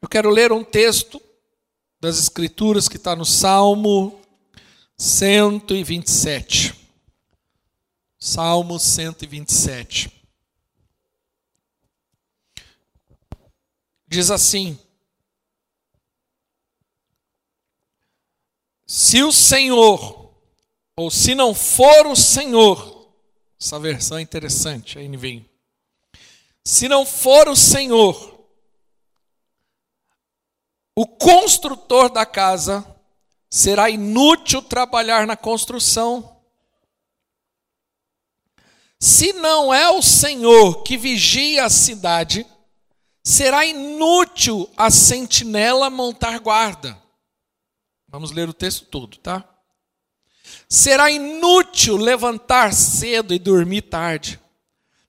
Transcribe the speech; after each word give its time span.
Eu 0.00 0.08
quero 0.08 0.30
ler 0.30 0.52
um 0.52 0.62
texto 0.62 1.20
das 2.00 2.18
Escrituras 2.18 2.88
que 2.88 2.96
está 2.96 3.16
no 3.16 3.24
Salmo 3.24 4.20
127. 4.96 6.74
Salmo 8.18 8.78
127. 8.78 10.12
Diz 14.08 14.30
assim: 14.30 14.78
Se 18.86 19.22
o 19.22 19.32
Senhor, 19.32 20.32
ou 20.96 21.10
se 21.10 21.34
não 21.34 21.54
for 21.54 22.06
o 22.06 22.14
Senhor, 22.14 23.12
essa 23.60 23.78
versão 23.80 24.18
é 24.18 24.22
interessante, 24.22 24.98
aí 24.98 25.08
vem. 25.16 25.48
Se 26.64 26.88
não 26.88 27.04
for 27.04 27.48
o 27.48 27.56
Senhor, 27.56 28.35
o 30.96 31.06
construtor 31.06 32.08
da 32.08 32.24
casa, 32.24 32.84
será 33.50 33.90
inútil 33.90 34.62
trabalhar 34.62 35.26
na 35.26 35.36
construção. 35.36 36.40
Se 38.98 39.34
não 39.34 39.74
é 39.74 39.90
o 39.90 40.00
Senhor 40.00 40.82
que 40.82 40.96
vigia 40.96 41.66
a 41.66 41.70
cidade, 41.70 42.46
será 43.22 43.66
inútil 43.66 44.70
a 44.74 44.90
sentinela 44.90 45.90
montar 45.90 46.38
guarda. 46.38 47.00
Vamos 48.08 48.30
ler 48.30 48.48
o 48.48 48.54
texto 48.54 48.86
todo, 48.86 49.18
tá? 49.18 49.44
Será 50.66 51.10
inútil 51.10 51.96
levantar 51.96 52.72
cedo 52.72 53.34
e 53.34 53.38
dormir 53.38 53.82
tarde, 53.82 54.40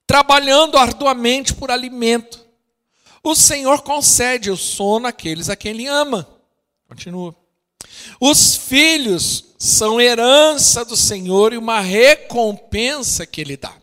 trabalhando 0.05 0.77
arduamente 0.77 1.53
por 1.53 1.71
alimento. 1.71 2.46
O 3.23 3.35
Senhor 3.35 3.81
concede 3.81 4.49
o 4.49 4.57
sono 4.57 5.07
àqueles 5.07 5.49
a 5.49 5.55
quem 5.55 5.71
Ele 5.71 5.87
ama. 5.87 6.27
Continua. 6.87 7.35
Os 8.19 8.55
filhos 8.55 9.53
são 9.57 9.99
herança 9.99 10.85
do 10.85 10.95
Senhor 10.95 11.53
e 11.53 11.57
uma 11.57 11.79
recompensa 11.79 13.25
que 13.25 13.41
Ele 13.41 13.57
dá. 13.57 13.75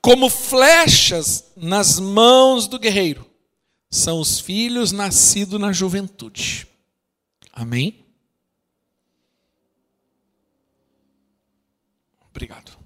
Como 0.00 0.28
flechas 0.28 1.52
nas 1.56 1.98
mãos 1.98 2.66
do 2.66 2.78
guerreiro, 2.78 3.28
são 3.90 4.20
os 4.20 4.38
filhos 4.38 4.92
nascidos 4.92 5.60
na 5.60 5.72
juventude. 5.72 6.66
Amém? 7.52 8.06
Obrigado. 12.30 12.77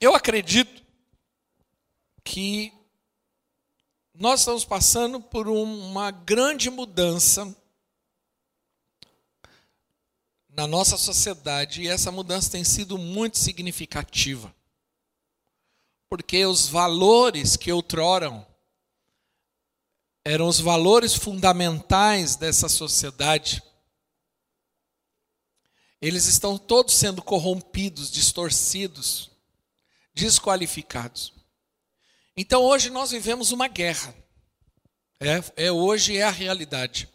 Eu 0.00 0.14
acredito 0.14 0.82
que 2.22 2.72
nós 4.14 4.40
estamos 4.40 4.64
passando 4.64 5.20
por 5.20 5.48
uma 5.48 6.10
grande 6.10 6.70
mudança 6.70 7.54
na 10.48 10.66
nossa 10.66 10.96
sociedade 10.96 11.82
e 11.82 11.88
essa 11.88 12.12
mudança 12.12 12.50
tem 12.50 12.62
sido 12.62 12.96
muito 12.96 13.38
significativa. 13.38 14.54
Porque 16.08 16.46
os 16.46 16.68
valores 16.68 17.56
que 17.56 17.72
outrora 17.72 18.46
eram 20.24 20.48
os 20.48 20.60
valores 20.60 21.14
fundamentais 21.14 22.36
dessa 22.36 22.68
sociedade, 22.68 23.62
eles 26.00 26.26
estão 26.26 26.56
todos 26.56 26.94
sendo 26.94 27.20
corrompidos, 27.20 28.10
distorcidos, 28.10 29.33
desqualificados. 30.14 31.32
Então 32.36 32.62
hoje 32.62 32.90
nós 32.90 33.10
vivemos 33.10 33.52
uma 33.52 33.68
guerra. 33.68 34.14
É, 35.20 35.66
é 35.66 35.72
hoje 35.72 36.16
é 36.16 36.22
a 36.22 36.30
realidade. 36.30 37.08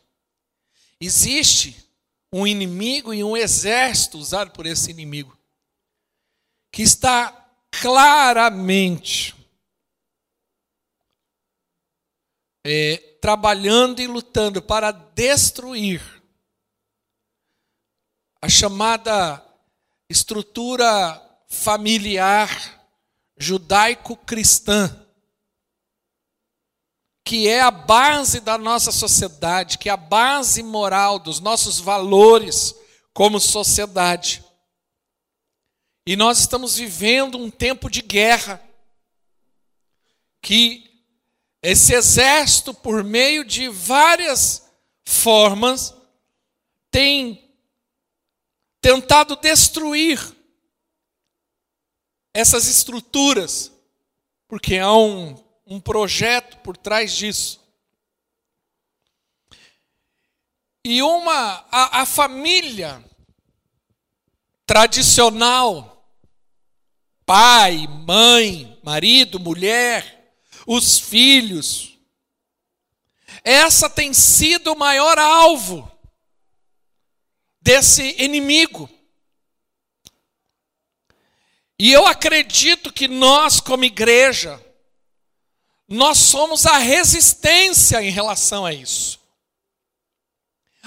Existe 1.00 1.90
um 2.32 2.46
inimigo 2.46 3.14
e 3.14 3.24
um 3.24 3.36
exército 3.36 4.18
usado 4.18 4.52
por 4.52 4.66
esse 4.66 4.92
inimigo 4.92 5.38
que 6.72 6.84
está 6.84 7.32
claramente 7.72 9.36
é, 12.66 12.98
trabalhando 13.22 14.02
e 14.02 14.08
lutando 14.08 14.62
para 14.62 14.92
destruir 14.92 16.02
a 18.42 18.48
chamada 18.48 19.44
estrutura 20.10 21.22
familiar 21.48 22.79
judaico-cristã 23.40 25.08
que 27.30 27.48
é 27.48 27.62
a 27.62 27.70
base 27.70 28.40
da 28.40 28.58
nossa 28.58 28.92
sociedade, 28.92 29.78
que 29.78 29.88
é 29.88 29.92
a 29.92 29.96
base 29.96 30.64
moral 30.64 31.20
dos 31.20 31.40
nossos 31.40 31.80
valores 31.80 32.74
como 33.14 33.40
sociedade. 33.40 34.44
E 36.08 36.16
nós 36.16 36.40
estamos 36.40 36.76
vivendo 36.76 37.38
um 37.38 37.52
tempo 37.52 37.88
de 37.88 38.02
guerra, 38.02 38.60
que 40.42 41.06
esse 41.62 41.94
exército, 41.94 42.74
por 42.74 43.04
meio 43.04 43.46
de 43.46 43.70
várias 43.70 44.68
formas, 45.06 45.94
tem 46.90 47.54
tentado 48.82 49.36
destruir 49.36 50.36
essas 52.40 52.68
estruturas, 52.68 53.72
porque 54.48 54.78
há 54.78 54.94
um 54.94 55.38
um 55.70 55.80
projeto 55.80 56.58
por 56.58 56.76
trás 56.76 57.16
disso. 57.16 57.64
E 60.84 61.04
uma 61.04 61.64
a, 61.72 62.02
a 62.02 62.06
família 62.06 63.04
tradicional, 64.66 66.12
pai, 67.24 67.86
mãe, 67.88 68.80
marido, 68.84 69.40
mulher, 69.40 70.34
os 70.66 70.98
filhos, 70.98 72.00
essa 73.44 73.88
tem 73.88 74.12
sido 74.12 74.74
o 74.74 74.78
maior 74.78 75.20
alvo 75.20 75.90
desse 77.62 78.16
inimigo. 78.24 78.90
E 81.80 81.94
eu 81.94 82.06
acredito 82.06 82.92
que 82.92 83.08
nós, 83.08 83.62
como 83.62 83.86
igreja, 83.86 84.62
nós 85.88 86.18
somos 86.18 86.66
a 86.66 86.78
resistência 86.78 88.02
em 88.04 88.12
relação 88.12 88.66
a 88.66 88.74
isso. 88.74 89.18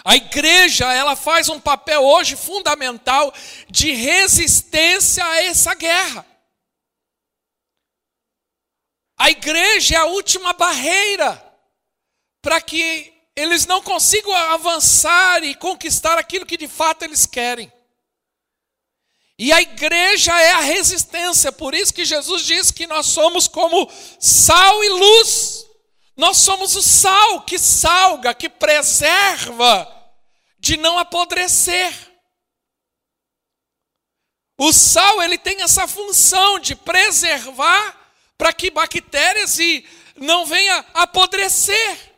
A 0.04 0.16
igreja, 0.16 0.92
ela 0.92 1.16
faz 1.16 1.48
um 1.48 1.58
papel 1.58 2.02
hoje 2.02 2.36
fundamental 2.36 3.32
de 3.70 3.92
resistência 3.92 5.24
a 5.24 5.42
essa 5.42 5.74
guerra. 5.74 6.26
A 9.16 9.30
igreja 9.30 9.94
é 9.94 9.98
a 9.98 10.06
última 10.06 10.52
barreira 10.52 11.42
para 12.42 12.60
que 12.60 13.14
eles 13.34 13.64
não 13.64 13.80
consigam 13.80 14.34
avançar 14.34 15.42
e 15.42 15.54
conquistar 15.54 16.18
aquilo 16.18 16.44
que 16.44 16.56
de 16.56 16.68
fato 16.68 17.04
eles 17.04 17.24
querem. 17.24 17.72
E 19.38 19.52
a 19.52 19.60
igreja 19.60 20.32
é 20.40 20.52
a 20.52 20.60
resistência, 20.60 21.50
por 21.50 21.74
isso 21.74 21.92
que 21.92 22.04
Jesus 22.04 22.42
diz 22.42 22.70
que 22.70 22.86
nós 22.86 23.06
somos 23.06 23.48
como 23.48 23.90
sal 24.20 24.84
e 24.84 24.88
luz. 24.88 25.66
Nós 26.16 26.38
somos 26.38 26.76
o 26.76 26.82
sal 26.82 27.42
que 27.42 27.58
salga, 27.58 28.34
que 28.34 28.48
preserva 28.48 29.88
de 30.58 30.76
não 30.76 30.98
apodrecer. 30.98 31.92
O 34.58 34.72
sal 34.72 35.22
ele 35.22 35.38
tem 35.38 35.62
essa 35.62 35.88
função 35.88 36.58
de 36.58 36.76
preservar 36.76 37.98
para 38.38 38.52
que 38.52 38.70
bactérias 38.70 39.58
e 39.58 39.84
não 40.16 40.46
venha 40.46 40.84
apodrecer. 40.94 42.12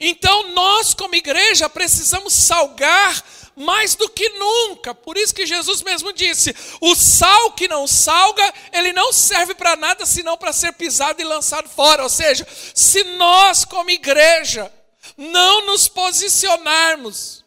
Então 0.00 0.50
nós 0.52 0.94
como 0.94 1.14
igreja 1.14 1.68
precisamos 1.68 2.32
salgar 2.32 3.22
mais 3.56 3.94
do 3.94 4.08
que 4.08 4.28
nunca. 4.30 4.94
Por 4.94 5.16
isso 5.16 5.34
que 5.34 5.46
Jesus 5.46 5.82
mesmo 5.82 6.12
disse: 6.12 6.54
o 6.80 6.94
sal 6.94 7.52
que 7.52 7.68
não 7.68 7.86
salga, 7.86 8.52
ele 8.72 8.92
não 8.92 9.12
serve 9.12 9.54
para 9.54 9.76
nada 9.76 10.06
senão 10.06 10.36
para 10.36 10.52
ser 10.52 10.72
pisado 10.72 11.20
e 11.20 11.24
lançado 11.24 11.68
fora. 11.68 12.02
Ou 12.02 12.08
seja, 12.08 12.46
se 12.74 13.04
nós, 13.04 13.64
como 13.64 13.90
igreja, 13.90 14.72
não 15.16 15.66
nos 15.66 15.88
posicionarmos, 15.88 17.44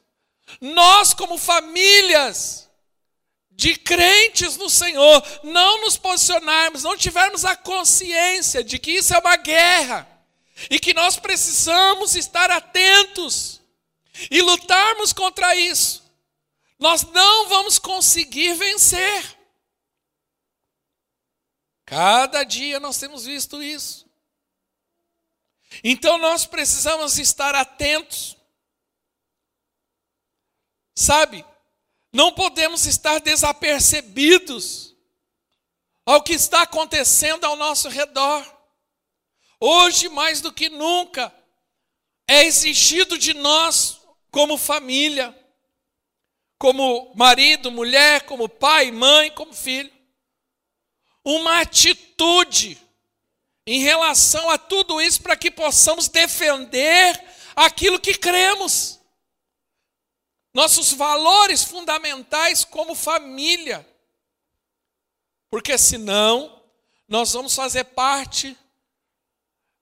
nós, 0.62 1.14
como 1.14 1.38
famílias, 1.38 2.66
de 3.56 3.76
crentes 3.76 4.58
no 4.58 4.70
Senhor, 4.70 5.24
não 5.44 5.82
nos 5.82 5.96
posicionarmos, 5.96 6.84
não 6.84 6.98
tivermos 6.98 7.46
a 7.46 7.56
consciência 7.56 8.64
de 8.64 8.78
que 8.78 8.92
isso 8.92 9.14
é 9.14 9.18
uma 9.18 9.38
guerra 9.38 10.08
e 10.70 10.78
que 10.78 10.94
nós 10.94 11.18
precisamos 11.18 12.16
estar 12.16 12.52
atentos 12.52 13.62
e 14.30 14.42
lutarmos 14.42 15.12
contra 15.14 15.56
isso, 15.56 16.04
nós 16.80 17.04
não 17.04 17.48
vamos 17.50 17.80
conseguir 17.80 18.54
vencer. 18.56 19.38
Cada 21.86 22.44
dia 22.44 22.80
nós 22.80 22.98
temos 22.98 23.26
visto 23.26 23.62
isso. 23.62 24.06
Então 25.84 26.18
nós 26.18 26.46
precisamos 26.46 27.18
estar 27.18 27.54
atentos. 27.54 28.36
Sabe, 30.96 31.46
não 32.12 32.32
podemos 32.34 32.86
estar 32.86 33.20
desapercebidos 33.20 34.96
ao 36.06 36.22
que 36.22 36.34
está 36.34 36.62
acontecendo 36.62 37.44
ao 37.44 37.56
nosso 37.56 37.90
redor. 37.90 38.46
Hoje, 39.60 40.08
mais 40.10 40.42
do 40.42 40.54
que 40.54 40.70
nunca, 40.70 41.34
é 42.28 42.44
exigido 42.46 43.18
de 43.18 43.34
nós, 43.34 44.02
como 44.36 44.58
família, 44.58 45.34
como 46.58 47.16
marido, 47.16 47.72
mulher, 47.72 48.26
como 48.26 48.50
pai, 48.50 48.92
mãe, 48.92 49.32
como 49.32 49.54
filho, 49.54 49.90
uma 51.24 51.62
atitude 51.62 52.78
em 53.66 53.80
relação 53.80 54.50
a 54.50 54.58
tudo 54.58 55.00
isso 55.00 55.24
para 55.24 55.38
que 55.38 55.50
possamos 55.50 56.10
defender 56.10 57.18
aquilo 57.56 57.98
que 57.98 58.14
cremos. 58.14 59.00
Nossos 60.54 60.92
valores 60.92 61.64
fundamentais 61.64 62.66
como 62.66 62.94
família. 62.94 63.88
Porque 65.50 65.78
senão 65.78 66.62
nós 67.08 67.32
vamos 67.32 67.56
fazer 67.56 67.86
parte 67.86 68.54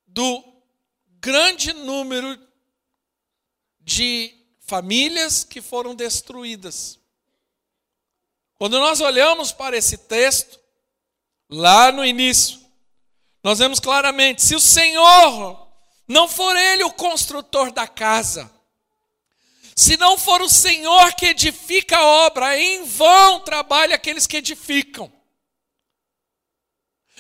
do 0.06 0.44
grande 1.19 1.73
número 1.73 2.39
de 3.79 4.43
famílias 4.73 5.43
que 5.43 5.61
foram 5.61 5.93
destruídas. 5.93 6.97
Quando 8.55 8.79
nós 8.79 9.01
olhamos 9.01 9.51
para 9.51 9.77
esse 9.77 9.99
texto, 9.99 10.59
lá 11.47 11.91
no 11.91 12.03
início, 12.03 12.59
nós 13.43 13.59
vemos 13.59 13.79
claramente: 13.79 14.41
se 14.41 14.55
o 14.55 14.59
Senhor 14.59 15.67
não 16.07 16.27
for 16.27 16.55
Ele 16.55 16.83
o 16.83 16.91
construtor 16.91 17.71
da 17.71 17.87
casa, 17.87 18.51
se 19.75 19.95
não 19.95 20.17
for 20.17 20.41
o 20.41 20.49
Senhor 20.49 21.13
que 21.13 21.27
edifica 21.27 21.99
a 21.99 22.05
obra, 22.25 22.57
em 22.57 22.83
vão 22.83 23.41
trabalha 23.41 23.93
aqueles 23.93 24.25
que 24.25 24.37
edificam. 24.37 25.13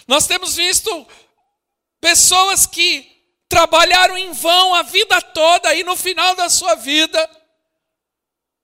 Nós 0.07 0.25
temos 0.25 0.55
visto 0.55 1.07
pessoas 2.01 2.65
que 2.65 3.13
trabalharam 3.47 4.17
em 4.17 4.31
vão 4.31 4.73
a 4.73 4.81
vida 4.81 5.21
toda 5.21 5.75
e 5.75 5.83
no 5.83 5.95
final 5.95 6.33
da 6.33 6.49
sua 6.49 6.73
vida, 6.73 7.42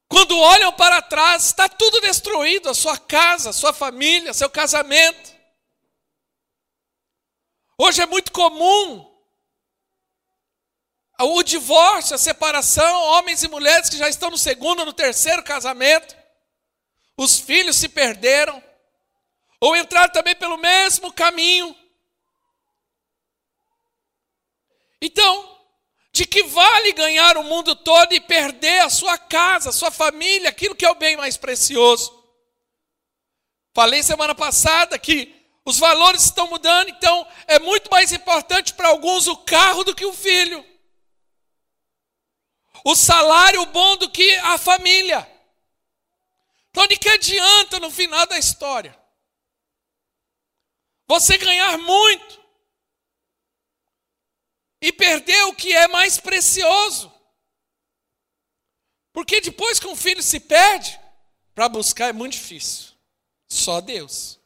quando 0.10 0.38
olham 0.38 0.74
para 0.74 1.02
trás, 1.02 1.46
está 1.46 1.70
tudo 1.70 2.02
destruído: 2.02 2.70
a 2.70 2.74
sua 2.74 2.98
casa, 2.98 3.52
a 3.52 3.54
sua 3.54 3.72
família, 3.72 4.34
seu 4.34 4.50
casamento. 4.50 5.38
Hoje 7.78 8.02
é 8.02 8.06
muito 8.06 8.32
comum 8.32 9.08
o 11.22 11.44
divórcio, 11.44 12.16
a 12.16 12.18
separação, 12.18 13.04
homens 13.04 13.44
e 13.44 13.48
mulheres 13.48 13.90
que 13.90 13.98
já 13.98 14.08
estão 14.08 14.30
no 14.30 14.38
segundo, 14.38 14.86
no 14.86 14.94
terceiro 14.94 15.44
casamento, 15.44 16.18
os 17.18 17.40
filhos 17.40 17.76
se 17.76 17.90
perderam, 17.90 18.64
ou 19.60 19.76
entraram 19.76 20.12
também 20.14 20.36
pelo 20.36 20.58
mesmo 20.58 21.12
caminho. 21.12 21.76
Então, 25.02 25.59
de 26.20 26.26
que 26.26 26.44
vale 26.44 26.92
ganhar 26.92 27.38
o 27.38 27.44
mundo 27.46 27.74
todo 27.78 28.12
e 28.12 28.20
perder 28.20 28.82
a 28.82 28.90
sua 28.90 29.18
casa, 29.18 29.70
a 29.70 29.72
sua 29.72 29.90
família, 29.90 30.50
aquilo 30.50 30.76
que 30.76 30.86
é 30.86 30.92
o 30.92 30.96
bem 30.96 31.16
mais 31.16 31.38
precioso? 31.38 32.14
Falei 33.74 34.04
semana 34.04 34.36
passada 34.36 35.00
que 35.00 35.34
os 35.64 35.80
valores 35.80 36.26
estão 36.26 36.46
mudando, 36.48 36.90
então 36.90 37.26
é 37.48 37.58
muito 37.58 37.90
mais 37.90 38.12
importante 38.12 38.74
para 38.74 38.90
alguns 38.90 39.28
o 39.28 39.38
carro 39.38 39.86
do 39.86 39.96
que 39.96 40.06
o 40.06 40.12
filho. 40.12 40.66
O 42.84 42.98
salário 42.98 43.66
bom 43.68 43.96
do 43.96 44.10
que 44.10 44.36
a 44.40 44.58
família. 44.58 45.26
Então, 46.72 46.86
de 46.86 46.98
que 46.98 47.08
adianta 47.08 47.80
no 47.80 47.90
final 47.90 48.28
da 48.28 48.38
história? 48.38 48.94
Você 51.08 51.38
ganhar 51.38 51.78
muito 51.78 52.39
e 54.82 54.92
perder 54.92 55.44
o 55.46 55.56
que 55.56 55.74
é 55.74 55.88
mais 55.88 56.20
precioso. 56.20 57.12
Porque 59.12 59.42
depois 59.42 59.80
que 59.80 59.88
um 59.88 59.96
filho 59.96 60.24
se 60.24 60.40
perde, 60.40 61.00
para 61.54 61.68
buscar 61.68 62.10
é 62.10 62.14
muito 62.14 62.34
difícil. 62.34 62.94
Só 63.50 63.82
Deus. 63.82 64.40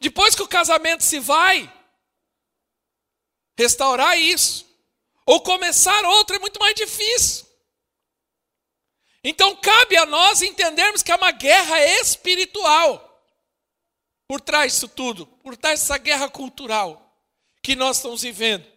Depois 0.00 0.34
que 0.34 0.42
o 0.42 0.48
casamento 0.48 1.02
se 1.02 1.18
vai, 1.18 1.70
restaurar 3.56 4.18
isso, 4.18 4.66
ou 5.26 5.40
começar 5.40 6.04
outro 6.04 6.36
é 6.36 6.38
muito 6.38 6.58
mais 6.58 6.74
difícil. 6.74 7.46
Então 9.22 9.54
cabe 9.56 9.96
a 9.96 10.06
nós 10.06 10.42
entendermos 10.42 11.02
que 11.02 11.12
é 11.12 11.16
uma 11.16 11.30
guerra 11.30 11.78
espiritual 12.00 13.08
por 14.26 14.40
trás 14.40 14.72
disso 14.72 14.88
tudo, 14.88 15.26
por 15.26 15.56
trás 15.56 15.80
dessa 15.80 15.98
guerra 15.98 16.28
cultural 16.28 17.14
que 17.62 17.76
nós 17.76 17.98
estamos 17.98 18.22
vivendo. 18.22 18.71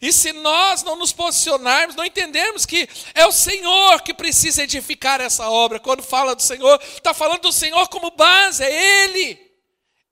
E 0.00 0.12
se 0.12 0.32
nós 0.32 0.82
não 0.82 0.96
nos 0.96 1.12
posicionarmos, 1.12 1.96
não 1.96 2.04
entendermos 2.04 2.66
que 2.66 2.88
é 3.14 3.26
o 3.26 3.32
Senhor 3.32 4.02
que 4.02 4.12
precisa 4.12 4.62
edificar 4.62 5.20
essa 5.20 5.48
obra, 5.48 5.80
quando 5.80 6.02
fala 6.02 6.34
do 6.34 6.42
Senhor, 6.42 6.80
está 6.82 7.14
falando 7.14 7.42
do 7.42 7.52
Senhor 7.52 7.88
como 7.88 8.10
base, 8.10 8.62
é 8.62 9.04
Ele, 9.04 9.38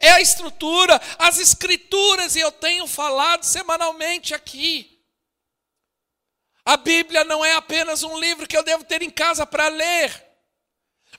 é 0.01 0.11
a 0.11 0.21
estrutura, 0.21 1.01
as 1.19 1.39
Escrituras, 1.39 2.37
e 2.37 2.41
eu 2.41 2.53
tenho 2.53 2.87
falado 2.87 3.45
semanalmente 3.45 4.35
aqui. 4.35 4.95
A 6.65 6.79
Bíblia 6.79 7.25
não 7.25 7.45
é 7.45 7.55
apenas 7.55 8.03
um 8.03 8.19
livro 8.19 8.47
que 8.47 8.57
eu 8.57 8.63
devo 8.63 8.85
ter 8.85 9.03
em 9.03 9.11
casa 9.11 9.45
para 9.47 9.69
ler. 9.69 10.24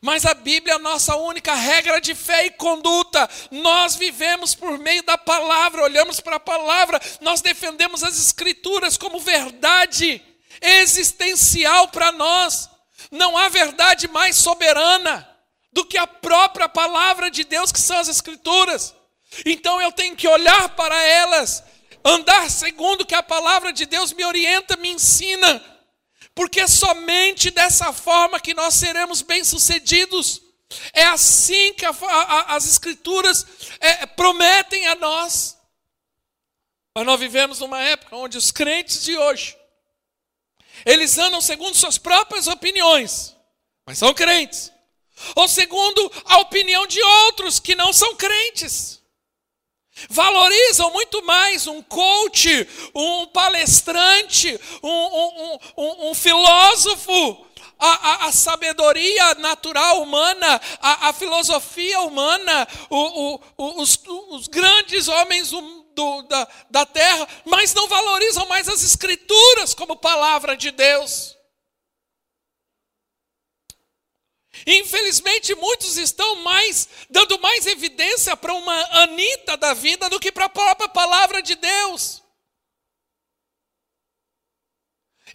Mas 0.01 0.25
a 0.25 0.33
Bíblia 0.33 0.73
é 0.73 0.75
a 0.75 0.79
nossa 0.79 1.15
única 1.15 1.53
regra 1.53 1.99
de 1.99 2.13
fé 2.13 2.45
e 2.45 2.51
conduta. 2.51 3.29
Nós 3.51 3.95
vivemos 3.95 4.53
por 4.53 4.77
meio 4.77 5.03
da 5.03 5.17
palavra, 5.17 5.83
olhamos 5.83 6.19
para 6.19 6.35
a 6.35 6.39
palavra, 6.39 7.01
nós 7.21 7.41
defendemos 7.41 8.03
as 8.03 8.17
Escrituras 8.19 8.97
como 8.97 9.19
verdade 9.19 10.21
existencial 10.61 11.87
para 11.89 12.11
nós. 12.11 12.69
Não 13.11 13.37
há 13.37 13.49
verdade 13.49 14.07
mais 14.07 14.35
soberana 14.35 15.27
do 15.71 15.85
que 15.85 15.97
a 15.97 16.07
própria 16.07 16.69
palavra 16.69 17.29
de 17.29 17.43
Deus, 17.43 17.71
que 17.71 17.79
são 17.79 17.97
as 17.97 18.07
Escrituras. 18.07 18.95
Então 19.45 19.81
eu 19.81 19.91
tenho 19.91 20.15
que 20.15 20.27
olhar 20.27 20.69
para 20.69 21.01
elas, 21.03 21.63
andar 22.03 22.49
segundo 22.49 23.01
o 23.01 23.05
que 23.05 23.15
a 23.15 23.23
palavra 23.23 23.73
de 23.73 23.85
Deus 23.85 24.13
me 24.13 24.23
orienta, 24.23 24.77
me 24.77 24.89
ensina 24.89 25.61
porque 26.35 26.67
somente 26.67 27.49
dessa 27.49 27.93
forma 27.93 28.41
que 28.41 28.53
nós 28.53 28.73
seremos 28.73 29.21
bem-sucedidos. 29.21 30.41
É 30.91 31.05
assim 31.05 31.73
que 31.73 31.85
a, 31.85 31.91
a, 31.91 32.55
as 32.55 32.67
Escrituras 32.69 33.45
é, 33.79 34.05
prometem 34.05 34.85
a 34.87 34.95
nós. 34.95 35.57
Mas 36.93 37.05
nós 37.05 37.19
vivemos 37.19 37.59
numa 37.61 37.81
época 37.81 38.17
onde 38.17 38.37
os 38.37 38.51
crentes 38.51 39.03
de 39.03 39.17
hoje, 39.17 39.57
eles 40.85 41.17
andam 41.17 41.39
segundo 41.39 41.75
suas 41.75 41.97
próprias 41.97 42.47
opiniões, 42.47 43.35
mas 43.85 43.97
são 43.97 44.13
crentes, 44.13 44.71
ou 45.35 45.47
segundo 45.47 46.11
a 46.25 46.39
opinião 46.39 46.85
de 46.85 47.01
outros 47.01 47.59
que 47.59 47.75
não 47.75 47.93
são 47.93 48.15
crentes. 48.15 49.01
Valorizam 50.09 50.91
muito 50.91 51.23
mais 51.23 51.67
um 51.67 51.81
coach, 51.81 52.67
um 52.93 53.27
palestrante, 53.27 54.59
um, 54.83 54.89
um, 54.89 55.59
um, 55.77 56.09
um 56.09 56.13
filósofo, 56.13 57.45
a, 57.79 57.87
a, 57.87 58.25
a, 58.27 58.31
sabedoria 58.31 59.35
natural 59.35 60.01
humana, 60.01 60.61
a, 60.81 61.09
a 61.09 61.13
filosofia 61.13 62.01
humana, 62.01 62.67
o, 62.89 63.39
o, 63.57 63.81
os, 63.81 63.99
os, 64.31 64.47
grandes 64.47 65.07
homens 65.07 65.51
do, 65.51 66.21
da, 66.23 66.47
da 66.69 66.85
terra, 66.85 67.27
mas 67.45 67.73
não 67.73 67.87
valorizam 67.87 68.45
mais 68.47 68.67
as 68.67 68.83
escrituras 68.83 69.73
como 69.73 69.95
palavra 69.95 70.55
de 70.55 70.71
Deus. 70.71 71.34
Infelizmente, 74.65 75.53
muitos 75.55 75.95
estão 75.95 76.37
mais 76.37 76.89
dando 77.09 77.39
mais 77.39 77.67
evidência 77.67 78.35
para 78.35 78.53
uma 78.53 79.03
Anitta 79.03 79.55
da 79.55 79.73
vida 79.73 80.09
do 80.09 80.19
que 80.19 80.31
para 80.31 80.45
a 80.45 80.49
própria 80.49 80.89
palavra 80.89 81.41
de 81.41 81.55
Deus. 81.55 82.24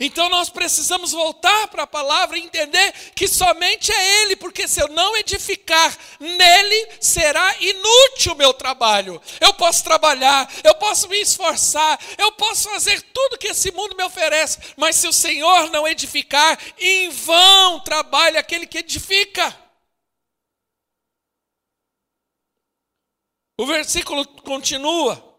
Então 0.00 0.30
nós 0.30 0.48
precisamos 0.48 1.12
voltar 1.12 1.68
para 1.68 1.82
a 1.82 1.86
palavra 1.86 2.38
e 2.38 2.42
entender 2.42 2.92
que 3.14 3.28
somente 3.28 3.92
é 3.92 4.22
Ele, 4.22 4.34
porque 4.34 4.66
se 4.66 4.80
eu 4.80 4.88
não 4.88 5.14
edificar 5.14 5.94
nele, 6.18 6.88
será 6.98 7.54
inútil 7.60 8.32
o 8.32 8.36
meu 8.36 8.54
trabalho. 8.54 9.20
Eu 9.38 9.52
posso 9.52 9.84
trabalhar, 9.84 10.50
eu 10.64 10.74
posso 10.76 11.06
me 11.06 11.20
esforçar, 11.20 12.00
eu 12.16 12.32
posso 12.32 12.70
fazer 12.70 13.02
tudo 13.12 13.36
que 13.36 13.48
esse 13.48 13.70
mundo 13.72 13.94
me 13.94 14.02
oferece, 14.02 14.58
mas 14.74 14.96
se 14.96 15.06
o 15.06 15.12
Senhor 15.12 15.70
não 15.70 15.86
edificar, 15.86 16.58
em 16.78 17.10
vão 17.10 17.80
trabalha 17.80 18.40
aquele 18.40 18.66
que 18.66 18.78
edifica. 18.78 19.54
O 23.58 23.66
versículo 23.66 24.26
continua. 24.42 25.29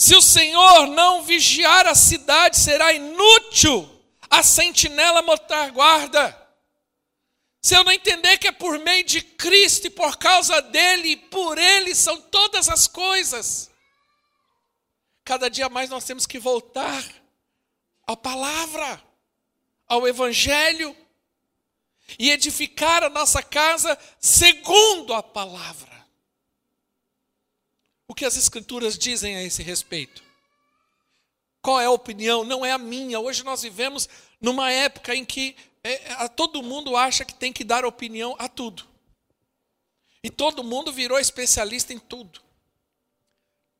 Se 0.00 0.16
o 0.16 0.22
Senhor 0.22 0.86
não 0.86 1.22
vigiar 1.22 1.86
a 1.86 1.94
cidade, 1.94 2.56
será 2.56 2.90
inútil 2.90 3.86
a 4.30 4.42
sentinela 4.42 5.20
montar 5.20 5.70
guarda. 5.72 6.34
Se 7.60 7.76
eu 7.76 7.84
não 7.84 7.92
entender 7.92 8.38
que 8.38 8.48
é 8.48 8.52
por 8.52 8.78
meio 8.78 9.04
de 9.04 9.20
Cristo 9.20 9.88
e 9.88 9.90
por 9.90 10.16
causa 10.16 10.62
dele 10.62 11.10
e 11.10 11.16
por 11.16 11.58
ele 11.58 11.94
são 11.94 12.18
todas 12.18 12.70
as 12.70 12.86
coisas, 12.86 13.70
cada 15.22 15.50
dia 15.50 15.68
mais 15.68 15.90
nós 15.90 16.04
temos 16.04 16.24
que 16.24 16.38
voltar 16.38 17.04
à 18.06 18.16
palavra, 18.16 19.04
ao 19.86 20.08
Evangelho 20.08 20.96
e 22.18 22.30
edificar 22.30 23.04
a 23.04 23.10
nossa 23.10 23.42
casa 23.42 23.98
segundo 24.18 25.12
a 25.12 25.22
palavra. 25.22 25.89
O 28.10 28.14
que 28.14 28.24
as 28.24 28.36
Escrituras 28.36 28.98
dizem 28.98 29.36
a 29.36 29.42
esse 29.44 29.62
respeito? 29.62 30.20
Qual 31.62 31.80
é 31.80 31.84
a 31.84 31.92
opinião? 31.92 32.42
Não 32.42 32.66
é 32.66 32.72
a 32.72 32.76
minha. 32.76 33.20
Hoje 33.20 33.44
nós 33.44 33.62
vivemos 33.62 34.08
numa 34.40 34.68
época 34.72 35.14
em 35.14 35.24
que 35.24 35.54
é, 35.84 36.14
a, 36.14 36.28
todo 36.28 36.60
mundo 36.60 36.96
acha 36.96 37.24
que 37.24 37.32
tem 37.32 37.52
que 37.52 37.62
dar 37.62 37.84
opinião 37.84 38.34
a 38.36 38.48
tudo. 38.48 38.84
E 40.24 40.28
todo 40.28 40.64
mundo 40.64 40.92
virou 40.92 41.20
especialista 41.20 41.92
em 41.92 42.00
tudo. 42.00 42.42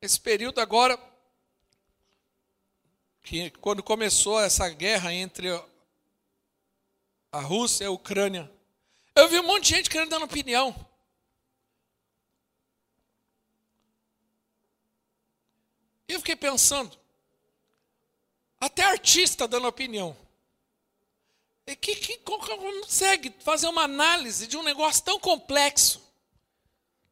Esse 0.00 0.20
período 0.20 0.60
agora, 0.60 0.96
que 3.24 3.50
quando 3.60 3.82
começou 3.82 4.38
essa 4.40 4.68
guerra 4.68 5.12
entre 5.12 5.48
a 7.32 7.40
Rússia 7.40 7.82
e 7.82 7.86
a 7.88 7.90
Ucrânia, 7.90 8.48
eu 9.16 9.28
vi 9.28 9.40
um 9.40 9.46
monte 9.48 9.64
de 9.64 9.70
gente 9.70 9.90
querendo 9.90 10.10
dar 10.10 10.22
opinião. 10.22 10.72
E 16.10 16.12
eu 16.12 16.18
fiquei 16.18 16.34
pensando, 16.34 16.90
até 18.60 18.82
artista 18.82 19.46
dando 19.46 19.68
opinião. 19.68 20.16
E 21.64 21.76
que, 21.76 21.94
que 21.94 22.16
consegue 22.16 23.32
fazer 23.38 23.68
uma 23.68 23.84
análise 23.84 24.48
de 24.48 24.56
um 24.56 24.62
negócio 24.64 25.04
tão 25.04 25.20
complexo? 25.20 26.02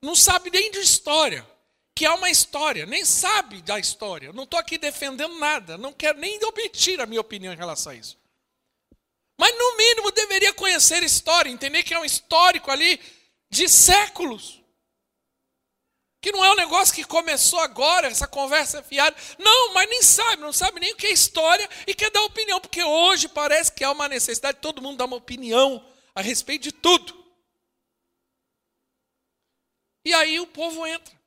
Não 0.03 0.17
sabe 0.17 0.51
nem 0.51 0.73
de 0.73 0.81
história, 0.81 1.49
que 1.95 2.05
é 2.05 2.11
uma 2.11 2.29
história, 2.29 2.87
nem 2.87 3.05
sabe 3.05 3.63
da 3.63 3.79
história. 3.79 4.33
Não 4.33 4.43
estou 4.43 4.59
aqui 4.59 4.77
defendendo 4.77 5.39
nada, 5.39 5.79
não 5.79 5.93
quero 5.93 6.19
nem 6.19 6.43
omitir 6.43 7.01
a 7.01 7.07
minha 7.07 7.21
opinião 7.21 7.53
em 7.53 7.57
relação 7.57 7.93
a 7.93 7.95
isso. 7.95 8.19
Mas 9.39 9.57
no 9.57 9.77
mínimo 9.77 10.11
deveria 10.11 10.53
conhecer 10.53 11.05
história, 11.05 11.49
entender 11.49 11.85
que 11.85 11.95
é 11.95 12.01
um 12.01 12.05
histórico 12.05 12.69
ali 12.69 13.01
de 13.49 13.69
séculos. 13.69 14.58
Que 16.29 16.33
não 16.33 16.45
é 16.45 16.53
um 16.53 16.57
negócio 16.57 16.95
que 16.95 17.05
começou 17.05 17.59
agora, 17.61 18.07
essa 18.07 18.29
conversa 18.29 18.83
fiada. 18.83 19.17
Não, 19.39 19.73
mas 19.73 19.89
nem 19.89 20.03
sabe, 20.03 20.43
não 20.43 20.53
sabe 20.53 20.79
nem 20.79 20.93
o 20.93 20.97
que 20.97 21.07
é 21.07 21.11
história 21.11 21.67
e 21.87 21.95
quer 21.95 22.11
dar 22.11 22.21
opinião, 22.21 22.61
porque 22.61 22.85
hoje 22.85 23.29
parece 23.29 23.73
que 23.73 23.83
há 23.83 23.91
uma 23.91 24.07
necessidade 24.09 24.57
de 24.57 24.61
todo 24.61 24.83
mundo 24.83 24.99
dar 24.99 25.07
uma 25.07 25.17
opinião 25.17 25.83
a 26.15 26.21
respeito 26.21 26.65
de 26.65 26.73
tudo. 26.73 27.17
E 30.05 30.13
aí 30.13 30.39
o 30.39 30.47
povo 30.47 30.87
entra. 30.87 31.19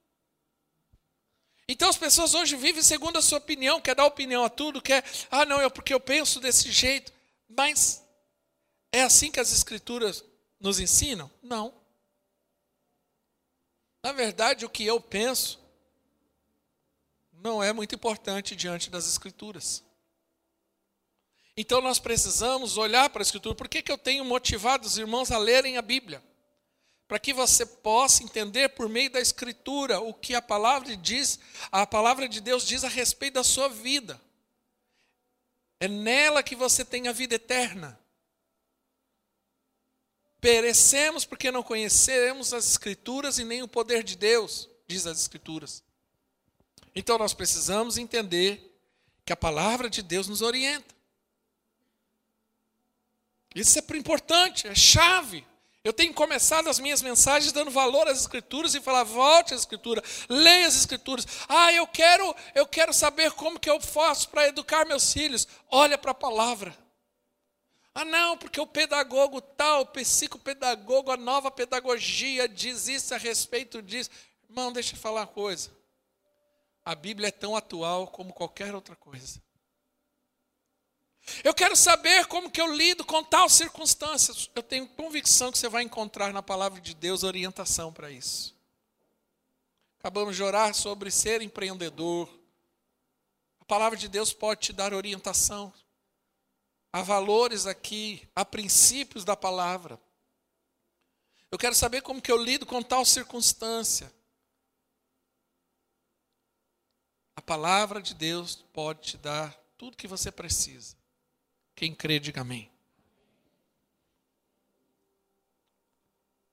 Então 1.67 1.89
as 1.89 1.97
pessoas 1.97 2.35
hoje 2.35 2.55
vivem 2.55 2.83
segundo 2.83 3.17
a 3.17 3.23
sua 3.23 3.39
opinião, 3.39 3.81
quer 3.81 3.95
dar 3.95 4.05
opinião 4.05 4.43
a 4.43 4.49
tudo, 4.51 4.79
quer, 4.79 5.03
ah, 5.31 5.45
não, 5.45 5.59
é 5.59 5.67
porque 5.67 5.95
eu 5.95 5.99
penso 5.99 6.39
desse 6.39 6.71
jeito. 6.71 7.11
Mas 7.49 8.05
é 8.91 9.01
assim 9.01 9.31
que 9.31 9.39
as 9.39 9.51
escrituras 9.51 10.23
nos 10.59 10.79
ensinam? 10.79 11.27
Não. 11.41 11.80
Na 14.03 14.11
verdade, 14.11 14.65
o 14.65 14.69
que 14.69 14.85
eu 14.85 14.99
penso 14.99 15.59
não 17.33 17.61
é 17.61 17.73
muito 17.73 17.95
importante 17.95 18.55
diante 18.55 18.89
das 18.89 19.07
Escrituras. 19.07 19.83
Então 21.55 21.81
nós 21.81 21.99
precisamos 21.99 22.77
olhar 22.77 23.09
para 23.09 23.21
a 23.21 23.25
Escritura. 23.25 23.55
Por 23.55 23.67
que, 23.67 23.81
que 23.81 23.91
eu 23.91 23.97
tenho 23.97 24.23
motivado 24.23 24.87
os 24.87 24.97
irmãos 24.97 25.31
a 25.31 25.37
lerem 25.37 25.77
a 25.77 25.81
Bíblia? 25.81 26.23
Para 27.07 27.19
que 27.19 27.33
você 27.33 27.65
possa 27.65 28.23
entender 28.23 28.69
por 28.69 28.87
meio 28.87 29.11
da 29.11 29.19
Escritura 29.19 29.99
o 29.99 30.13
que 30.13 30.33
a 30.33 30.41
palavra 30.41 30.95
diz, 30.95 31.39
a 31.71 31.85
palavra 31.85 32.27
de 32.27 32.39
Deus 32.39 32.65
diz 32.65 32.83
a 32.83 32.87
respeito 32.87 33.35
da 33.35 33.43
sua 33.43 33.67
vida. 33.67 34.19
É 35.79 35.87
nela 35.87 36.41
que 36.41 36.55
você 36.55 36.85
tem 36.85 37.07
a 37.07 37.11
vida 37.11 37.35
eterna. 37.35 37.99
Perecemos 40.41 41.23
porque 41.23 41.51
não 41.51 41.61
conhecemos 41.61 42.51
as 42.51 42.67
Escrituras 42.67 43.37
e 43.37 43.45
nem 43.45 43.61
o 43.61 43.67
poder 43.67 44.03
de 44.03 44.17
Deus, 44.17 44.67
diz 44.87 45.05
as 45.05 45.21
Escrituras. 45.21 45.83
Então 46.95 47.17
nós 47.17 47.33
precisamos 47.33 47.97
entender 47.97 48.75
que 49.23 49.31
a 49.31 49.37
palavra 49.37 49.89
de 49.89 50.01
Deus 50.01 50.27
nos 50.27 50.41
orienta. 50.41 50.95
Isso 53.53 53.77
é 53.77 53.97
importante, 53.97 54.67
é 54.67 54.73
chave. 54.73 55.45
Eu 55.83 55.91
tenho 55.93 56.13
começado 56.13 56.69
as 56.69 56.79
minhas 56.79 57.01
mensagens 57.01 57.51
dando 57.51 57.71
valor 57.71 58.07
às 58.07 58.21
escrituras 58.21 58.75
e 58.75 58.81
falar: 58.81 59.03
volte 59.03 59.53
às 59.53 59.61
escrituras, 59.61 60.25
leia 60.29 60.67
as 60.67 60.75
escrituras. 60.75 61.25
Ah, 61.47 61.73
eu 61.73 61.87
quero, 61.87 62.35
eu 62.53 62.67
quero 62.67 62.93
saber 62.93 63.31
como 63.31 63.59
que 63.59 63.69
eu 63.69 63.79
faço 63.79 64.29
para 64.29 64.47
educar 64.47 64.85
meus 64.85 65.11
filhos. 65.11 65.47
Olha 65.69 65.97
para 65.97 66.11
a 66.11 66.15
palavra. 66.15 66.75
Ah, 67.93 68.05
não, 68.05 68.37
porque 68.37 68.59
o 68.59 68.67
pedagogo 68.67 69.41
tal, 69.41 69.81
o 69.81 69.85
psicopedagogo, 69.87 71.11
a 71.11 71.17
nova 71.17 71.51
pedagogia 71.51 72.47
diz 72.47 72.87
isso 72.87 73.13
a 73.13 73.17
respeito 73.17 73.81
disso. 73.81 74.09
Irmão, 74.49 74.71
deixa 74.71 74.95
eu 74.95 74.99
falar 74.99 75.21
uma 75.21 75.27
coisa. 75.27 75.71
A 76.85 76.95
Bíblia 76.95 77.27
é 77.27 77.31
tão 77.31 77.55
atual 77.55 78.07
como 78.07 78.33
qualquer 78.33 78.73
outra 78.73 78.95
coisa. 78.95 79.41
Eu 81.43 81.53
quero 81.53 81.75
saber 81.75 82.25
como 82.25 82.49
que 82.49 82.59
eu 82.59 82.73
lido 82.73 83.05
com 83.05 83.23
tal 83.23 83.47
circunstância. 83.49 84.33
Eu 84.55 84.63
tenho 84.63 84.87
convicção 84.87 85.51
que 85.51 85.57
você 85.57 85.69
vai 85.69 85.83
encontrar 85.83 86.33
na 86.33 86.41
palavra 86.41 86.81
de 86.81 86.95
Deus 86.95 87.23
orientação 87.23 87.93
para 87.93 88.09
isso. 88.09 88.55
Acabamos 89.99 90.35
de 90.35 90.41
orar 90.41 90.73
sobre 90.73 91.11
ser 91.11 91.41
empreendedor. 91.41 92.27
A 93.59 93.65
palavra 93.65 93.97
de 93.97 94.07
Deus 94.07 94.33
pode 94.33 94.61
te 94.61 94.73
dar 94.73 94.93
orientação 94.93 95.71
há 96.91 97.01
valores 97.01 97.65
aqui, 97.65 98.27
há 98.35 98.43
princípios 98.43 99.23
da 99.23 99.35
palavra. 99.35 99.99
Eu 101.49 101.57
quero 101.57 101.75
saber 101.75 102.01
como 102.01 102.21
que 102.21 102.31
eu 102.31 102.37
lido 102.37 102.65
com 102.65 102.81
tal 102.81 103.05
circunstância. 103.05 104.11
A 107.35 107.41
palavra 107.41 108.01
de 108.01 108.13
Deus 108.13 108.55
pode 108.73 109.01
te 109.01 109.17
dar 109.17 109.53
tudo 109.77 109.97
que 109.97 110.07
você 110.07 110.31
precisa. 110.31 110.95
Quem 111.75 111.93
crê, 111.95 112.19
diga 112.19 112.41
amém. 112.41 112.71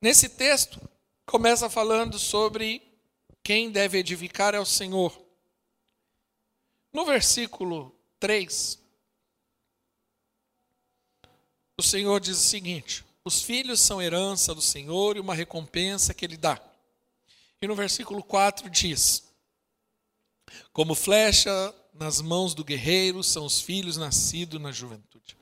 Nesse 0.00 0.28
texto, 0.28 0.80
começa 1.26 1.68
falando 1.68 2.18
sobre 2.18 2.82
quem 3.42 3.70
deve 3.70 3.98
edificar 3.98 4.54
é 4.54 4.60
o 4.60 4.64
Senhor. 4.64 5.20
No 6.92 7.04
versículo 7.04 7.94
3, 8.18 8.78
o 11.78 11.82
Senhor 11.82 12.20
diz 12.20 12.38
o 12.38 12.42
seguinte: 12.42 13.04
os 13.24 13.40
filhos 13.40 13.80
são 13.80 14.02
herança 14.02 14.54
do 14.54 14.60
Senhor 14.60 15.16
e 15.16 15.20
uma 15.20 15.34
recompensa 15.34 16.12
que 16.12 16.24
Ele 16.24 16.36
dá. 16.36 16.60
E 17.62 17.66
no 17.66 17.74
versículo 17.74 18.22
4 18.22 18.68
diz: 18.68 19.24
Como 20.72 20.94
flecha 20.94 21.74
nas 21.94 22.20
mãos 22.20 22.54
do 22.54 22.64
guerreiro 22.64 23.22
são 23.22 23.46
os 23.46 23.60
filhos 23.60 23.96
nascidos 23.96 24.60
na 24.60 24.72
juventude. 24.72 25.36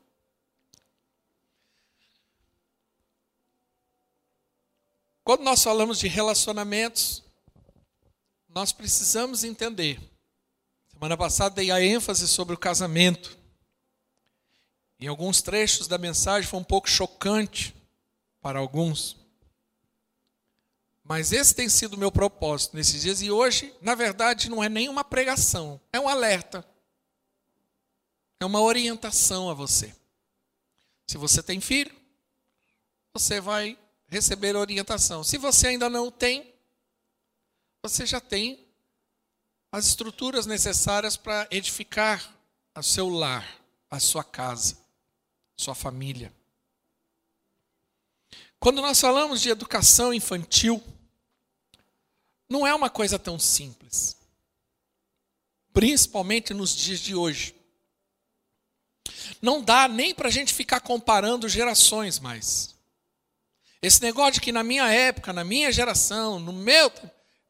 Quando 5.24 5.42
nós 5.42 5.62
falamos 5.62 5.98
de 5.98 6.06
relacionamentos, 6.06 7.24
nós 8.48 8.72
precisamos 8.72 9.42
entender. 9.42 9.98
Semana 10.92 11.16
passada 11.16 11.56
dei 11.56 11.70
a 11.70 11.82
ênfase 11.82 12.28
sobre 12.28 12.54
o 12.54 12.58
casamento. 12.58 13.35
Em 14.98 15.06
alguns 15.08 15.42
trechos 15.42 15.86
da 15.86 15.98
mensagem 15.98 16.48
foi 16.48 16.58
um 16.58 16.64
pouco 16.64 16.88
chocante 16.88 17.74
para 18.40 18.58
alguns. 18.58 19.16
Mas 21.04 21.32
esse 21.32 21.54
tem 21.54 21.68
sido 21.68 21.94
o 21.94 21.98
meu 21.98 22.10
propósito 22.10 22.74
nesses 22.74 23.02
dias 23.02 23.20
e 23.20 23.30
hoje, 23.30 23.74
na 23.80 23.94
verdade, 23.94 24.48
não 24.48 24.64
é 24.64 24.68
nenhuma 24.68 25.04
pregação, 25.04 25.80
é 25.92 26.00
um 26.00 26.08
alerta. 26.08 26.66
É 28.40 28.44
uma 28.44 28.60
orientação 28.60 29.48
a 29.50 29.54
você. 29.54 29.94
Se 31.06 31.16
você 31.16 31.42
tem 31.42 31.60
filho, 31.60 31.94
você 33.12 33.40
vai 33.40 33.78
receber 34.08 34.56
orientação. 34.56 35.22
Se 35.22 35.38
você 35.38 35.68
ainda 35.68 35.88
não 35.88 36.10
tem, 36.10 36.52
você 37.82 38.04
já 38.04 38.20
tem 38.20 38.66
as 39.70 39.86
estruturas 39.86 40.46
necessárias 40.46 41.16
para 41.16 41.46
edificar 41.50 42.34
o 42.74 42.82
seu 42.82 43.08
lar, 43.08 43.60
a 43.90 44.00
sua 44.00 44.24
casa 44.24 44.85
sua 45.56 45.74
família. 45.74 46.32
Quando 48.58 48.82
nós 48.82 49.00
falamos 49.00 49.40
de 49.40 49.48
educação 49.48 50.12
infantil, 50.12 50.82
não 52.48 52.66
é 52.66 52.74
uma 52.74 52.90
coisa 52.90 53.18
tão 53.18 53.38
simples. 53.38 54.16
Principalmente 55.72 56.54
nos 56.54 56.74
dias 56.74 57.00
de 57.00 57.14
hoje. 57.14 57.54
Não 59.40 59.62
dá 59.62 59.88
nem 59.88 60.14
para 60.14 60.28
a 60.28 60.32
gente 60.32 60.54
ficar 60.54 60.80
comparando 60.80 61.48
gerações 61.48 62.18
mais. 62.18 62.74
Esse 63.82 64.02
negócio 64.02 64.34
de 64.34 64.40
que 64.40 64.52
na 64.52 64.64
minha 64.64 64.90
época, 64.90 65.32
na 65.32 65.44
minha 65.44 65.70
geração, 65.70 66.40
no 66.40 66.52
meu. 66.52 66.90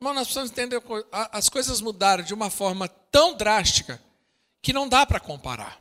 Irmão, 0.00 0.12
nós 0.12 0.25
precisamos 0.25 0.50
entender. 0.50 0.82
As 1.10 1.48
coisas 1.48 1.80
mudaram 1.80 2.25
de 2.25 2.34
uma 2.34 2.50
forma 2.50 2.88
tão 2.88 3.34
drástica 3.34 4.02
que 4.60 4.72
não 4.72 4.88
dá 4.88 5.06
para 5.06 5.20
comparar. 5.20 5.80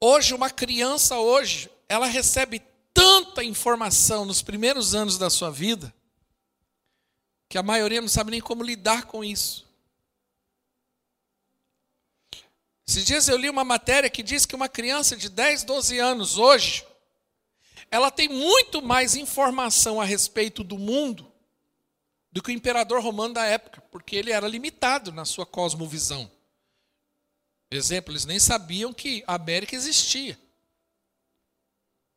Hoje, 0.00 0.34
uma 0.34 0.50
criança 0.50 1.18
hoje, 1.18 1.70
ela 1.88 2.06
recebe 2.06 2.62
tanta 2.92 3.42
informação 3.42 4.24
nos 4.24 4.42
primeiros 4.42 4.94
anos 4.94 5.18
da 5.18 5.28
sua 5.30 5.50
vida, 5.50 5.92
que 7.48 7.58
a 7.58 7.62
maioria 7.62 8.00
não 8.00 8.08
sabe 8.08 8.30
nem 8.30 8.40
como 8.40 8.62
lidar 8.62 9.04
com 9.04 9.24
isso. 9.24 9.64
Esses 12.86 13.04
dias 13.04 13.28
eu 13.28 13.36
li 13.36 13.48
uma 13.48 13.64
matéria 13.64 14.10
que 14.10 14.22
diz 14.22 14.44
que 14.44 14.54
uma 14.54 14.68
criança 14.68 15.16
de 15.16 15.28
10, 15.28 15.64
12 15.64 15.98
anos 15.98 16.38
hoje, 16.38 16.86
ela 17.90 18.10
tem 18.10 18.28
muito 18.28 18.82
mais 18.82 19.14
informação 19.14 20.00
a 20.00 20.04
respeito 20.04 20.62
do 20.62 20.78
mundo 20.78 21.32
do 22.30 22.42
que 22.42 22.50
o 22.50 22.54
imperador 22.54 23.00
romano 23.00 23.34
da 23.34 23.44
época, 23.44 23.80
porque 23.90 24.16
ele 24.16 24.32
era 24.32 24.48
limitado 24.48 25.12
na 25.12 25.24
sua 25.24 25.46
cosmovisão. 25.46 26.30
Exemplo, 27.76 28.12
eles 28.12 28.24
nem 28.24 28.38
sabiam 28.38 28.92
que 28.92 29.24
a 29.26 29.34
América 29.34 29.74
existia. 29.74 30.38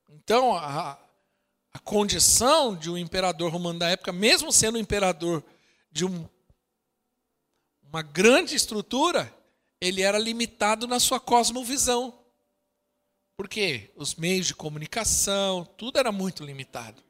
Então, 0.09 0.55
a, 0.55 0.99
a 1.73 1.79
condição 1.79 2.75
de 2.75 2.89
um 2.89 2.97
imperador 2.97 3.51
romano 3.51 3.79
da 3.79 3.89
época, 3.89 4.11
mesmo 4.11 4.51
sendo 4.51 4.77
um 4.77 4.81
imperador 4.81 5.43
de 5.91 6.05
um, 6.05 6.27
uma 7.81 8.01
grande 8.01 8.55
estrutura, 8.55 9.33
ele 9.79 10.01
era 10.01 10.17
limitado 10.17 10.87
na 10.87 10.99
sua 10.99 11.19
cosmovisão. 11.19 12.17
Porque 13.35 13.91
os 13.95 14.15
meios 14.15 14.47
de 14.47 14.55
comunicação, 14.55 15.63
tudo 15.77 15.99
era 15.99 16.11
muito 16.11 16.43
limitado. 16.43 17.03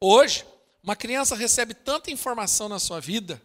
Hoje, 0.00 0.44
uma 0.82 0.96
criança 0.96 1.36
recebe 1.36 1.74
tanta 1.74 2.10
informação 2.10 2.68
na 2.68 2.78
sua 2.78 3.00
vida 3.00 3.40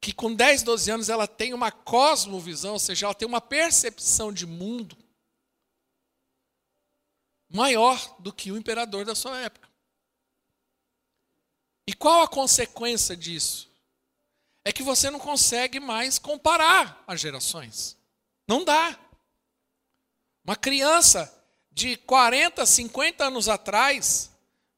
que 0.00 0.12
com 0.14 0.34
10, 0.34 0.62
12 0.62 0.90
anos 0.90 1.08
ela 1.08 1.28
tem 1.28 1.52
uma 1.52 1.70
cosmovisão, 1.70 2.72
ou 2.72 2.78
seja, 2.78 3.06
ela 3.06 3.14
tem 3.14 3.28
uma 3.28 3.40
percepção 3.40 4.32
de 4.32 4.46
mundo 4.46 4.96
maior 7.50 8.16
do 8.18 8.32
que 8.32 8.50
o 8.50 8.56
imperador 8.56 9.04
da 9.04 9.14
sua 9.14 9.38
época. 9.38 9.68
E 11.86 11.92
qual 11.92 12.22
a 12.22 12.28
consequência 12.28 13.16
disso? 13.16 13.68
É 14.64 14.72
que 14.72 14.82
você 14.82 15.10
não 15.10 15.18
consegue 15.18 15.80
mais 15.80 16.18
comparar 16.18 17.02
as 17.06 17.20
gerações. 17.20 17.96
Não 18.46 18.64
dá. 18.64 18.98
Uma 20.44 20.56
criança 20.56 21.32
de 21.72 21.96
40, 21.96 22.64
50 22.64 23.24
anos 23.24 23.48
atrás, 23.48 24.30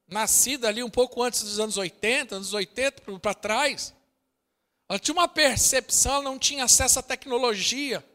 nascida 0.07 0.67
ali 0.67 0.83
um 0.83 0.89
pouco 0.89 1.21
antes 1.21 1.43
dos 1.43 1.59
anos 1.59 1.77
80, 1.77 2.35
anos 2.35 2.53
80 2.53 3.19
para 3.19 3.33
trás, 3.33 3.93
ela 4.93 4.99
tinha 4.99 5.15
uma 5.15 5.27
percepção, 5.27 6.13
ela 6.13 6.23
não 6.23 6.37
tinha 6.37 6.65
acesso 6.65 6.99
à 6.99 7.01
tecnologia. 7.01 8.05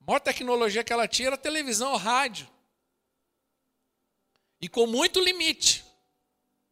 A 0.00 0.04
maior 0.04 0.18
tecnologia 0.18 0.82
que 0.82 0.92
ela 0.92 1.06
tinha 1.06 1.28
era 1.28 1.38
televisão 1.38 1.94
rádio. 1.94 2.48
E 4.60 4.68
com 4.68 4.84
muito 4.88 5.20
limite. 5.20 5.84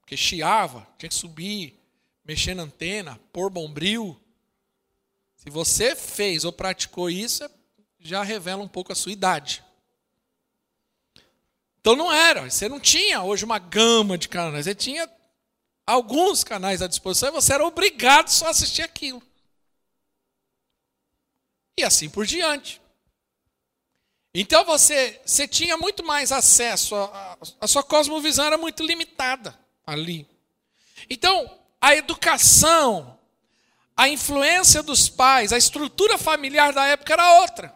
Porque 0.00 0.16
chiava, 0.16 0.84
tinha 0.98 1.08
que 1.08 1.14
subir, 1.14 1.78
mexer 2.24 2.54
na 2.54 2.64
antena, 2.64 3.20
pôr 3.32 3.48
bombril. 3.50 4.20
Se 5.36 5.48
você 5.48 5.94
fez 5.94 6.44
ou 6.44 6.52
praticou 6.52 7.08
isso, 7.08 7.48
já 8.00 8.24
revela 8.24 8.64
um 8.64 8.68
pouco 8.68 8.90
a 8.90 8.96
sua 8.96 9.12
idade. 9.12 9.62
Então 11.80 11.94
não 11.94 12.12
era, 12.12 12.50
você 12.50 12.68
não 12.68 12.80
tinha 12.80 13.22
hoje 13.22 13.44
uma 13.44 13.60
gama 13.60 14.18
de 14.18 14.28
canais, 14.28 14.64
você 14.64 14.74
tinha 14.74 15.08
alguns 15.88 16.44
canais 16.44 16.82
à 16.82 16.86
disposição 16.86 17.30
e 17.30 17.32
você 17.32 17.54
era 17.54 17.66
obrigado 17.66 18.28
só 18.28 18.48
a 18.48 18.50
assistir 18.50 18.82
aquilo. 18.82 19.22
E 21.78 21.82
assim 21.82 22.10
por 22.10 22.26
diante. 22.26 22.78
Então 24.34 24.66
você, 24.66 25.18
você 25.24 25.48
tinha 25.48 25.78
muito 25.78 26.04
mais 26.04 26.30
acesso, 26.30 26.94
a, 26.94 27.04
a, 27.06 27.38
a 27.62 27.66
sua 27.66 27.82
cosmovisão 27.82 28.44
era 28.44 28.58
muito 28.58 28.84
limitada 28.84 29.58
ali. 29.86 30.28
Então, 31.08 31.58
a 31.80 31.96
educação, 31.96 33.18
a 33.96 34.10
influência 34.10 34.82
dos 34.82 35.08
pais, 35.08 35.54
a 35.54 35.56
estrutura 35.56 36.18
familiar 36.18 36.74
da 36.74 36.84
época 36.84 37.14
era 37.14 37.40
outra. 37.40 37.74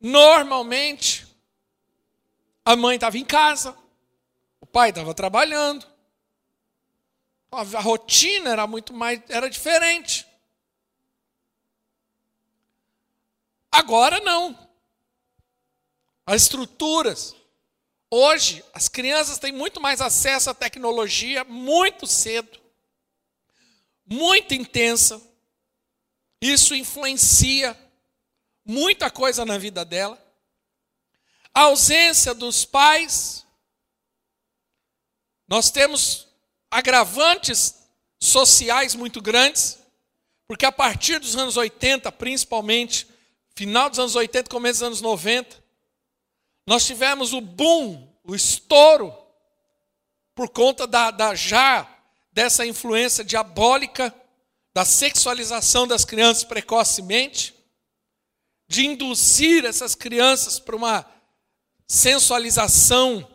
Normalmente, 0.00 1.26
a 2.64 2.74
mãe 2.74 2.94
estava 2.94 3.18
em 3.18 3.24
casa, 3.24 3.76
o 4.62 4.66
pai 4.66 4.88
estava 4.88 5.12
trabalhando, 5.12 5.93
a 7.56 7.80
rotina 7.80 8.50
era 8.50 8.66
muito 8.66 8.92
mais, 8.92 9.22
era 9.28 9.48
diferente. 9.48 10.26
Agora 13.70 14.20
não. 14.20 14.56
As 16.26 16.42
estruturas. 16.42 17.34
Hoje, 18.10 18.64
as 18.72 18.88
crianças 18.88 19.38
têm 19.38 19.50
muito 19.50 19.80
mais 19.80 20.00
acesso 20.00 20.48
à 20.48 20.54
tecnologia 20.54 21.42
muito 21.42 22.06
cedo, 22.06 22.60
muito 24.06 24.54
intensa. 24.54 25.20
Isso 26.40 26.74
influencia 26.74 27.76
muita 28.64 29.10
coisa 29.10 29.44
na 29.44 29.58
vida 29.58 29.84
dela. 29.84 30.22
A 31.52 31.62
ausência 31.62 32.32
dos 32.32 32.64
pais. 32.64 33.44
Nós 35.48 35.70
temos 35.70 36.28
agravantes 36.74 37.76
sociais 38.18 38.96
muito 38.96 39.22
grandes, 39.22 39.78
porque 40.44 40.66
a 40.66 40.72
partir 40.72 41.20
dos 41.20 41.36
anos 41.36 41.56
80, 41.56 42.10
principalmente, 42.10 43.06
final 43.54 43.88
dos 43.88 44.00
anos 44.00 44.16
80, 44.16 44.50
começo 44.50 44.80
dos 44.80 44.86
anos 44.88 45.00
90, 45.00 45.62
nós 46.66 46.84
tivemos 46.84 47.32
o 47.32 47.40
boom, 47.40 48.12
o 48.24 48.34
estouro, 48.34 49.16
por 50.34 50.48
conta 50.48 50.84
da, 50.84 51.12
da 51.12 51.32
já 51.36 51.88
dessa 52.32 52.66
influência 52.66 53.22
diabólica 53.22 54.12
da 54.74 54.84
sexualização 54.84 55.86
das 55.86 56.04
crianças 56.04 56.42
precocemente, 56.42 57.54
de 58.66 58.84
induzir 58.84 59.64
essas 59.64 59.94
crianças 59.94 60.58
para 60.58 60.74
uma 60.74 61.06
sensualização 61.86 63.30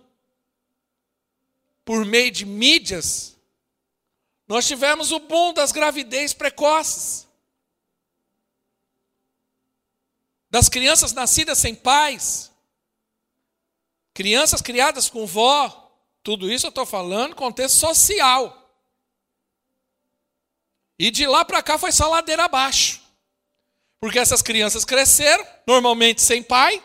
por 1.90 2.06
meio 2.06 2.30
de 2.30 2.46
mídias, 2.46 3.29
nós 4.50 4.66
tivemos 4.66 5.12
o 5.12 5.20
boom 5.20 5.54
das 5.54 5.72
gravidez 5.72 6.34
precoces. 6.34 7.28
Das 10.50 10.68
crianças 10.68 11.14
nascidas 11.14 11.60
sem 11.60 11.76
pais, 11.76 12.52
crianças 14.16 14.64
criadas 14.64 15.08
com 15.08 15.28
vó, 15.28 15.94
tudo 16.24 16.52
isso 16.52 16.66
eu 16.66 16.70
estou 16.70 16.88
falando 16.88 17.36
contexto 17.36 17.76
social. 17.78 18.56
E 20.98 21.12
de 21.12 21.28
lá 21.28 21.46
para 21.46 21.62
cá 21.62 21.78
foi 21.78 21.92
só 21.92 22.10
ladeira 22.10 22.46
abaixo. 22.46 23.04
Porque 24.00 24.18
essas 24.18 24.42
crianças 24.42 24.84
cresceram, 24.84 25.46
normalmente 25.68 26.24
sem 26.24 26.42
pai, 26.42 26.84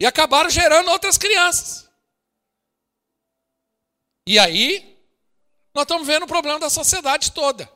e 0.00 0.04
acabaram 0.04 0.50
gerando 0.50 0.90
outras 0.90 1.16
crianças. 1.16 1.88
E 4.26 4.40
aí, 4.40 4.93
nós 5.74 5.82
estamos 5.82 6.06
vendo 6.06 6.22
o 6.22 6.28
problema 6.28 6.60
da 6.60 6.70
sociedade 6.70 7.32
toda. 7.32 7.70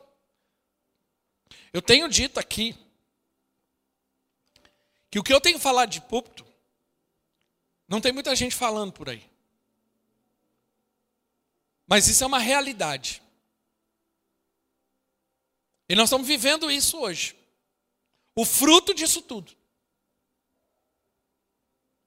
Eu 1.73 1.81
tenho 1.81 2.07
dito 2.07 2.39
aqui 2.39 2.75
que 5.11 5.19
o 5.19 5.23
que 5.23 5.33
eu 5.33 5.41
tenho 5.41 5.59
falado 5.59 5.89
de 5.89 6.01
púlpito, 6.01 6.45
não 7.87 7.99
tem 7.99 8.13
muita 8.13 8.35
gente 8.35 8.55
falando 8.55 8.93
por 8.93 9.09
aí. 9.09 9.29
Mas 11.87 12.07
isso 12.07 12.23
é 12.23 12.27
uma 12.27 12.39
realidade. 12.39 13.21
E 15.89 15.95
nós 15.95 16.05
estamos 16.05 16.27
vivendo 16.27 16.69
isso 16.69 16.99
hoje. 16.99 17.35
O 18.35 18.45
fruto 18.45 18.93
disso 18.93 19.23
tudo. 19.23 19.51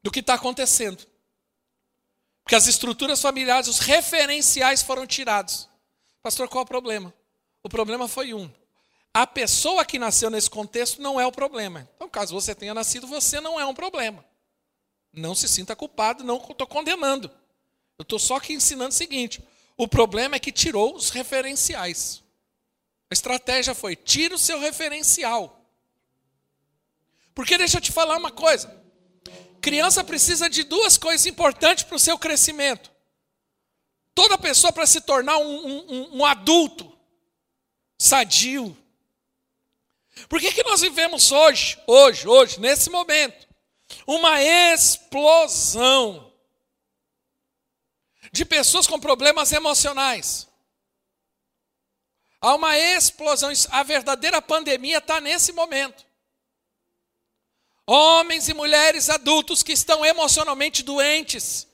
Do 0.02 0.10
que 0.10 0.20
está 0.20 0.34
acontecendo. 0.34 1.04
Porque 2.44 2.54
as 2.54 2.68
estruturas 2.68 3.20
familiares, 3.20 3.68
os 3.68 3.80
referenciais 3.80 4.82
foram 4.82 5.06
tirados. 5.06 5.68
Pastor, 6.22 6.48
qual 6.48 6.62
é 6.62 6.64
o 6.64 6.68
problema? 6.68 7.12
O 7.62 7.68
problema 7.68 8.06
foi 8.06 8.32
um. 8.32 8.50
A 9.12 9.26
pessoa 9.26 9.84
que 9.84 9.98
nasceu 9.98 10.30
nesse 10.30 10.48
contexto 10.48 11.02
não 11.02 11.20
é 11.20 11.26
o 11.26 11.32
problema. 11.32 11.88
Então, 11.96 12.08
caso 12.08 12.32
você 12.32 12.54
tenha 12.54 12.72
nascido, 12.72 13.06
você 13.06 13.40
não 13.40 13.60
é 13.60 13.66
um 13.66 13.74
problema. 13.74 14.24
Não 15.12 15.34
se 15.34 15.48
sinta 15.48 15.76
culpado, 15.76 16.24
não 16.24 16.36
estou 16.36 16.66
condenando. 16.66 17.30
Eu 17.98 18.04
estou 18.04 18.18
só 18.18 18.36
aqui 18.36 18.54
ensinando 18.54 18.90
o 18.90 18.96
seguinte: 18.96 19.42
o 19.76 19.88
problema 19.88 20.36
é 20.36 20.38
que 20.38 20.52
tirou 20.52 20.94
os 20.94 21.10
referenciais. 21.10 22.22
A 23.10 23.12
estratégia 23.12 23.74
foi: 23.74 23.96
tira 23.96 24.34
o 24.34 24.38
seu 24.38 24.58
referencial. 24.60 25.60
Porque 27.34 27.58
deixa 27.58 27.78
eu 27.78 27.82
te 27.82 27.90
falar 27.90 28.16
uma 28.16 28.30
coisa: 28.30 28.74
criança 29.60 30.04
precisa 30.04 30.48
de 30.48 30.62
duas 30.62 30.96
coisas 30.96 31.26
importantes 31.26 31.84
para 31.84 31.96
o 31.96 32.00
seu 32.00 32.16
crescimento. 32.16 32.91
Toda 34.14 34.36
pessoa 34.36 34.72
para 34.72 34.86
se 34.86 35.00
tornar 35.00 35.38
um, 35.38 35.66
um, 35.66 36.18
um 36.18 36.24
adulto 36.24 36.92
sadio. 37.98 38.76
Por 40.28 40.40
que, 40.40 40.52
que 40.52 40.62
nós 40.64 40.80
vivemos 40.80 41.32
hoje, 41.32 41.78
hoje, 41.86 42.28
hoje, 42.28 42.60
nesse 42.60 42.90
momento, 42.90 43.48
uma 44.06 44.42
explosão 44.42 46.32
de 48.30 48.44
pessoas 48.44 48.86
com 48.86 49.00
problemas 49.00 49.52
emocionais? 49.52 50.48
Há 52.40 52.54
uma 52.54 52.76
explosão, 52.76 53.52
a 53.70 53.82
verdadeira 53.82 54.42
pandemia 54.42 54.98
está 54.98 55.20
nesse 55.20 55.52
momento. 55.52 56.04
Homens 57.86 58.48
e 58.48 58.54
mulheres 58.54 59.08
adultos 59.08 59.62
que 59.62 59.72
estão 59.72 60.04
emocionalmente 60.04 60.82
doentes, 60.82 61.68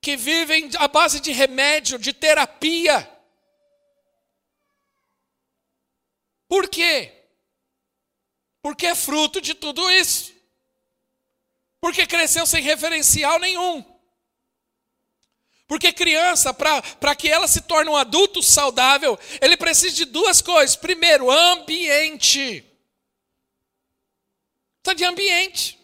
que 0.00 0.16
vivem 0.16 0.70
à 0.78 0.88
base 0.88 1.20
de 1.20 1.32
remédio, 1.32 1.98
de 1.98 2.12
terapia. 2.12 3.08
Por 6.48 6.68
quê? 6.68 7.12
Porque 8.62 8.86
é 8.86 8.94
fruto 8.94 9.40
de 9.40 9.54
tudo 9.54 9.90
isso. 9.90 10.32
Porque 11.80 12.06
cresceu 12.06 12.46
sem 12.46 12.62
referencial 12.62 13.38
nenhum. 13.38 13.84
Porque 15.66 15.92
criança, 15.92 16.52
para 16.52 17.14
que 17.14 17.28
ela 17.28 17.46
se 17.46 17.60
torne 17.60 17.90
um 17.90 17.96
adulto 17.96 18.42
saudável, 18.42 19.18
ele 19.40 19.56
precisa 19.56 19.94
de 19.94 20.04
duas 20.04 20.42
coisas. 20.42 20.74
Primeiro, 20.74 21.30
ambiente. 21.30 22.64
Precisa 24.82 24.96
de 24.96 25.04
ambiente. 25.04 25.79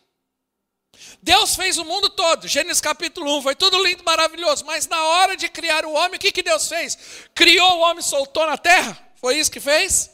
Deus 1.26 1.56
fez 1.56 1.76
o 1.76 1.84
mundo 1.84 2.08
todo, 2.08 2.46
Gênesis 2.46 2.80
capítulo 2.80 3.38
1, 3.38 3.42
foi 3.42 3.56
tudo 3.56 3.82
lindo, 3.82 4.04
maravilhoso, 4.04 4.64
mas 4.64 4.86
na 4.86 5.02
hora 5.02 5.36
de 5.36 5.48
criar 5.48 5.84
o 5.84 5.92
homem, 5.92 6.18
o 6.18 6.20
que, 6.20 6.30
que 6.30 6.40
Deus 6.40 6.68
fez? 6.68 6.96
Criou 7.34 7.78
o 7.78 7.80
homem, 7.80 8.00
soltou 8.00 8.46
na 8.46 8.56
terra? 8.56 8.96
Foi 9.16 9.36
isso 9.36 9.50
que 9.50 9.58
fez? 9.58 10.08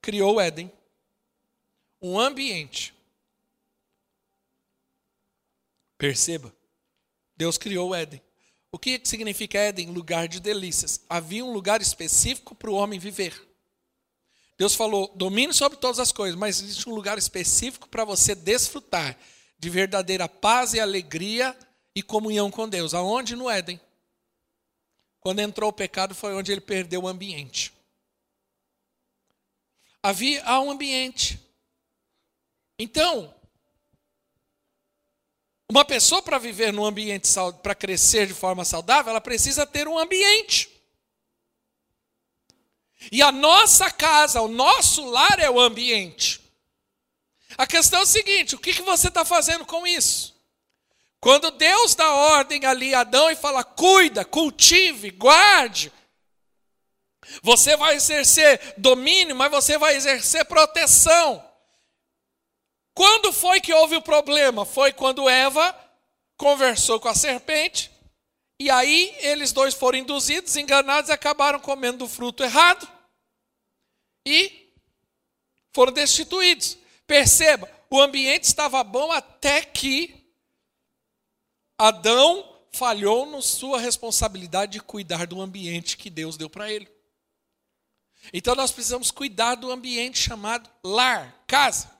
Criou 0.00 0.36
o 0.36 0.40
Éden. 0.40 0.72
Um 2.00 2.18
ambiente. 2.18 2.94
Perceba, 5.98 6.50
Deus 7.36 7.58
criou 7.58 7.90
o 7.90 7.94
Éden. 7.94 8.22
O 8.72 8.78
que 8.78 8.98
significa 9.04 9.58
Éden? 9.58 9.90
Lugar 9.90 10.26
de 10.26 10.40
delícias. 10.40 11.02
Havia 11.06 11.44
um 11.44 11.52
lugar 11.52 11.82
específico 11.82 12.54
para 12.54 12.70
o 12.70 12.74
homem 12.74 12.98
viver. 12.98 13.46
Deus 14.56 14.74
falou: 14.74 15.12
domine 15.14 15.52
sobre 15.52 15.78
todas 15.78 15.98
as 15.98 16.12
coisas, 16.12 16.34
mas 16.38 16.62
existe 16.62 16.88
um 16.88 16.94
lugar 16.94 17.18
específico 17.18 17.86
para 17.86 18.06
você 18.06 18.34
desfrutar 18.34 19.18
de 19.58 19.70
verdadeira 19.70 20.28
paz 20.28 20.74
e 20.74 20.80
alegria 20.80 21.56
e 21.94 22.02
comunhão 22.02 22.50
com 22.50 22.68
Deus. 22.68 22.94
Aonde? 22.94 23.34
No 23.34 23.48
Éden. 23.48 23.80
Quando 25.20 25.40
entrou 25.40 25.70
o 25.70 25.72
pecado, 25.72 26.14
foi 26.14 26.34
onde 26.34 26.52
ele 26.52 26.60
perdeu 26.60 27.02
o 27.02 27.08
ambiente. 27.08 27.72
Havia 30.02 30.44
há 30.44 30.60
um 30.60 30.70
ambiente. 30.70 31.40
Então, 32.78 33.34
uma 35.68 35.84
pessoa 35.84 36.22
para 36.22 36.38
viver 36.38 36.72
num 36.72 36.84
ambiente 36.84 37.28
para 37.62 37.74
crescer 37.74 38.26
de 38.26 38.34
forma 38.34 38.64
saudável, 38.64 39.10
ela 39.10 39.20
precisa 39.20 39.66
ter 39.66 39.88
um 39.88 39.98
ambiente. 39.98 40.70
E 43.10 43.20
a 43.20 43.32
nossa 43.32 43.90
casa, 43.90 44.40
o 44.40 44.48
nosso 44.48 45.04
lar 45.06 45.40
é 45.40 45.50
o 45.50 45.60
ambiente. 45.60 46.45
A 47.56 47.66
questão 47.66 48.00
é 48.00 48.02
o 48.02 48.06
seguinte: 48.06 48.54
o 48.54 48.58
que, 48.58 48.72
você 48.82 49.08
está 49.08 49.24
fazendo 49.24 49.64
com 49.64 49.86
isso? 49.86 50.34
Quando 51.20 51.50
Deus 51.50 51.94
dá 51.94 52.12
ordem 52.12 52.64
ali 52.64 52.94
a 52.94 53.00
Adão 53.00 53.30
e 53.30 53.36
fala, 53.36 53.64
cuida, 53.64 54.24
cultive, 54.24 55.10
guarde, 55.10 55.92
você 57.42 57.76
vai 57.76 57.96
exercer 57.96 58.74
domínio, 58.76 59.34
mas 59.34 59.50
você 59.50 59.78
vai 59.78 59.96
exercer 59.96 60.44
proteção. 60.44 61.42
Quando 62.94 63.32
foi 63.32 63.60
que 63.60 63.74
houve 63.74 63.96
o 63.96 64.02
problema? 64.02 64.64
Foi 64.64 64.92
quando 64.92 65.28
Eva 65.28 65.74
conversou 66.36 67.00
com 67.00 67.08
a 67.08 67.14
serpente, 67.14 67.90
e 68.58 68.70
aí 68.70 69.14
eles 69.18 69.52
dois 69.52 69.74
foram 69.74 69.98
induzidos, 69.98 70.56
enganados 70.56 71.10
e 71.10 71.12
acabaram 71.12 71.58
comendo 71.58 71.98
do 71.98 72.08
fruto 72.08 72.42
errado 72.44 72.88
e 74.24 74.72
foram 75.74 75.92
destituídos. 75.92 76.78
Perceba, 77.06 77.70
o 77.88 78.00
ambiente 78.00 78.44
estava 78.44 78.82
bom 78.82 79.12
até 79.12 79.62
que 79.64 80.26
Adão 81.78 82.56
falhou 82.72 83.26
na 83.26 83.40
sua 83.40 83.78
responsabilidade 83.78 84.72
de 84.72 84.80
cuidar 84.80 85.26
do 85.26 85.40
ambiente 85.40 85.96
que 85.96 86.10
Deus 86.10 86.36
deu 86.36 86.50
para 86.50 86.70
ele. 86.70 86.90
Então 88.32 88.54
nós 88.54 88.72
precisamos 88.72 89.10
cuidar 89.10 89.54
do 89.54 89.70
ambiente 89.70 90.18
chamado 90.18 90.68
lar, 90.82 91.44
casa. 91.46 91.94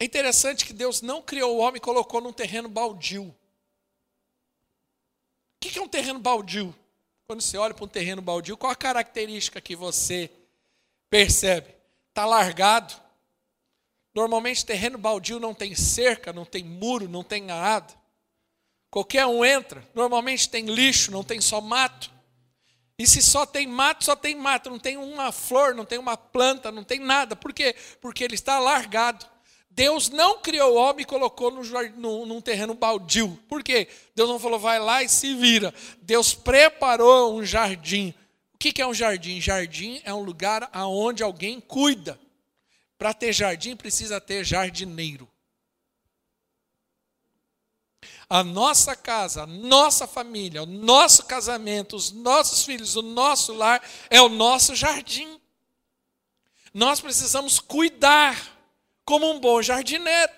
É 0.00 0.04
interessante 0.04 0.64
que 0.64 0.72
Deus 0.72 1.02
não 1.02 1.20
criou 1.20 1.56
o 1.56 1.58
homem 1.58 1.78
e 1.78 1.80
colocou 1.80 2.20
num 2.20 2.32
terreno 2.32 2.68
baldio. 2.68 3.24
O 5.56 5.60
que 5.60 5.76
é 5.76 5.82
um 5.82 5.88
terreno 5.88 6.20
baldio? 6.20 6.72
Quando 7.30 7.42
você 7.42 7.58
olha 7.58 7.74
para 7.74 7.84
um 7.84 7.88
terreno 7.88 8.22
baldio, 8.22 8.56
qual 8.56 8.72
a 8.72 8.74
característica 8.74 9.60
que 9.60 9.76
você 9.76 10.30
percebe? 11.10 11.74
Está 12.08 12.24
largado. 12.24 12.94
Normalmente, 14.14 14.64
terreno 14.64 14.96
baldio 14.96 15.38
não 15.38 15.52
tem 15.52 15.74
cerca, 15.74 16.32
não 16.32 16.46
tem 16.46 16.64
muro, 16.64 17.06
não 17.06 17.22
tem 17.22 17.42
nada. 17.42 17.92
Qualquer 18.90 19.26
um 19.26 19.44
entra. 19.44 19.86
Normalmente 19.94 20.48
tem 20.48 20.64
lixo, 20.64 21.10
não 21.10 21.22
tem 21.22 21.38
só 21.38 21.60
mato. 21.60 22.10
E 22.98 23.06
se 23.06 23.20
só 23.20 23.44
tem 23.44 23.66
mato, 23.66 24.06
só 24.06 24.16
tem 24.16 24.34
mato, 24.34 24.70
não 24.70 24.78
tem 24.78 24.96
uma 24.96 25.30
flor, 25.30 25.74
não 25.74 25.84
tem 25.84 25.98
uma 25.98 26.16
planta, 26.16 26.72
não 26.72 26.82
tem 26.82 26.98
nada. 26.98 27.36
Por 27.36 27.52
quê? 27.52 27.76
Porque 28.00 28.24
ele 28.24 28.36
está 28.36 28.58
largado. 28.58 29.26
Deus 29.78 30.08
não 30.08 30.40
criou 30.40 30.74
o 30.74 30.76
homem 30.76 31.04
e 31.04 31.06
colocou 31.06 31.52
no, 31.52 32.26
num 32.26 32.40
terreno 32.40 32.74
baldio. 32.74 33.38
Por 33.48 33.62
quê? 33.62 33.86
Deus 34.12 34.28
não 34.28 34.40
falou, 34.40 34.58
vai 34.58 34.80
lá 34.80 35.04
e 35.04 35.08
se 35.08 35.36
vira. 35.36 35.72
Deus 36.02 36.34
preparou 36.34 37.38
um 37.38 37.44
jardim. 37.44 38.12
O 38.52 38.58
que 38.58 38.82
é 38.82 38.84
um 38.88 38.92
jardim? 38.92 39.40
Jardim 39.40 40.00
é 40.02 40.12
um 40.12 40.24
lugar 40.24 40.68
aonde 40.72 41.22
alguém 41.22 41.60
cuida. 41.60 42.18
Para 42.98 43.14
ter 43.14 43.32
jardim, 43.32 43.76
precisa 43.76 44.20
ter 44.20 44.44
jardineiro. 44.44 45.28
A 48.28 48.42
nossa 48.42 48.96
casa, 48.96 49.44
a 49.44 49.46
nossa 49.46 50.08
família, 50.08 50.64
o 50.64 50.66
nosso 50.66 51.24
casamento, 51.24 51.94
os 51.94 52.10
nossos 52.10 52.64
filhos, 52.64 52.96
o 52.96 53.02
nosso 53.02 53.52
lar 53.52 53.80
é 54.10 54.20
o 54.20 54.28
nosso 54.28 54.74
jardim. 54.74 55.40
Nós 56.74 57.00
precisamos 57.00 57.60
cuidar 57.60 58.57
como 59.08 59.30
um 59.30 59.40
bom 59.40 59.62
jardineiro. 59.62 60.30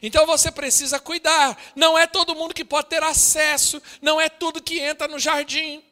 Então 0.00 0.24
você 0.24 0.50
precisa 0.50 0.98
cuidar. 0.98 1.54
Não 1.76 1.98
é 1.98 2.06
todo 2.06 2.34
mundo 2.34 2.54
que 2.54 2.64
pode 2.64 2.88
ter 2.88 3.02
acesso, 3.02 3.82
não 4.00 4.18
é 4.18 4.30
tudo 4.30 4.62
que 4.62 4.80
entra 4.80 5.06
no 5.06 5.18
jardim. 5.18 5.84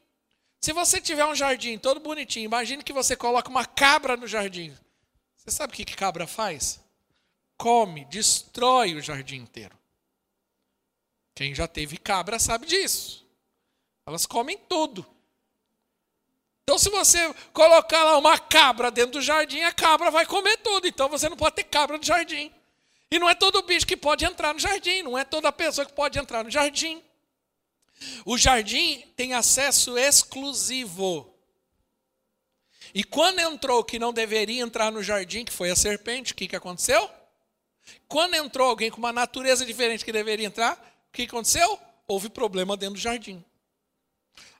Se 0.58 0.72
você 0.72 1.02
tiver 1.02 1.26
um 1.26 1.34
jardim 1.34 1.76
todo 1.76 2.00
bonitinho, 2.00 2.46
imagine 2.46 2.82
que 2.82 2.94
você 2.94 3.14
coloca 3.14 3.50
uma 3.50 3.66
cabra 3.66 4.16
no 4.16 4.26
jardim. 4.26 4.74
Você 5.36 5.50
sabe 5.50 5.74
o 5.74 5.76
que 5.76 5.84
cabra 5.84 6.26
faz? 6.26 6.80
Come, 7.58 8.06
destrói 8.06 8.94
o 8.94 9.02
jardim 9.02 9.42
inteiro. 9.42 9.78
Quem 11.34 11.54
já 11.54 11.68
teve 11.68 11.98
cabra 11.98 12.38
sabe 12.38 12.64
disso. 12.64 13.28
Elas 14.06 14.24
comem 14.24 14.56
tudo. 14.56 15.04
Então, 16.68 16.78
se 16.78 16.90
você 16.90 17.34
colocar 17.54 18.04
lá 18.04 18.18
uma 18.18 18.38
cabra 18.38 18.90
dentro 18.90 19.12
do 19.12 19.22
jardim, 19.22 19.62
a 19.62 19.72
cabra 19.72 20.10
vai 20.10 20.26
comer 20.26 20.58
tudo. 20.58 20.86
Então, 20.86 21.08
você 21.08 21.26
não 21.26 21.34
pode 21.34 21.56
ter 21.56 21.64
cabra 21.64 21.96
no 21.96 22.04
jardim. 22.04 22.52
E 23.10 23.18
não 23.18 23.26
é 23.26 23.34
todo 23.34 23.62
bicho 23.62 23.86
que 23.86 23.96
pode 23.96 24.26
entrar 24.26 24.52
no 24.52 24.60
jardim, 24.60 25.00
não 25.00 25.16
é 25.16 25.24
toda 25.24 25.50
pessoa 25.50 25.86
que 25.86 25.94
pode 25.94 26.18
entrar 26.18 26.44
no 26.44 26.50
jardim. 26.50 27.02
O 28.22 28.36
jardim 28.36 29.02
tem 29.16 29.32
acesso 29.32 29.96
exclusivo. 29.96 31.34
E 32.92 33.02
quando 33.02 33.38
entrou 33.38 33.82
que 33.82 33.98
não 33.98 34.12
deveria 34.12 34.60
entrar 34.60 34.92
no 34.92 35.02
jardim, 35.02 35.46
que 35.46 35.52
foi 35.54 35.70
a 35.70 35.76
serpente, 35.76 36.34
o 36.34 36.36
que, 36.36 36.46
que 36.46 36.56
aconteceu? 36.56 37.10
Quando 38.06 38.34
entrou 38.34 38.68
alguém 38.68 38.90
com 38.90 38.98
uma 38.98 39.10
natureza 39.10 39.64
diferente 39.64 40.04
que 40.04 40.12
deveria 40.12 40.46
entrar, 40.46 40.74
o 41.08 41.12
que 41.12 41.22
aconteceu? 41.22 41.80
Houve 42.06 42.28
problema 42.28 42.76
dentro 42.76 42.96
do 42.96 43.00
jardim. 43.00 43.42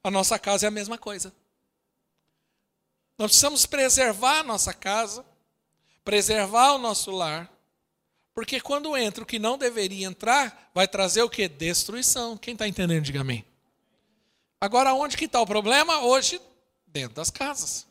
A 0.03 0.11
nossa 0.11 0.39
casa 0.39 0.65
é 0.65 0.69
a 0.69 0.71
mesma 0.71 0.97
coisa. 0.97 1.35
Nós 3.19 3.33
precisamos 3.33 3.67
preservar 3.67 4.39
a 4.39 4.45
nossa 4.45 4.73
casa, 4.73 5.27
preservar 6.05 6.75
o 6.75 6.79
nosso 6.79 7.11
lar, 7.11 7.51
porque 8.33 8.61
quando 8.61 8.97
entra 8.97 9.25
o 9.25 9.27
que 9.27 9.41
não 9.41 9.59
deveria 9.59 10.07
entrar, 10.07 10.71
vai 10.73 10.87
trazer 10.87 11.23
o 11.23 11.29
que? 11.29 11.49
Destruição. 11.49 12.37
Quem 12.37 12.53
está 12.53 12.69
entendendo, 12.69 13.03
diga 13.03 13.23
amém. 13.23 13.45
Agora, 14.61 14.95
onde 14.95 15.17
que 15.17 15.25
está 15.25 15.41
o 15.41 15.47
problema? 15.47 16.03
Hoje, 16.03 16.41
dentro 16.87 17.17
das 17.17 17.31
casas. 17.31 17.88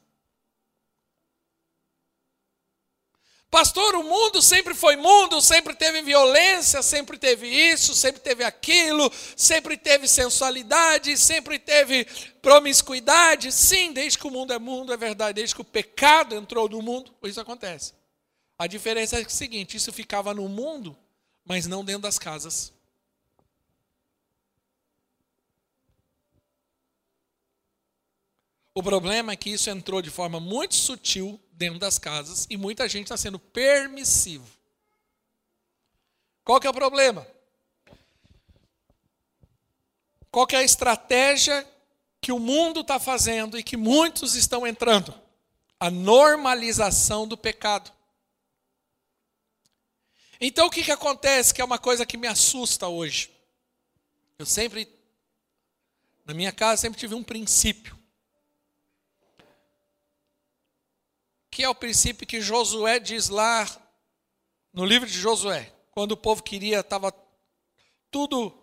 Pastor, 3.49 3.95
o 3.95 4.03
mundo 4.03 4.41
sempre 4.41 4.73
foi 4.73 4.97
mundo, 4.97 5.41
sempre 5.41 5.73
teve 5.73 6.01
violência, 6.01 6.81
sempre 6.81 7.17
teve 7.17 7.47
isso, 7.47 7.95
sempre 7.95 8.19
teve 8.19 8.43
aquilo, 8.43 9.10
sempre 9.38 9.77
teve 9.77 10.05
sensualidade, 10.05 11.17
sempre 11.17 11.57
teve 11.57 12.05
promiscuidade. 12.41 13.53
Sim, 13.53 13.93
desde 13.93 14.19
que 14.19 14.27
o 14.27 14.31
mundo 14.31 14.51
é 14.51 14.60
mundo, 14.60 14.91
é 14.91 14.97
verdade, 14.97 15.36
desde 15.36 15.55
que 15.55 15.62
o 15.62 15.65
pecado 15.65 16.36
entrou 16.36 16.67
no 16.67 16.81
mundo, 16.81 17.15
isso 17.23 17.39
acontece. 17.39 17.93
A 18.60 18.67
diferença 18.67 19.17
é 19.17 19.23
o 19.23 19.29
seguinte: 19.29 19.77
isso 19.77 19.93
ficava 19.93 20.33
no 20.33 20.49
mundo, 20.49 20.97
mas 21.45 21.65
não 21.67 21.86
dentro 21.86 22.01
das 22.01 22.19
casas. 22.19 22.73
O 28.75 28.83
problema 28.83 29.31
é 29.31 29.36
que 29.36 29.49
isso 29.49 29.69
entrou 29.69 30.01
de 30.01 30.10
forma 30.10 30.39
muito 30.39 30.75
sutil 30.75 31.39
dentro 31.58 31.80
das 31.80 31.98
casas 31.98 32.46
e 32.50 32.56
muita 32.56 32.88
gente 32.88 33.06
está 33.06 33.17
sendo 33.17 33.39
permissivo. 33.39 34.48
Qual 36.43 36.62
que 36.62 36.67
é 36.67 36.70
o 36.70 36.74
problema? 36.74 37.28
Qual 40.32 40.46
que 40.46 40.56
é 40.56 40.60
a 40.60 40.63
estratégia 40.63 41.67
que 42.22 42.32
o 42.32 42.39
mundo 42.39 42.82
está 42.82 43.00
fazendo 43.00 43.58
e 43.58 43.63
que 43.63 43.76
muitos 43.76 44.36
estão 44.36 44.65
entrando? 44.65 45.13
A 45.80 45.89
normalização 45.89 47.28
do 47.28 47.36
pecado. 47.36 47.91
Então 50.39 50.67
o 50.67 50.70
que, 50.70 50.84
que 50.84 50.91
acontece? 50.91 51.54
Que 51.54 51.62
é 51.62 51.65
uma 51.65 51.80
coisa 51.80 52.06
que 52.06 52.17
me 52.17 52.28
assusta 52.28 52.88
hoje. 52.88 53.32
Eu 54.38 54.46
sempre, 54.46 54.88
na 56.24 56.34
minha 56.34 56.52
casa, 56.52 56.84
sempre 56.84 57.00
tive 57.00 57.15
um 57.15 57.24
princípio. 57.24 57.96
Que 61.58 61.63
é 61.63 61.70
o 61.70 61.74
princípio 61.74 62.28
que 62.28 62.39
Josué 62.39 63.00
diz 63.00 63.30
lá 63.30 63.67
no 64.72 64.86
livro 64.86 65.10
de 65.10 65.20
Josué, 65.20 65.74
quando 65.89 66.12
o 66.12 66.17
povo 66.17 66.43
queria, 66.43 66.82
estava 66.82 67.12
tudo 68.12 68.54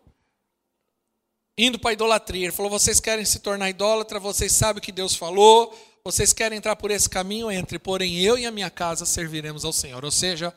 indo 1.59 1.77
para 1.77 1.91
a 1.91 1.93
idolatria. 1.93 2.45
Ele 2.45 2.53
falou: 2.53 2.71
vocês 2.71 3.01
querem 3.01 3.25
se 3.25 3.41
tornar 3.41 3.69
idólatra, 3.69 4.21
vocês 4.21 4.53
sabem 4.53 4.79
o 4.79 4.81
que 4.81 4.93
Deus 4.93 5.17
falou, 5.17 5.77
vocês 6.05 6.33
querem 6.33 6.57
entrar 6.57 6.77
por 6.77 6.93
esse 6.93 7.11
caminho, 7.11 7.51
entre, 7.51 7.81
porém 7.81 8.21
eu 8.21 8.39
e 8.39 8.47
a 8.47 8.53
minha 8.53 8.71
casa 8.71 9.05
serviremos 9.05 9.65
ao 9.65 9.73
Senhor. 9.73 10.05
Ou 10.05 10.13
seja, 10.13 10.57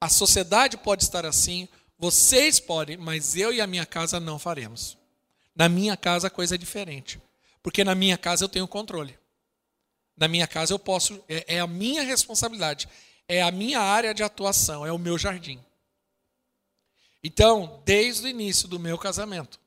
a 0.00 0.08
sociedade 0.08 0.76
pode 0.76 1.04
estar 1.04 1.24
assim, 1.24 1.68
vocês 1.96 2.58
podem, 2.58 2.96
mas 2.96 3.36
eu 3.36 3.52
e 3.52 3.60
a 3.60 3.66
minha 3.68 3.86
casa 3.86 4.18
não 4.18 4.40
faremos. 4.40 4.98
Na 5.54 5.68
minha 5.68 5.96
casa 5.96 6.26
a 6.26 6.30
coisa 6.30 6.56
é 6.56 6.58
diferente, 6.58 7.20
porque 7.62 7.84
na 7.84 7.94
minha 7.94 8.18
casa 8.18 8.42
eu 8.42 8.48
tenho 8.48 8.66
controle. 8.66 9.16
Na 10.16 10.28
minha 10.28 10.46
casa 10.46 10.72
eu 10.72 10.78
posso, 10.78 11.22
é, 11.28 11.56
é 11.56 11.60
a 11.60 11.66
minha 11.66 12.02
responsabilidade, 12.02 12.88
é 13.28 13.42
a 13.42 13.50
minha 13.50 13.80
área 13.80 14.14
de 14.14 14.22
atuação, 14.22 14.86
é 14.86 14.90
o 14.90 14.98
meu 14.98 15.18
jardim. 15.18 15.62
Então, 17.22 17.82
desde 17.84 18.26
o 18.26 18.28
início 18.28 18.68
do 18.68 18.78
meu 18.78 18.96
casamento, 18.96 19.60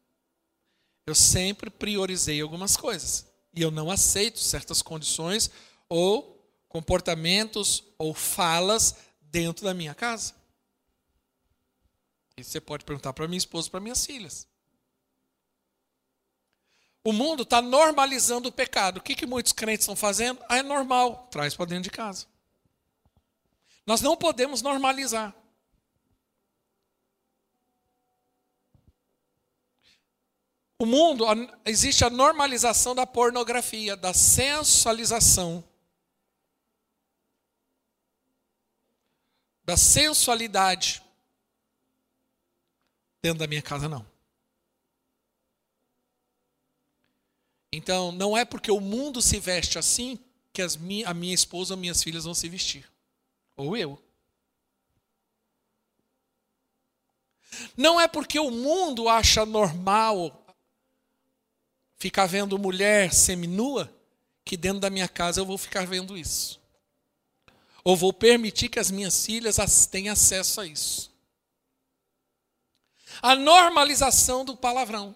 eu 1.05 1.13
sempre 1.13 1.69
priorizei 1.69 2.41
algumas 2.41 2.77
coisas. 2.77 3.27
E 3.53 3.61
eu 3.61 3.71
não 3.71 3.91
aceito 3.91 4.39
certas 4.39 4.81
condições 4.81 5.51
ou 5.87 6.39
comportamentos 6.67 7.83
ou 7.97 8.13
falas 8.13 8.95
dentro 9.21 9.65
da 9.65 9.73
minha 9.73 9.93
casa. 9.93 10.33
E 12.37 12.43
você 12.43 12.61
pode 12.61 12.85
perguntar 12.85 13.11
para 13.11 13.27
minha 13.27 13.37
esposa, 13.37 13.69
para 13.69 13.79
minhas 13.79 14.05
filhas. 14.05 14.47
O 17.03 17.13
mundo 17.13 17.43
está 17.43 17.61
normalizando 17.61 18.49
o 18.49 18.51
pecado. 18.51 18.97
O 18.97 19.01
que, 19.01 19.15
que 19.15 19.25
muitos 19.25 19.53
crentes 19.53 19.83
estão 19.83 19.95
fazendo? 19.95 20.43
Ah, 20.49 20.57
é 20.57 20.63
normal, 20.63 21.27
traz 21.31 21.55
para 21.55 21.65
dentro 21.65 21.83
de 21.83 21.91
casa. 21.91 22.27
Nós 23.85 24.01
não 24.01 24.15
podemos 24.15 24.61
normalizar. 24.61 25.33
O 30.81 30.85
mundo, 30.85 31.25
existe 31.65 32.05
a 32.05 32.09
normalização 32.09 32.95
da 32.95 33.05
pornografia, 33.05 33.97
da 33.97 34.13
sensualização, 34.13 35.61
da 39.65 39.75
sensualidade. 39.75 41.03
Dentro 43.21 43.39
da 43.39 43.47
minha 43.47 43.61
casa, 43.61 43.89
não. 43.89 44.08
Então, 47.71 48.11
não 48.11 48.35
é 48.35 48.43
porque 48.43 48.71
o 48.71 48.79
mundo 48.79 49.21
se 49.21 49.39
veste 49.39 49.77
assim 49.77 50.19
que 50.51 50.61
as 50.61 50.75
mi 50.75 51.05
a 51.05 51.13
minha 51.13 51.33
esposa 51.33 51.73
ou 51.73 51.79
minhas 51.79 52.01
filhas 52.01 52.23
vão 52.23 52.33
se 52.33 52.49
vestir. 52.49 52.89
Ou 53.55 53.77
eu. 53.77 54.01
Não 57.75 57.99
é 57.99 58.07
porque 58.07 58.39
o 58.39 58.51
mundo 58.51 59.09
acha 59.09 59.45
normal 59.45 60.45
ficar 61.97 62.25
vendo 62.25 62.57
mulher 62.57 63.13
seminua 63.13 63.93
que 64.45 64.55
dentro 64.57 64.79
da 64.79 64.89
minha 64.89 65.07
casa 65.07 65.41
eu 65.41 65.45
vou 65.45 65.57
ficar 65.57 65.85
vendo 65.85 66.17
isso. 66.17 66.59
Ou 67.83 67.95
vou 67.95 68.11
permitir 68.11 68.69
que 68.69 68.79
as 68.79 68.89
minhas 68.89 69.25
filhas 69.25 69.57
tenham 69.85 70.13
acesso 70.13 70.61
a 70.61 70.65
isso. 70.65 71.11
A 73.21 73.35
normalização 73.35 74.45
do 74.45 74.55
palavrão. 74.55 75.15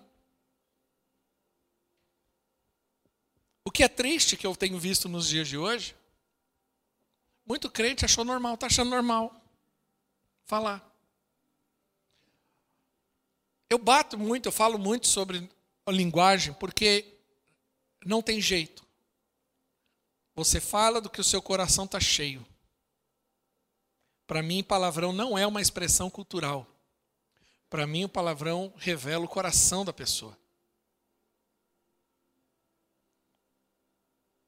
O 3.63 3.63
que 3.74 3.84
é 3.84 3.88
triste 3.88 4.38
que 4.38 4.46
eu 4.46 4.56
tenho 4.56 4.80
visto 4.80 5.10
nos 5.10 5.28
dias 5.28 5.48
de 5.48 5.58
hoje, 5.58 5.96
muito 7.44 7.70
crente 7.70 8.06
achou 8.06 8.24
normal, 8.24 8.54
está 8.54 8.68
achando 8.68 8.92
normal 8.92 9.36
falar. 10.46 10.88
Eu 13.70 13.80
bato 13.80 14.18
muito, 14.18 14.46
eu 14.46 14.52
falo 14.52 14.78
muito 14.78 15.08
sobre 15.08 15.50
a 15.86 15.92
linguagem, 15.92 16.54
porque 16.54 17.18
não 18.06 18.22
tem 18.22 18.40
jeito. 18.40 18.86
Você 20.36 20.62
fala 20.62 21.02
do 21.02 21.10
que 21.10 21.20
o 21.20 21.24
seu 21.24 21.42
coração 21.42 21.86
está 21.86 22.00
cheio. 22.00 22.46
Para 24.28 24.44
mim, 24.44 24.64
palavrão 24.64 25.12
não 25.12 25.38
é 25.38 25.46
uma 25.46 25.62
expressão 25.62 26.10
cultural. 26.10 26.68
Para 27.70 27.88
mim, 27.88 28.06
o 28.06 28.10
palavrão 28.10 28.72
revela 28.78 29.26
o 29.26 29.28
coração 29.28 29.84
da 29.84 29.92
pessoa. 29.92 30.38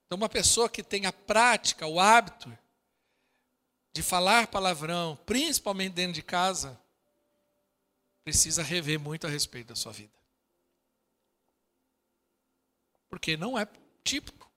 Então, 0.06 0.18
uma 0.18 0.30
pessoa 0.30 0.70
que 0.70 0.84
tem 0.84 1.06
a 1.06 1.14
prática, 1.14 1.88
o 1.88 2.00
hábito 2.00 2.56
de 3.94 4.04
falar 4.04 4.48
palavrão, 4.48 5.18
principalmente 5.26 5.94
dentro 5.94 6.14
de 6.14 6.22
casa, 6.22 6.80
precisa 8.24 8.62
rever 8.62 9.00
muito 9.00 9.26
a 9.26 9.30
respeito 9.30 9.68
da 9.68 9.76
sua 9.76 9.92
vida. 9.92 10.12
Porque 13.10 13.38
não 13.38 13.58
é 13.58 13.66
típico. 14.04 14.52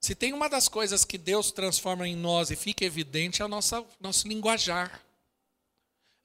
Se 0.00 0.14
tem 0.14 0.32
uma 0.32 0.48
das 0.48 0.66
coisas 0.66 1.04
que 1.04 1.18
Deus 1.18 1.52
transforma 1.52 2.08
em 2.08 2.16
nós 2.16 2.50
e 2.50 2.56
fica 2.56 2.84
evidente 2.84 3.42
é 3.42 3.44
o 3.44 3.48
nosso, 3.48 3.86
nosso 4.00 4.26
linguajar. 4.26 5.00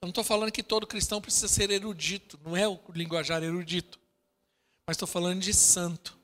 Eu 0.02 0.08
não 0.08 0.10
estou 0.10 0.24
falando 0.24 0.52
que 0.52 0.64
todo 0.64 0.88
cristão 0.88 1.22
precisa 1.22 1.48
ser 1.48 1.70
erudito, 1.70 2.40
não 2.44 2.56
é 2.56 2.68
o 2.68 2.80
linguajar 2.94 3.44
erudito. 3.44 4.00
Mas 4.88 4.96
estou 4.96 5.08
falando 5.08 5.42
de 5.42 5.54
santo. 5.54 6.15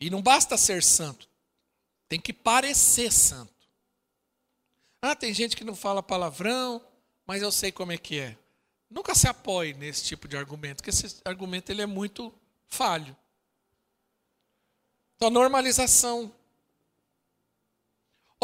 E 0.00 0.10
não 0.10 0.20
basta 0.20 0.56
ser 0.56 0.82
santo, 0.82 1.28
tem 2.08 2.20
que 2.20 2.32
parecer 2.32 3.12
santo. 3.12 3.54
Ah, 5.00 5.14
tem 5.14 5.32
gente 5.32 5.56
que 5.56 5.64
não 5.64 5.74
fala 5.74 6.02
palavrão, 6.02 6.84
mas 7.26 7.42
eu 7.42 7.52
sei 7.52 7.72
como 7.72 7.92
é 7.92 7.98
que 7.98 8.18
é. 8.18 8.36
Nunca 8.90 9.14
se 9.14 9.28
apoie 9.28 9.74
nesse 9.74 10.04
tipo 10.04 10.28
de 10.28 10.36
argumento, 10.36 10.76
porque 10.76 10.90
esse 10.90 11.20
argumento 11.24 11.70
ele 11.70 11.82
é 11.82 11.86
muito 11.86 12.32
falho. 12.66 13.16
Então, 15.16 15.30
normalização. 15.30 16.32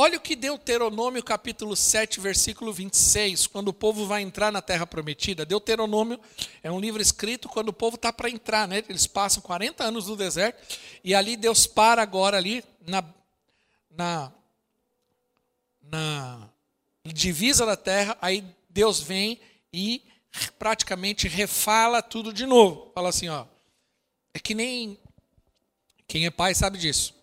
Olha 0.05 0.19
o 0.19 0.21
que 0.21 0.35
Deuteronômio 0.35 1.23
capítulo 1.23 1.77
7, 1.77 2.19
versículo 2.19 2.73
26, 2.73 3.47
quando 3.47 3.69
o 3.69 3.73
povo 3.73 4.05
vai 4.05 4.21
entrar 4.21 4.51
na 4.51 4.61
terra 4.61 4.85
prometida. 4.85 5.47
Deuteronômio 5.47 6.19
é 6.61 6.73
um 6.73 6.81
livro 6.81 7.01
escrito 7.01 7.49
quando 7.49 7.69
o 7.69 7.73
povo 7.73 7.95
está 7.95 8.13
para 8.13 8.29
entrar, 8.29 8.67
né? 8.67 8.83
Eles 8.89 9.07
passam 9.07 9.41
40 9.41 9.85
anos 9.85 10.09
no 10.09 10.17
deserto 10.17 10.77
e 11.05 11.15
ali 11.15 11.37
Deus 11.37 11.69
para 11.69 12.03
agora 12.03 12.37
ali 12.37 12.65
na, 12.85 13.05
na, 13.93 14.33
na 15.81 16.49
divisa 17.05 17.65
da 17.65 17.77
terra, 17.77 18.19
aí 18.21 18.45
Deus 18.69 19.01
vem 19.01 19.41
e 19.73 20.03
praticamente 20.59 21.29
refala 21.29 22.03
tudo 22.03 22.33
de 22.33 22.45
novo. 22.45 22.91
Fala 22.93 23.11
assim, 23.11 23.29
ó. 23.29 23.47
É 24.35 24.41
que 24.41 24.53
nem 24.53 24.99
quem 26.09 26.27
é 26.27 26.31
pai 26.33 26.57
sabe 26.57 26.77
disso. 26.77 27.22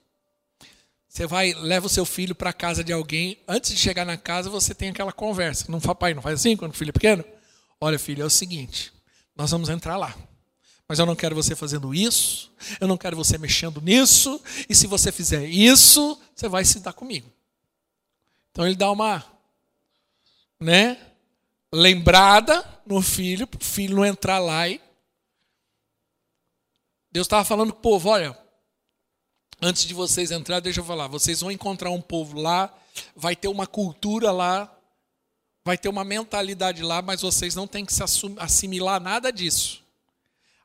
Você 1.10 1.26
vai, 1.26 1.54
leva 1.56 1.88
o 1.88 1.90
seu 1.90 2.06
filho 2.06 2.36
para 2.36 2.52
a 2.52 2.54
casa 2.54 2.84
de 2.84 2.94
alguém, 2.94 3.40
antes 3.48 3.72
de 3.72 3.78
chegar 3.78 4.06
na 4.06 4.16
casa, 4.16 4.48
você 4.48 4.76
tem 4.76 4.90
aquela 4.90 5.12
conversa. 5.12 5.66
Não 5.68 5.82
faz 5.82 5.98
pai, 5.98 6.14
não 6.14 6.22
faz 6.22 6.40
assim 6.40 6.56
quando 6.56 6.72
o 6.72 6.78
filho 6.78 6.90
é 6.90 6.94
pequeno? 6.94 7.26
Olha, 7.82 7.98
filho, 7.98 8.22
é 8.22 8.26
o 8.26 8.30
seguinte, 8.30 8.94
nós 9.36 9.50
vamos 9.50 9.70
entrar 9.70 9.98
lá. 9.98 10.16
Mas 10.88 11.00
eu 11.00 11.06
não 11.08 11.16
quero 11.16 11.36
você 11.36 11.56
fazendo 11.56 11.94
isso, 11.96 12.52
eu 12.80 12.88
não 12.88 12.98
quero 12.98 13.18
você 13.18 13.38
mexendo 13.40 13.82
nisso, 13.82 14.40
e 14.70 14.76
se 14.76 14.86
você 14.86 15.12
fizer 15.12 15.46
isso, 15.46 16.20
você 16.36 16.48
vai 16.48 16.64
se 16.64 16.80
dar 16.80 16.94
comigo. 16.94 17.32
Então 18.52 18.66
ele 18.66 18.76
dá 18.76 18.92
uma, 18.92 19.26
né, 20.60 20.98
lembrada 21.74 22.64
no 22.86 23.02
filho, 23.02 23.48
para 23.48 23.60
o 23.60 23.64
filho 23.64 23.96
não 23.96 24.06
entrar 24.06 24.38
lá 24.38 24.68
e. 24.68 24.80
Deus 27.12 27.26
estava 27.26 27.44
falando 27.44 27.74
com 27.74 27.80
o 27.80 27.82
povo: 27.82 28.10
olha, 28.10 28.38
antes 29.62 29.86
de 29.86 29.94
vocês 29.94 30.32
entrar, 30.32 30.60
deixa 30.60 30.80
eu 30.80 30.86
falar, 30.86 31.08
vocês 31.08 31.42
vão 31.42 31.52
encontrar 31.52 31.90
um 31.90 32.02
povo 32.02 32.40
lá, 32.40 32.74
vai 33.16 33.36
ter 33.36 33.48
uma 33.48 33.68
cultura 33.68 34.32
lá, 34.32 34.74
vai 35.64 35.78
ter 35.78 35.90
uma 35.90 36.04
mentalidade 36.04 36.82
lá, 36.82 37.02
mas 37.02 37.22
vocês 37.22 37.56
não 37.56 37.68
têm 37.68 37.86
que 37.86 37.94
se 37.94 38.02
assimilar 38.38 39.02
nada 39.02 39.32
disso. 39.32 39.84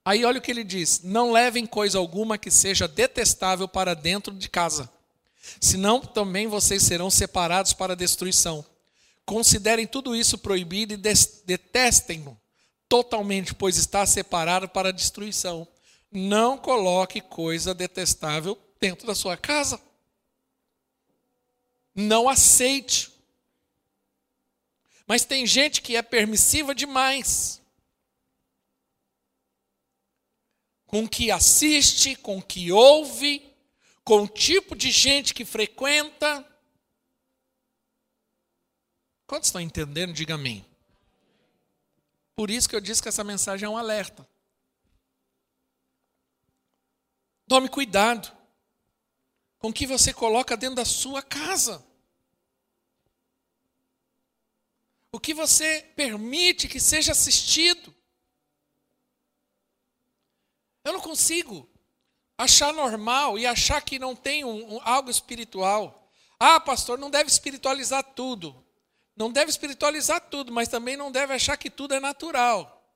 Aí 0.04 0.24
olha 0.24 0.38
o 0.38 0.42
que 0.42 0.50
ele 0.50 0.64
diz: 0.64 1.02
não 1.02 1.32
levem 1.32 1.66
coisa 1.66 1.98
alguma 1.98 2.38
que 2.38 2.50
seja 2.50 2.86
detestável 2.86 3.66
para 3.66 3.94
dentro 3.94 4.34
de 4.34 4.48
casa, 4.48 4.90
senão 5.60 6.00
também 6.00 6.46
vocês 6.46 6.82
serão 6.82 7.10
separados 7.10 7.72
para 7.72 7.96
destruição. 7.96 8.64
Considerem 9.26 9.86
tudo 9.86 10.14
isso 10.14 10.36
proibido 10.36 10.92
e 10.92 10.96
detestem-no 11.46 12.38
totalmente, 12.88 13.54
pois 13.54 13.78
está 13.78 14.04
separado 14.04 14.68
para 14.68 14.92
destruição. 14.92 15.66
Não 16.12 16.58
coloque 16.58 17.20
coisa 17.22 17.74
detestável 17.74 18.56
dentro 18.84 19.06
da 19.06 19.14
sua 19.14 19.34
casa. 19.34 19.80
Não 21.94 22.28
aceite. 22.28 23.10
Mas 25.06 25.24
tem 25.24 25.46
gente 25.46 25.80
que 25.80 25.96
é 25.96 26.02
permissiva 26.02 26.74
demais. 26.74 27.62
Com 30.84 31.08
que 31.08 31.30
assiste, 31.30 32.14
com 32.14 32.42
que 32.42 32.70
ouve, 32.70 33.42
com 34.04 34.24
o 34.24 34.28
tipo 34.28 34.76
de 34.76 34.90
gente 34.90 35.32
que 35.32 35.46
frequenta. 35.46 36.46
Quantos 39.26 39.48
estão 39.48 39.62
entendendo? 39.62 40.12
Diga 40.12 40.34
amém. 40.34 40.62
Por 42.36 42.50
isso 42.50 42.68
que 42.68 42.76
eu 42.76 42.82
disse 42.82 43.02
que 43.02 43.08
essa 43.08 43.24
mensagem 43.24 43.64
é 43.64 43.70
um 43.70 43.78
alerta. 43.78 44.28
Tome 47.48 47.70
cuidado 47.70 48.43
com 49.64 49.70
o 49.70 49.72
que 49.72 49.86
você 49.86 50.12
coloca 50.12 50.58
dentro 50.58 50.76
da 50.76 50.84
sua 50.84 51.22
casa. 51.22 51.82
O 55.10 55.18
que 55.18 55.32
você 55.32 55.80
permite 55.96 56.68
que 56.68 56.78
seja 56.78 57.12
assistido. 57.12 57.94
Eu 60.84 60.92
não 60.92 61.00
consigo 61.00 61.66
achar 62.36 62.74
normal 62.74 63.38
e 63.38 63.46
achar 63.46 63.80
que 63.80 63.98
não 63.98 64.14
tem 64.14 64.44
um, 64.44 64.74
um, 64.74 64.80
algo 64.82 65.08
espiritual. 65.08 66.12
Ah, 66.38 66.60
pastor, 66.60 66.98
não 66.98 67.08
deve 67.08 67.30
espiritualizar 67.30 68.04
tudo. 68.14 68.62
Não 69.16 69.32
deve 69.32 69.48
espiritualizar 69.48 70.20
tudo, 70.28 70.52
mas 70.52 70.68
também 70.68 70.94
não 70.94 71.10
deve 71.10 71.32
achar 71.32 71.56
que 71.56 71.70
tudo 71.70 71.94
é 71.94 72.00
natural. 72.00 72.86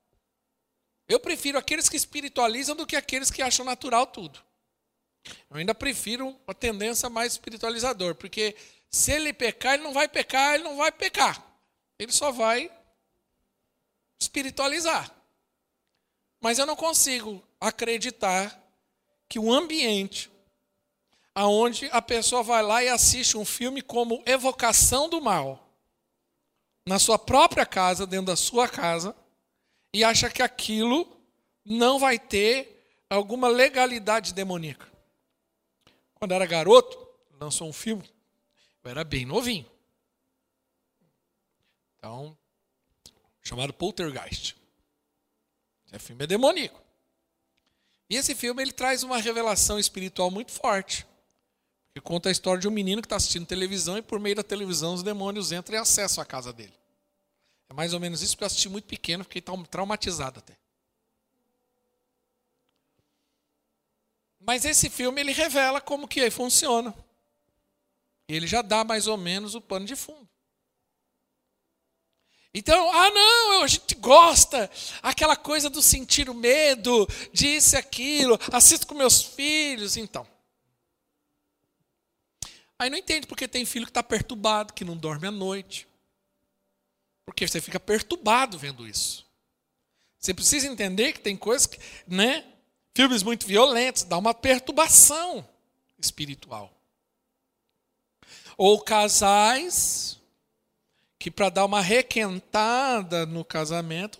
Eu 1.08 1.18
prefiro 1.18 1.56
aqueles 1.56 1.88
que 1.88 1.96
espiritualizam 1.96 2.76
do 2.76 2.86
que 2.86 2.94
aqueles 2.94 3.30
que 3.30 3.40
acham 3.40 3.64
natural 3.64 4.06
tudo. 4.06 4.46
Eu 5.50 5.56
ainda 5.56 5.74
prefiro 5.74 6.38
a 6.46 6.54
tendência 6.54 7.08
mais 7.08 7.32
espiritualizador, 7.32 8.14
porque 8.14 8.56
se 8.90 9.12
ele 9.12 9.32
pecar, 9.32 9.74
ele 9.74 9.82
não 9.82 9.92
vai 9.92 10.08
pecar, 10.08 10.54
ele 10.54 10.64
não 10.64 10.76
vai 10.76 10.90
pecar. 10.90 11.44
Ele 11.98 12.12
só 12.12 12.30
vai 12.30 12.70
espiritualizar. 14.20 15.14
Mas 16.40 16.58
eu 16.58 16.66
não 16.66 16.76
consigo 16.76 17.42
acreditar 17.60 18.58
que 19.28 19.38
o 19.38 19.52
ambiente 19.52 20.30
aonde 21.34 21.88
a 21.92 22.02
pessoa 22.02 22.42
vai 22.42 22.62
lá 22.62 22.82
e 22.82 22.88
assiste 22.88 23.36
um 23.36 23.44
filme 23.44 23.80
como 23.80 24.22
evocação 24.26 25.08
do 25.08 25.20
mal 25.20 25.68
na 26.84 26.98
sua 26.98 27.18
própria 27.18 27.66
casa, 27.66 28.06
dentro 28.06 28.26
da 28.26 28.36
sua 28.36 28.66
casa, 28.66 29.14
e 29.94 30.02
acha 30.02 30.30
que 30.30 30.42
aquilo 30.42 31.06
não 31.64 31.98
vai 31.98 32.18
ter 32.18 33.04
alguma 33.10 33.46
legalidade 33.46 34.32
demoníaca. 34.32 34.88
Quando 36.18 36.32
era 36.32 36.46
garoto, 36.46 36.98
lançou 37.40 37.68
um 37.68 37.72
filme, 37.72 38.08
eu 38.82 38.90
era 38.90 39.04
bem 39.04 39.24
novinho. 39.24 39.66
Então, 41.96 42.36
chamado 43.42 43.72
Poltergeist. 43.72 44.56
Esse 45.92 46.06
filme 46.06 46.24
é 46.24 46.26
demoníaco. 46.26 46.80
E 48.10 48.16
esse 48.16 48.34
filme 48.34 48.62
ele 48.62 48.72
traz 48.72 49.02
uma 49.02 49.18
revelação 49.18 49.78
espiritual 49.78 50.30
muito 50.30 50.52
forte. 50.52 51.06
Que 51.94 52.00
conta 52.00 52.28
a 52.28 52.32
história 52.32 52.60
de 52.60 52.68
um 52.68 52.70
menino 52.70 53.02
que 53.02 53.06
está 53.06 53.16
assistindo 53.16 53.46
televisão 53.46 53.98
e 53.98 54.02
por 54.02 54.20
meio 54.20 54.36
da 54.36 54.42
televisão 54.42 54.94
os 54.94 55.02
demônios 55.02 55.52
entram 55.52 55.76
e 55.76 55.80
acessam 55.80 56.22
a 56.22 56.26
casa 56.26 56.52
dele. 56.52 56.72
É 57.68 57.74
mais 57.74 57.92
ou 57.92 58.00
menos 58.00 58.22
isso 58.22 58.36
que 58.36 58.42
eu 58.42 58.46
assisti 58.46 58.68
muito 58.68 58.86
pequeno, 58.86 59.24
fiquei 59.24 59.42
traumatizado 59.70 60.38
até. 60.38 60.56
Mas 64.48 64.64
esse 64.64 64.88
filme 64.88 65.20
ele 65.20 65.32
revela 65.32 65.78
como 65.78 66.08
que 66.08 66.30
funciona. 66.30 66.94
Ele 68.26 68.46
já 68.46 68.62
dá 68.62 68.82
mais 68.82 69.06
ou 69.06 69.18
menos 69.18 69.54
o 69.54 69.60
pano 69.60 69.84
de 69.84 69.94
fundo. 69.94 70.26
Então, 72.54 72.90
ah 72.90 73.10
não, 73.10 73.62
a 73.62 73.66
gente 73.66 73.94
gosta, 73.96 74.70
aquela 75.02 75.36
coisa 75.36 75.68
do 75.68 75.82
sentir 75.82 76.30
o 76.30 76.34
medo, 76.34 77.06
disse 77.30 77.76
aquilo, 77.76 78.38
assisto 78.50 78.86
com 78.86 78.94
meus 78.94 79.20
filhos, 79.20 79.98
então. 79.98 80.26
Aí 82.78 82.88
não 82.88 82.96
entende 82.96 83.26
porque 83.26 83.46
tem 83.46 83.66
filho 83.66 83.84
que 83.84 83.90
está 83.90 84.02
perturbado, 84.02 84.72
que 84.72 84.82
não 84.82 84.96
dorme 84.96 85.26
à 85.26 85.30
noite. 85.30 85.86
Porque 87.26 87.46
você 87.46 87.60
fica 87.60 87.78
perturbado 87.78 88.58
vendo 88.58 88.88
isso. 88.88 89.26
Você 90.18 90.32
precisa 90.32 90.68
entender 90.68 91.12
que 91.12 91.20
tem 91.20 91.36
coisas 91.36 91.66
que, 91.66 91.78
né? 92.06 92.54
Filmes 92.98 93.22
muito 93.22 93.46
violentos, 93.46 94.02
dá 94.02 94.18
uma 94.18 94.34
perturbação 94.34 95.48
espiritual. 96.00 96.76
Ou 98.56 98.82
casais 98.82 100.20
que 101.16 101.30
para 101.30 101.48
dar 101.48 101.64
uma 101.64 101.80
requentada 101.80 103.24
no 103.24 103.44
casamento 103.44 104.18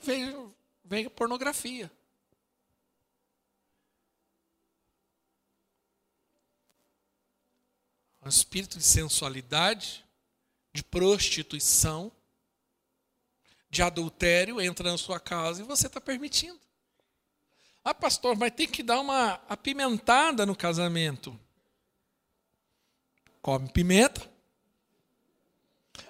vem 0.84 1.06
a 1.06 1.10
pornografia. 1.10 1.90
Um 8.24 8.28
espírito 8.28 8.78
de 8.78 8.84
sensualidade, 8.84 10.04
de 10.72 10.84
prostituição, 10.84 12.12
de 13.68 13.82
adultério 13.82 14.60
entra 14.60 14.88
na 14.88 14.98
sua 14.98 15.18
casa 15.18 15.62
e 15.62 15.64
você 15.64 15.88
está 15.88 16.00
permitindo. 16.00 16.67
Ah, 17.88 17.94
pastor, 17.94 18.36
mas 18.36 18.52
tem 18.52 18.68
que 18.68 18.82
dar 18.82 19.00
uma 19.00 19.40
apimentada 19.48 20.44
no 20.44 20.54
casamento. 20.54 21.40
Come 23.40 23.66
pimenta. 23.72 24.30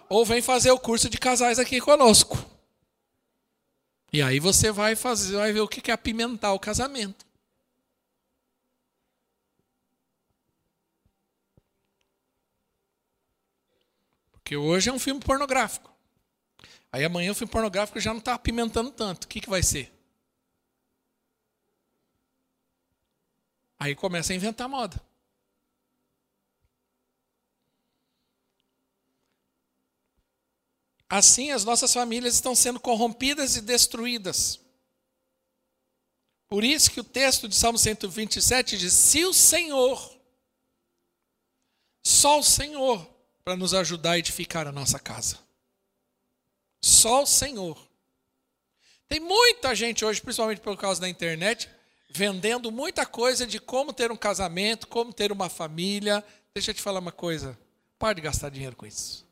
Ou 0.09 0.27
vem 0.27 0.43
fazer 0.43 0.73
o 0.73 0.81
curso 0.81 1.09
de 1.09 1.17
casais 1.19 1.57
aqui 1.57 1.81
conosco. 1.81 2.37
E 4.13 4.21
aí 4.21 4.41
você 4.41 4.73
vai 4.73 4.97
fazer, 4.97 5.37
vai 5.37 5.53
ver 5.53 5.61
o 5.61 5.69
que 5.69 5.89
é 5.89 5.95
apimentar 5.95 6.53
o 6.53 6.59
casamento. 6.59 7.25
Porque 14.33 14.57
hoje 14.57 14.91
é 14.91 14.93
um 14.93 14.99
filme 14.99 15.21
pornográfico. 15.21 15.95
Aí 16.91 17.05
amanhã 17.05 17.31
o 17.31 17.37
filme 17.37 17.53
pornográfico 17.53 18.01
já 18.01 18.11
não 18.11 18.19
está 18.19 18.35
apimentando 18.35 18.91
tanto. 18.91 19.27
O 19.27 19.29
que, 19.29 19.41
que 19.41 19.49
vai 19.49 19.63
ser? 19.63 19.97
Aí 23.79 23.95
começa 23.95 24.33
a 24.33 24.37
inventar 24.37 24.69
moda. 24.69 25.01
Assim, 31.09 31.51
as 31.51 31.65
nossas 31.65 31.93
famílias 31.93 32.35
estão 32.35 32.55
sendo 32.55 32.79
corrompidas 32.79 33.57
e 33.57 33.63
destruídas. 33.63 34.61
Por 36.49 36.65
isso 36.65 36.91
que 36.91 37.01
o 37.01 37.05
texto 37.05 37.49
de 37.49 37.55
Salmo 37.55 37.79
127 37.79 38.77
diz: 38.77 38.93
Se 38.93 39.25
o 39.25 39.33
Senhor, 39.33 40.19
só 42.05 42.39
o 42.41 42.45
Senhor, 42.45 43.07
para 43.43 43.57
nos 43.57 43.73
ajudar 43.73 44.13
a 44.13 44.19
edificar 44.19 44.67
a 44.67 44.73
nossa 44.73 44.99
casa. 44.99 45.39
Só 46.83 47.23
o 47.23 47.27
Senhor. 47.27 47.79
Tem 49.09 49.21
muita 49.21 49.75
gente 49.75 50.05
hoje, 50.05 50.21
principalmente 50.21 50.61
por 50.61 50.77
causa 50.77 51.01
da 51.01 51.09
internet, 51.09 51.71
vendendo 52.09 52.73
muita 52.73 53.05
coisa 53.05 53.47
de 53.47 53.61
como 53.61 53.93
ter 53.93 54.11
um 54.11 54.17
casamento, 54.17 54.89
como 54.89 55.13
ter 55.13 55.31
uma 55.31 55.49
família. 55.49 56.25
Deixa 56.55 56.71
eu 56.71 56.75
te 56.75 56.83
falar 56.83 57.01
uma 57.01 57.13
coisa. 57.13 57.59
Pare 57.99 58.17
de 58.17 58.23
gastar 58.23 58.51
dinheiro 58.51 58.77
com 58.77 58.87
isso. 58.87 59.27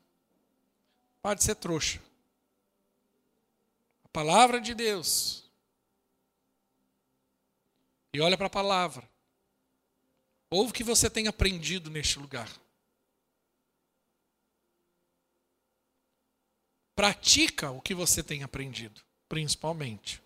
Pare 1.21 1.37
de 1.37 1.43
ser 1.43 1.55
trouxa. 1.55 1.99
A 4.03 4.07
palavra 4.09 4.61
de 4.61 4.73
Deus. 4.73 5.43
E 8.13 8.21
olha 8.21 8.37
para 8.37 8.47
a 8.47 8.49
palavra. 8.49 9.07
Ouve 10.49 10.71
o 10.71 10.73
que 10.73 10.83
você 10.83 11.09
tem 11.09 11.27
aprendido 11.27 11.89
neste 11.89 12.19
lugar. 12.19 12.49
Pratica 16.95 17.69
o 17.69 17.81
que 17.81 17.93
você 17.93 18.23
tem 18.23 18.43
aprendido, 18.43 19.01
principalmente. 19.29 20.21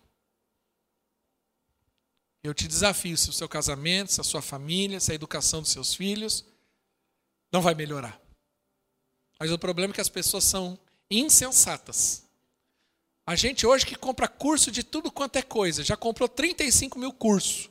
Eu 2.42 2.52
te 2.52 2.66
desafio, 2.66 3.16
se 3.16 3.30
o 3.30 3.32
seu 3.32 3.48
casamento, 3.48 4.12
se 4.12 4.20
a 4.20 4.24
sua 4.24 4.42
família, 4.42 4.98
se 4.98 5.12
a 5.12 5.14
educação 5.14 5.62
dos 5.62 5.70
seus 5.70 5.94
filhos 5.94 6.44
não 7.52 7.62
vai 7.62 7.74
melhorar. 7.74 8.20
Mas 9.38 9.52
o 9.52 9.58
problema 9.58 9.92
é 9.92 9.94
que 9.94 10.00
as 10.00 10.08
pessoas 10.08 10.44
são 10.44 10.78
insensatas. 11.10 12.24
A 13.24 13.36
gente 13.36 13.64
hoje 13.64 13.86
que 13.86 13.94
compra 13.94 14.26
curso 14.26 14.70
de 14.70 14.82
tudo 14.82 15.10
quanto 15.10 15.36
é 15.36 15.42
coisa, 15.42 15.84
já 15.84 15.96
comprou 15.96 16.28
35 16.28 16.98
mil 16.98 17.12
cursos, 17.12 17.70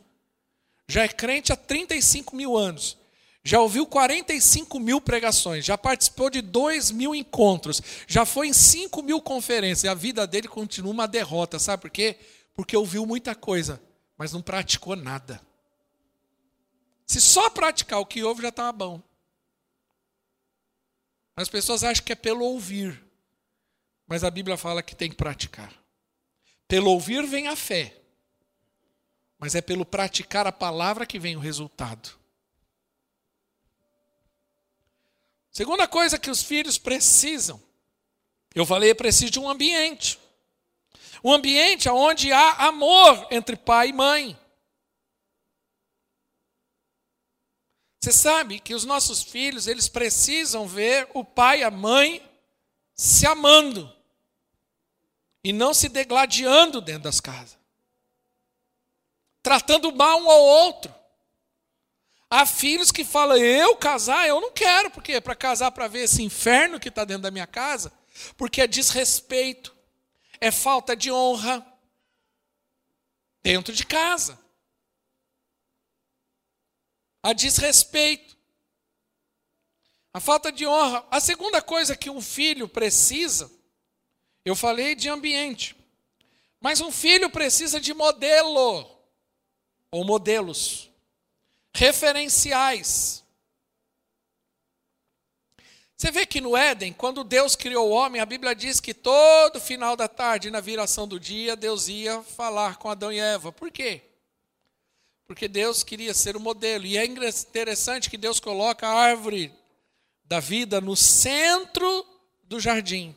já 0.87 1.03
é 1.03 1.09
crente 1.09 1.51
há 1.51 1.57
35 1.57 2.33
mil 2.35 2.55
anos, 2.55 2.97
já 3.43 3.59
ouviu 3.59 3.85
45 3.85 4.79
mil 4.79 5.01
pregações, 5.01 5.65
já 5.65 5.77
participou 5.77 6.29
de 6.29 6.41
2 6.41 6.91
mil 6.91 7.13
encontros, 7.13 7.81
já 8.07 8.25
foi 8.25 8.47
em 8.47 8.53
5 8.53 9.03
mil 9.03 9.21
conferências, 9.21 9.83
e 9.83 9.89
a 9.89 9.93
vida 9.93 10.25
dele 10.25 10.47
continua 10.47 10.93
uma 10.93 11.07
derrota, 11.07 11.59
sabe 11.59 11.81
por 11.81 11.89
quê? 11.89 12.17
Porque 12.53 12.77
ouviu 12.77 13.05
muita 13.05 13.35
coisa, 13.35 13.81
mas 14.21 14.31
não 14.31 14.39
praticou 14.39 14.95
nada. 14.95 15.41
Se 17.07 17.19
só 17.19 17.49
praticar 17.49 17.99
o 17.99 18.05
que 18.05 18.23
ouve 18.23 18.43
já 18.43 18.49
está 18.49 18.71
bom. 18.71 19.01
As 21.35 21.49
pessoas 21.49 21.83
acham 21.83 22.05
que 22.05 22.11
é 22.11 22.15
pelo 22.15 22.45
ouvir, 22.45 23.03
mas 24.05 24.23
a 24.23 24.29
Bíblia 24.29 24.57
fala 24.57 24.83
que 24.83 24.95
tem 24.95 25.09
que 25.09 25.15
praticar. 25.15 25.73
Pelo 26.67 26.91
ouvir 26.91 27.25
vem 27.25 27.47
a 27.47 27.55
fé, 27.55 27.99
mas 29.39 29.55
é 29.55 29.61
pelo 29.61 29.83
praticar 29.83 30.45
a 30.45 30.51
palavra 30.51 31.03
que 31.03 31.17
vem 31.17 31.35
o 31.35 31.39
resultado. 31.39 32.15
Segunda 35.49 35.87
coisa 35.87 36.19
que 36.19 36.29
os 36.29 36.43
filhos 36.43 36.77
precisam, 36.77 37.59
eu 38.53 38.67
falei, 38.67 38.91
é 38.91 38.93
preciso 38.93 39.31
de 39.31 39.39
um 39.39 39.49
ambiente. 39.49 40.19
Um 41.23 41.33
ambiente 41.33 41.87
onde 41.89 42.31
há 42.31 42.67
amor 42.67 43.27
entre 43.31 43.55
pai 43.55 43.89
e 43.89 43.93
mãe. 43.93 44.37
Você 48.01 48.11
sabe 48.11 48.59
que 48.59 48.73
os 48.73 48.83
nossos 48.83 49.21
filhos, 49.21 49.67
eles 49.67 49.87
precisam 49.87 50.67
ver 50.67 51.07
o 51.13 51.23
pai 51.23 51.59
e 51.59 51.63
a 51.63 51.69
mãe 51.69 52.27
se 52.95 53.27
amando 53.27 53.95
e 55.43 55.53
não 55.53 55.73
se 55.73 55.87
degladiando 55.87 56.81
dentro 56.81 57.03
das 57.03 57.19
casas, 57.19 57.57
tratando 59.43 59.91
mal 59.95 60.19
um 60.19 60.29
ao 60.29 60.41
outro. 60.41 60.93
Há 62.29 62.45
filhos 62.45 62.91
que 62.91 63.03
falam, 63.03 63.37
eu 63.37 63.75
casar, 63.75 64.27
eu 64.27 64.39
não 64.39 64.51
quero, 64.51 64.89
porque 64.89 65.19
para 65.19 65.35
casar 65.35 65.71
para 65.71 65.87
ver 65.87 66.03
esse 66.03 66.23
inferno 66.23 66.79
que 66.79 66.89
está 66.89 67.03
dentro 67.03 67.23
da 67.23 67.31
minha 67.31 67.47
casa, 67.47 67.91
porque 68.37 68.61
é 68.61 68.67
desrespeito, 68.67 69.75
é 70.41 70.49
falta 70.49 70.95
de 70.95 71.11
honra 71.11 71.65
dentro 73.43 73.71
de 73.71 73.85
casa. 73.85 74.39
Há 77.21 77.31
desrespeito. 77.31 78.35
A 80.11 80.19
falta 80.19 80.51
de 80.51 80.65
honra. 80.65 81.05
A 81.11 81.19
segunda 81.19 81.61
coisa 81.61 81.95
que 81.95 82.09
um 82.09 82.19
filho 82.19 82.67
precisa, 82.67 83.51
eu 84.43 84.55
falei 84.55 84.95
de 84.95 85.07
ambiente. 85.07 85.75
Mas 86.59 86.81
um 86.81 86.91
filho 86.91 87.29
precisa 87.29 87.79
de 87.79 87.93
modelo 87.93 88.99
ou 89.91 90.03
modelos 90.03 90.89
referenciais. 91.73 93.20
Você 96.01 96.09
vê 96.09 96.25
que 96.25 96.41
no 96.41 96.57
Éden, 96.57 96.93
quando 96.93 97.23
Deus 97.23 97.55
criou 97.55 97.87
o 97.87 97.91
homem, 97.91 98.19
a 98.19 98.25
Bíblia 98.25 98.55
diz 98.55 98.79
que 98.79 98.91
todo 98.91 99.61
final 99.61 99.95
da 99.95 100.07
tarde, 100.07 100.49
na 100.49 100.59
viração 100.59 101.07
do 101.07 101.19
dia, 101.19 101.55
Deus 101.55 101.87
ia 101.87 102.23
falar 102.23 102.77
com 102.77 102.89
Adão 102.89 103.11
e 103.11 103.19
Eva. 103.19 103.51
Por 103.51 103.69
quê? 103.69 104.01
Porque 105.27 105.47
Deus 105.47 105.83
queria 105.83 106.11
ser 106.15 106.35
o 106.35 106.39
modelo. 106.39 106.87
E 106.87 106.97
é 106.97 107.05
interessante 107.05 108.09
que 108.09 108.17
Deus 108.17 108.39
coloca 108.39 108.87
a 108.87 108.91
árvore 108.91 109.53
da 110.23 110.39
vida 110.39 110.81
no 110.81 110.95
centro 110.95 112.03
do 112.45 112.59
jardim. 112.59 113.15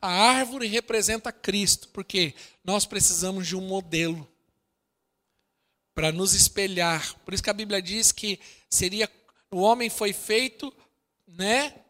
A 0.00 0.08
árvore 0.08 0.68
representa 0.68 1.30
Cristo, 1.30 1.90
porque 1.90 2.34
nós 2.64 2.86
precisamos 2.86 3.46
de 3.46 3.54
um 3.54 3.60
modelo 3.60 4.26
para 5.94 6.10
nos 6.10 6.32
espelhar. 6.32 7.14
Por 7.18 7.34
isso 7.34 7.42
que 7.42 7.50
a 7.50 7.52
Bíblia 7.52 7.82
diz 7.82 8.12
que 8.12 8.40
seria 8.70 9.10
o 9.50 9.60
homem 9.60 9.90
foi 9.90 10.14
feito, 10.14 10.74
né, 11.28 11.81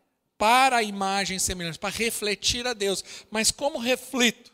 para 0.42 0.78
a 0.78 0.82
imagem 0.82 1.38
semelhante, 1.38 1.78
para 1.78 1.94
refletir 1.94 2.66
a 2.66 2.72
Deus. 2.72 3.04
Mas 3.30 3.52
como 3.52 3.78
reflito? 3.78 4.52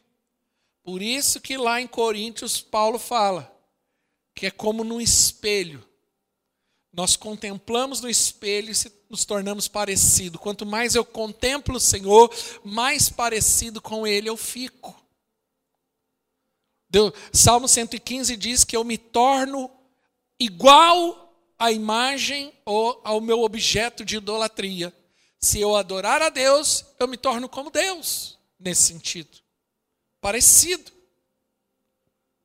Por 0.82 1.00
isso 1.00 1.40
que 1.40 1.56
lá 1.56 1.80
em 1.80 1.86
Coríntios 1.86 2.60
Paulo 2.60 2.98
fala 2.98 3.50
que 4.34 4.44
é 4.44 4.50
como 4.50 4.84
num 4.84 5.00
espelho. 5.00 5.82
Nós 6.92 7.16
contemplamos 7.16 8.02
no 8.02 8.10
espelho 8.10 8.70
e 8.70 8.92
nos 9.08 9.24
tornamos 9.24 9.66
parecidos. 9.66 10.38
Quanto 10.38 10.66
mais 10.66 10.94
eu 10.94 11.06
contemplo 11.06 11.76
o 11.76 11.80
Senhor, 11.80 12.30
mais 12.62 13.08
parecido 13.08 13.80
com 13.80 14.06
Ele 14.06 14.28
eu 14.28 14.36
fico. 14.36 14.94
Deus, 16.90 17.14
Salmo 17.32 17.66
115 17.66 18.36
diz 18.36 18.62
que 18.62 18.76
eu 18.76 18.84
me 18.84 18.98
torno 18.98 19.70
igual 20.38 21.34
à 21.58 21.72
imagem 21.72 22.52
ou 22.66 23.00
ao 23.02 23.22
meu 23.22 23.40
objeto 23.40 24.04
de 24.04 24.18
idolatria. 24.18 24.94
Se 25.40 25.60
eu 25.60 25.76
adorar 25.76 26.20
a 26.20 26.28
Deus, 26.28 26.84
eu 26.98 27.06
me 27.06 27.16
torno 27.16 27.48
como 27.48 27.70
Deus, 27.70 28.38
nesse 28.58 28.82
sentido. 28.82 29.38
Parecido. 30.20 30.90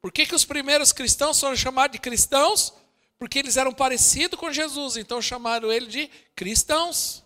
Por 0.02 0.12
que, 0.12 0.26
que 0.26 0.36
os 0.36 0.46
primeiros 0.46 0.91
cristãos 0.91 1.39
foram 1.39 1.56
chamados 1.56 1.94
de 1.94 2.00
cristãos? 2.00 2.74
Porque 3.18 3.39
eles 3.39 3.58
eram 3.58 3.74
parecidos 3.74 4.39
com 4.39 4.52
Jesus, 4.52 4.98
então 4.98 5.22
chamaram 5.22 5.72
ele 5.72 5.88
de 5.88 6.08
cristãos. 6.36 7.24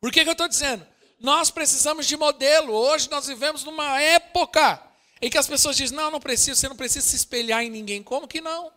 Por 0.00 0.10
que, 0.10 0.22
que 0.22 0.28
eu 0.28 0.32
estou 0.32 0.48
dizendo? 0.48 0.86
Nós 1.18 1.50
precisamos 1.50 2.06
de 2.06 2.16
modelo. 2.16 2.72
Hoje 2.72 3.10
nós 3.10 3.26
vivemos 3.26 3.62
numa 3.62 4.00
época 4.00 4.82
em 5.20 5.28
que 5.28 5.36
as 5.36 5.46
pessoas 5.46 5.76
dizem: 5.76 5.96
não, 5.96 6.10
não 6.10 6.20
precisa, 6.20 6.58
você 6.58 6.68
não 6.68 6.76
precisa 6.76 7.06
se 7.06 7.16
espelhar 7.16 7.62
em 7.62 7.70
ninguém. 7.70 8.02
Como 8.02 8.26
que 8.26 8.40
não? 8.40 8.72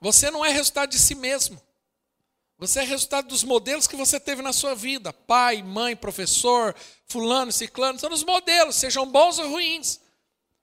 Você 0.00 0.30
não 0.30 0.44
é 0.44 0.50
resultado 0.50 0.90
de 0.90 0.98
si 0.98 1.14
mesmo. 1.14 1.60
Você 2.58 2.80
é 2.80 2.84
resultado 2.84 3.28
dos 3.28 3.44
modelos 3.44 3.86
que 3.86 3.96
você 3.96 4.18
teve 4.18 4.40
na 4.40 4.52
sua 4.52 4.74
vida. 4.74 5.12
Pai, 5.12 5.62
mãe, 5.62 5.94
professor, 5.94 6.74
fulano, 7.06 7.52
ciclano, 7.52 7.98
são 7.98 8.10
os 8.10 8.24
modelos, 8.24 8.76
sejam 8.76 9.06
bons 9.06 9.38
ou 9.38 9.50
ruins. 9.50 10.00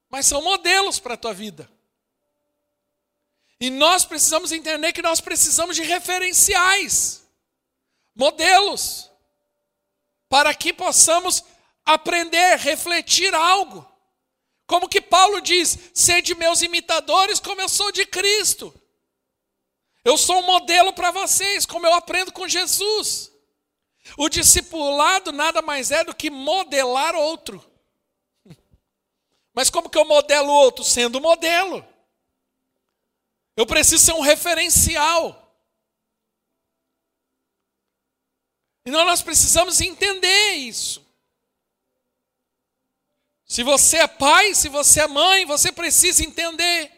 Mas 0.09 0.25
são 0.25 0.41
modelos 0.41 0.99
para 0.99 1.13
a 1.13 1.17
tua 1.17 1.33
vida. 1.33 1.69
E 3.59 3.69
nós 3.69 4.03
precisamos 4.03 4.51
entender 4.51 4.91
que 4.91 5.01
nós 5.01 5.21
precisamos 5.21 5.75
de 5.75 5.83
referenciais, 5.83 7.23
modelos, 8.15 9.09
para 10.27 10.53
que 10.53 10.73
possamos 10.73 11.43
aprender, 11.85 12.57
refletir 12.57 13.33
algo. 13.33 13.87
Como 14.65 14.89
que 14.89 14.99
Paulo 14.99 15.39
diz: 15.41 15.77
sede 15.93 16.35
meus 16.35 16.61
imitadores, 16.61 17.39
como 17.39 17.61
eu 17.61 17.69
sou 17.69 17.91
de 17.91 18.05
Cristo. 18.05 18.73
Eu 20.03 20.17
sou 20.17 20.39
um 20.39 20.45
modelo 20.45 20.91
para 20.93 21.11
vocês, 21.11 21.65
como 21.65 21.85
eu 21.85 21.93
aprendo 21.93 22.31
com 22.31 22.47
Jesus. 22.47 23.31
O 24.17 24.27
discipulado 24.27 25.31
nada 25.31 25.61
mais 25.61 25.91
é 25.91 26.03
do 26.03 26.13
que 26.13 26.29
modelar 26.29 27.15
outro. 27.15 27.63
Mas 29.53 29.69
como 29.69 29.89
que 29.89 29.97
eu 29.97 30.05
modelo 30.05 30.51
outro? 30.51 30.83
Sendo 30.83 31.21
modelo. 31.21 31.87
Eu 33.55 33.65
preciso 33.65 34.03
ser 34.03 34.13
um 34.13 34.21
referencial. 34.21 35.39
Então 38.85 39.05
nós 39.05 39.21
precisamos 39.21 39.79
entender 39.79 40.53
isso. 40.55 41.01
Se 43.45 43.63
você 43.63 43.97
é 43.97 44.07
pai, 44.07 44.53
se 44.55 44.67
você 44.67 45.01
é 45.01 45.07
mãe, 45.07 45.45
você 45.45 45.71
precisa 45.71 46.25
entender 46.25 46.91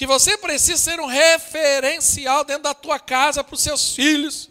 que 0.00 0.06
você 0.06 0.38
precisa 0.38 0.78
ser 0.78 0.98
um 0.98 1.04
referencial 1.04 2.42
dentro 2.42 2.62
da 2.62 2.72
tua 2.72 2.98
casa 2.98 3.44
para 3.44 3.54
os 3.54 3.60
seus 3.60 3.94
filhos. 3.94 4.48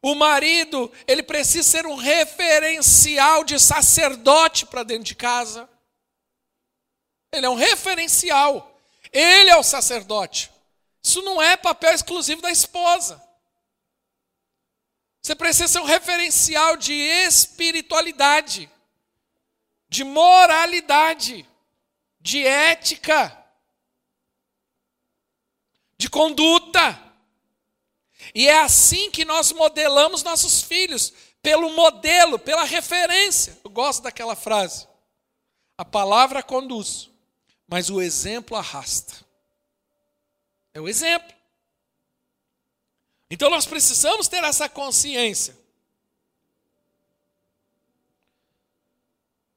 O 0.00 0.14
marido, 0.14 0.90
ele 1.06 1.22
precisa 1.22 1.68
ser 1.68 1.86
um 1.86 1.94
referencial 1.94 3.44
de 3.44 3.60
sacerdote 3.60 4.64
para 4.64 4.82
dentro 4.82 5.04
de 5.04 5.14
casa. 5.14 5.68
Ele 7.30 7.44
é 7.44 7.50
um 7.50 7.54
referencial. 7.54 8.80
Ele 9.12 9.50
é 9.50 9.56
o 9.58 9.62
sacerdote. 9.62 10.50
Isso 11.02 11.20
não 11.20 11.42
é 11.42 11.54
papel 11.58 11.92
exclusivo 11.92 12.40
da 12.40 12.50
esposa. 12.50 13.22
Você 15.20 15.34
precisa 15.34 15.68
ser 15.68 15.80
um 15.80 15.84
referencial 15.84 16.78
de 16.78 16.94
espiritualidade, 16.94 18.70
de 19.86 20.02
moralidade, 20.02 21.46
de 22.22 22.46
ética, 22.46 23.37
de 25.98 26.08
conduta. 26.08 26.98
E 28.34 28.48
é 28.48 28.60
assim 28.60 29.10
que 29.10 29.24
nós 29.24 29.52
modelamos 29.52 30.22
nossos 30.22 30.62
filhos, 30.62 31.12
pelo 31.42 31.70
modelo, 31.70 32.38
pela 32.38 32.64
referência. 32.64 33.58
Eu 33.64 33.70
gosto 33.70 34.02
daquela 34.02 34.36
frase. 34.36 34.86
A 35.76 35.84
palavra 35.84 36.42
conduz, 36.42 37.10
mas 37.66 37.90
o 37.90 38.00
exemplo 38.00 38.56
arrasta. 38.56 39.26
É 40.72 40.80
o 40.80 40.88
exemplo. 40.88 41.36
Então 43.30 43.50
nós 43.50 43.66
precisamos 43.66 44.28
ter 44.28 44.42
essa 44.44 44.68
consciência. 44.68 45.56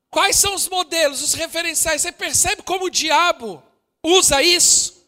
Quais 0.09 0.35
são 0.35 0.53
os 0.53 0.67
modelos, 0.67 1.21
os 1.21 1.33
referenciais? 1.33 2.01
Você 2.01 2.11
percebe 2.11 2.63
como 2.63 2.85
o 2.85 2.89
diabo 2.89 3.63
usa 4.03 4.43
isso? 4.43 5.00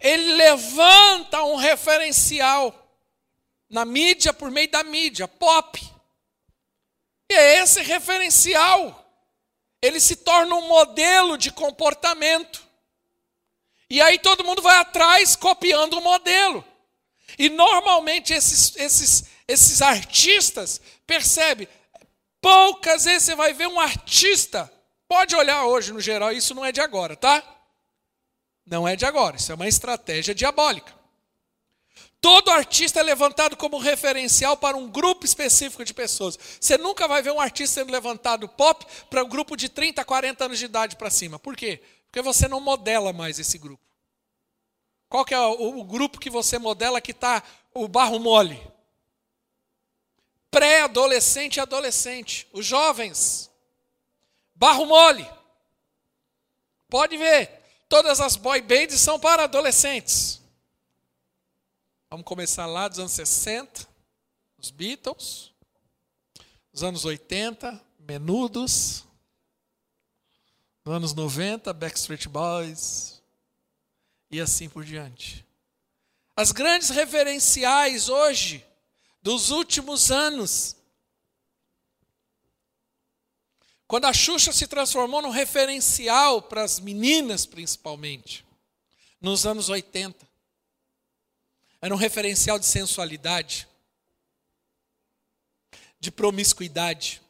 Ele 0.00 0.34
levanta 0.34 1.42
um 1.44 1.56
referencial 1.56 2.74
na 3.68 3.84
mídia 3.84 4.32
por 4.32 4.50
meio 4.50 4.70
da 4.70 4.82
mídia, 4.82 5.28
pop. 5.28 5.80
E 7.30 7.34
é 7.34 7.62
esse 7.62 7.82
referencial. 7.82 9.04
Ele 9.82 10.00
se 10.00 10.16
torna 10.16 10.54
um 10.54 10.66
modelo 10.66 11.36
de 11.36 11.50
comportamento. 11.52 12.66
E 13.90 14.00
aí 14.00 14.18
todo 14.18 14.44
mundo 14.44 14.60
vai 14.60 14.76
atrás 14.78 15.36
copiando 15.36 15.94
o 15.94 16.02
modelo. 16.02 16.64
E 17.38 17.48
normalmente 17.48 18.32
esses, 18.32 18.74
esses, 18.76 19.24
esses 19.46 19.82
artistas, 19.82 20.80
percebe, 21.06 21.68
poucas 22.40 23.04
vezes 23.04 23.24
você 23.24 23.34
vai 23.34 23.52
ver 23.52 23.66
um 23.68 23.80
artista, 23.80 24.72
pode 25.06 25.34
olhar 25.36 25.64
hoje 25.64 25.92
no 25.92 26.00
geral, 26.00 26.32
isso 26.32 26.54
não 26.54 26.64
é 26.64 26.72
de 26.72 26.80
agora, 26.80 27.16
tá? 27.16 27.42
Não 28.70 28.86
é 28.86 28.94
de 28.94 29.06
agora, 29.06 29.36
isso 29.36 29.50
é 29.50 29.54
uma 29.54 29.66
estratégia 29.66 30.34
diabólica. 30.34 30.94
Todo 32.20 32.50
artista 32.50 33.00
é 33.00 33.02
levantado 33.02 33.56
como 33.56 33.78
referencial 33.78 34.56
para 34.56 34.76
um 34.76 34.90
grupo 34.90 35.24
específico 35.24 35.84
de 35.84 35.94
pessoas. 35.94 36.38
Você 36.60 36.76
nunca 36.76 37.06
vai 37.08 37.22
ver 37.22 37.30
um 37.30 37.40
artista 37.40 37.80
sendo 37.80 37.92
levantado 37.92 38.48
pop 38.48 38.84
para 39.08 39.24
um 39.24 39.28
grupo 39.28 39.56
de 39.56 39.68
30, 39.68 40.04
40 40.04 40.44
anos 40.44 40.58
de 40.58 40.64
idade 40.64 40.96
para 40.96 41.10
cima. 41.10 41.38
Por 41.38 41.56
quê? 41.56 41.80
Porque 42.06 42.20
você 42.20 42.48
não 42.48 42.60
modela 42.60 43.12
mais 43.12 43.38
esse 43.38 43.56
grupo. 43.56 43.82
Qual 45.08 45.24
que 45.24 45.32
é 45.32 45.40
o, 45.40 45.78
o 45.78 45.84
grupo 45.84 46.18
que 46.18 46.28
você 46.28 46.58
modela 46.58 47.00
que 47.00 47.12
está 47.12 47.42
o 47.72 47.88
barro 47.88 48.18
mole? 48.18 48.60
Pré-adolescente 50.50 51.56
e 51.56 51.60
adolescente. 51.60 52.48
Os 52.52 52.66
jovens. 52.66 53.50
Barro 54.54 54.84
mole. 54.86 55.26
Pode 56.88 57.16
ver. 57.16 57.57
Todas 57.88 58.20
as 58.20 58.36
boy 58.36 58.60
bands 58.60 59.00
são 59.00 59.18
para 59.18 59.44
adolescentes. 59.44 60.42
Vamos 62.10 62.26
começar 62.26 62.66
lá 62.66 62.86
dos 62.86 62.98
anos 62.98 63.12
60, 63.12 63.86
os 64.58 64.70
Beatles, 64.70 65.52
os 66.72 66.82
anos 66.82 67.04
80, 67.04 67.80
Menudos, 68.00 69.04
nos 70.84 70.94
anos 70.94 71.12
90, 71.14 71.72
Backstreet 71.72 72.26
Boys, 72.26 73.22
e 74.30 74.40
assim 74.40 74.68
por 74.68 74.84
diante. 74.84 75.46
As 76.34 76.52
grandes 76.52 76.88
referenciais 76.88 78.08
hoje, 78.08 78.64
dos 79.22 79.50
últimos 79.50 80.10
anos, 80.10 80.76
quando 83.88 84.04
a 84.04 84.12
Xuxa 84.12 84.52
se 84.52 84.66
transformou 84.66 85.22
num 85.22 85.30
referencial 85.30 86.42
para 86.42 86.62
as 86.62 86.78
meninas, 86.78 87.46
principalmente, 87.46 88.44
nos 89.18 89.46
anos 89.46 89.70
80, 89.70 90.28
era 91.80 91.94
um 91.94 91.96
referencial 91.96 92.58
de 92.58 92.66
sensualidade, 92.66 93.66
de 95.98 96.10
promiscuidade. 96.10 97.22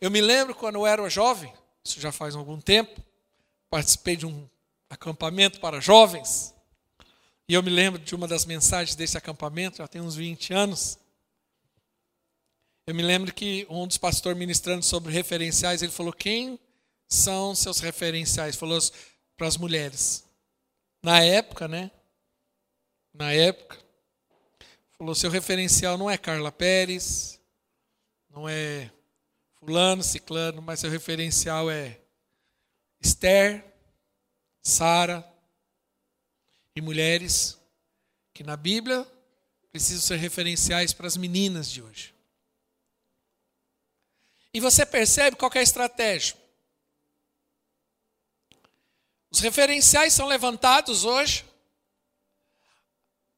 Eu 0.00 0.12
me 0.12 0.20
lembro 0.20 0.54
quando 0.54 0.76
eu 0.76 0.86
era 0.86 1.10
jovem, 1.10 1.52
isso 1.82 2.00
já 2.00 2.12
faz 2.12 2.36
algum 2.36 2.60
tempo. 2.60 3.02
Participei 3.68 4.14
de 4.14 4.26
um 4.26 4.48
acampamento 4.88 5.58
para 5.58 5.80
jovens. 5.80 6.54
E 7.48 7.54
eu 7.54 7.62
me 7.64 7.70
lembro 7.70 8.00
de 8.00 8.14
uma 8.14 8.28
das 8.28 8.44
mensagens 8.44 8.94
desse 8.94 9.18
acampamento, 9.18 9.78
já 9.78 9.88
tem 9.88 10.00
uns 10.00 10.14
20 10.14 10.54
anos. 10.54 11.01
Eu 12.84 12.94
me 12.96 13.02
lembro 13.02 13.32
que 13.32 13.64
um 13.70 13.86
dos 13.86 13.96
pastores 13.96 14.36
ministrando 14.36 14.84
sobre 14.84 15.12
referenciais, 15.12 15.82
ele 15.82 15.92
falou: 15.92 16.12
quem 16.12 16.58
são 17.08 17.54
seus 17.54 17.78
referenciais? 17.78 18.56
Falou 18.56 18.78
para 19.36 19.46
as 19.46 19.56
mulheres. 19.56 20.24
Na 21.02 21.22
época, 21.22 21.68
né? 21.68 21.92
Na 23.14 23.32
época, 23.32 23.78
falou: 24.98 25.14
seu 25.14 25.30
referencial 25.30 25.96
não 25.96 26.10
é 26.10 26.18
Carla 26.18 26.50
Pérez, 26.50 27.40
não 28.28 28.48
é 28.48 28.90
fulano, 29.60 30.02
ciclano, 30.02 30.60
mas 30.60 30.80
seu 30.80 30.90
referencial 30.90 31.70
é 31.70 32.00
Esther, 33.00 33.64
Sara 34.60 35.24
e 36.74 36.80
mulheres 36.80 37.58
que 38.34 38.42
na 38.42 38.56
Bíblia 38.56 39.06
precisam 39.70 40.00
ser 40.00 40.16
referenciais 40.16 40.92
para 40.92 41.06
as 41.06 41.16
meninas 41.16 41.70
de 41.70 41.80
hoje. 41.80 42.11
E 44.54 44.60
você 44.60 44.84
percebe 44.84 45.36
qual 45.36 45.50
é 45.54 45.58
a 45.58 45.62
estratégia? 45.62 46.36
Os 49.30 49.40
referenciais 49.40 50.12
são 50.12 50.26
levantados 50.26 51.04
hoje 51.04 51.44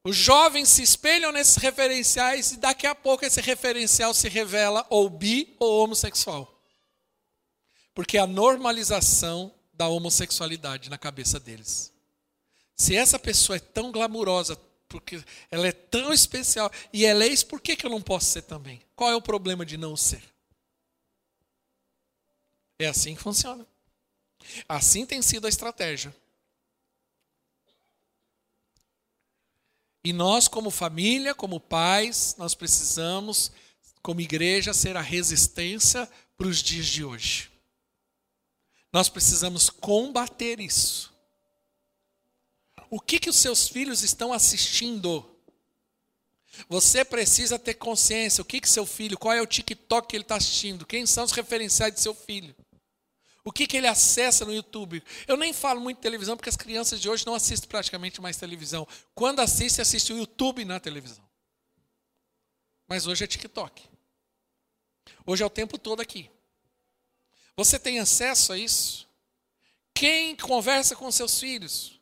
os 0.07 0.15
jovens 0.15 0.69
se 0.69 0.83
espelham 0.83 1.33
nesses 1.33 1.57
referenciais 1.57 2.53
e 2.53 2.59
daqui 2.59 2.87
a 2.87 2.95
pouco 2.95 3.25
esse 3.25 3.41
referencial 3.41 4.13
se 4.13 4.29
revela 4.29 4.87
ou 4.91 5.09
bi 5.09 5.57
ou 5.59 5.83
homossexual. 5.83 6.63
Porque 7.95 8.19
é 8.19 8.21
a 8.21 8.27
normalização 8.27 9.51
da 9.73 9.89
homossexualidade 9.89 10.91
na 10.91 10.99
cabeça 10.99 11.41
deles. 11.41 11.91
Se 12.77 12.95
essa 12.95 13.19
pessoa 13.19 13.57
é 13.57 13.61
tão 13.61 13.91
glamurosa, 13.91 14.61
porque 14.89 15.25
ela 15.51 15.67
é 15.67 15.73
tão 15.73 16.13
especial 16.13 16.71
e 16.93 17.07
ela 17.07 17.25
é 17.25 17.29
isso, 17.29 17.47
por 17.47 17.61
que, 17.61 17.75
que 17.75 17.87
eu 17.87 17.91
não 17.91 18.03
posso 18.03 18.27
ser 18.27 18.43
também? 18.43 18.83
Qual 18.95 19.11
é 19.11 19.17
o 19.17 19.23
problema 19.23 19.65
de 19.65 19.79
não 19.79 19.97
ser? 19.97 20.23
É 22.79 22.87
assim 22.87 23.15
que 23.15 23.23
funciona. 23.23 23.67
Assim 24.69 25.07
tem 25.07 25.23
sido 25.23 25.47
a 25.47 25.49
estratégia. 25.49 26.15
E 30.05 30.13
nós, 30.13 30.49
como 30.49 30.71
família, 30.71 31.35
como 31.35 31.59
pais, 31.59 32.35
nós 32.37 32.55
precisamos, 32.55 33.51
como 34.03 34.21
igreja, 34.21 34.75
ser 34.75 34.97
a 34.97 35.01
resistência 35.01 36.11
para 36.37 36.47
os 36.47 36.63
dias 36.63 36.87
de 36.87 37.03
hoje. 37.03 37.51
Nós 38.93 39.09
precisamos 39.09 39.71
combater 39.71 40.61
isso. 40.61 41.13
O 42.91 43.01
que, 43.01 43.19
que 43.19 43.31
os 43.31 43.37
seus 43.37 43.67
filhos 43.67 44.03
estão 44.03 44.33
assistindo? 44.33 45.29
Você 46.69 47.05
precisa 47.05 47.59
ter 47.59 47.75
consciência. 47.75 48.43
O 48.43 48.45
que, 48.45 48.61
que 48.61 48.69
seu 48.69 48.85
filho, 48.87 49.19
qual 49.19 49.33
é 49.33 49.41
o 49.41 49.47
TikTok 49.47 50.07
que 50.07 50.17
ele 50.17 50.23
está 50.23 50.37
assistindo? 50.37 50.87
Quem 50.87 51.07
são 51.07 51.25
os 51.25 51.33
referenciais 51.33 51.95
de 51.95 52.01
seu 52.01 52.15
filho? 52.15 52.55
O 53.45 53.53
que, 53.53 53.67
que 53.67 53.77
ele 53.77 53.87
acessa 53.87 54.47
no 54.47 54.55
YouTube? 54.55 55.05
Eu 55.29 55.37
nem 55.37 55.53
falo 55.53 55.79
muito 55.79 55.99
de 55.99 56.03
televisão, 56.03 56.35
porque 56.35 56.49
as 56.49 56.57
crianças 56.57 56.99
de 56.99 57.11
hoje 57.11 57.27
não 57.27 57.35
assistem 57.35 57.69
praticamente 57.69 58.19
mais 58.21 58.39
televisão. 58.39 58.89
Quando 59.15 59.41
assiste, 59.41 59.83
assiste 59.83 60.15
o 60.15 60.17
YouTube 60.17 60.65
na 60.65 60.81
televisão. 60.81 61.23
Mas 62.89 63.07
hoje 63.07 63.23
é 63.23 63.27
TikTok. 63.27 63.87
Hoje 65.27 65.43
é 65.43 65.47
o 65.47 65.51
tempo 65.51 65.77
todo 65.77 66.01
aqui. 66.01 66.31
Você 67.55 67.79
tem 67.79 68.01
acesso 68.01 68.55
a 68.55 68.59
isso? 68.59 69.07
Quem 69.93 70.35
conversa 70.37 70.97
com 70.97 71.13
seus 71.13 71.39
filhos? 71.39 72.01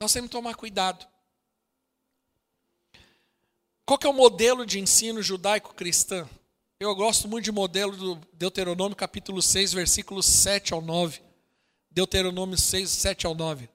Nós 0.00 0.12
temos 0.12 0.28
que 0.28 0.36
tomar 0.36 0.54
cuidado. 0.54 1.06
Qual 3.84 3.98
é 4.02 4.08
o 4.08 4.12
modelo 4.12 4.64
de 4.64 4.78
ensino 4.78 5.20
judaico-cristão? 5.20 6.28
Eu 6.78 6.94
gosto 6.94 7.26
muito 7.26 7.46
de 7.46 7.52
modelo 7.52 7.96
do 7.96 8.14
Deuteronômio 8.34 8.94
capítulo 8.94 9.40
6, 9.40 9.72
versículos 9.72 10.26
7 10.26 10.74
ao 10.74 10.82
9. 10.82 11.22
Deuteronômio 11.90 12.58
6, 12.58 12.90
7 12.90 13.24
ao 13.24 13.34
9. 13.34 13.66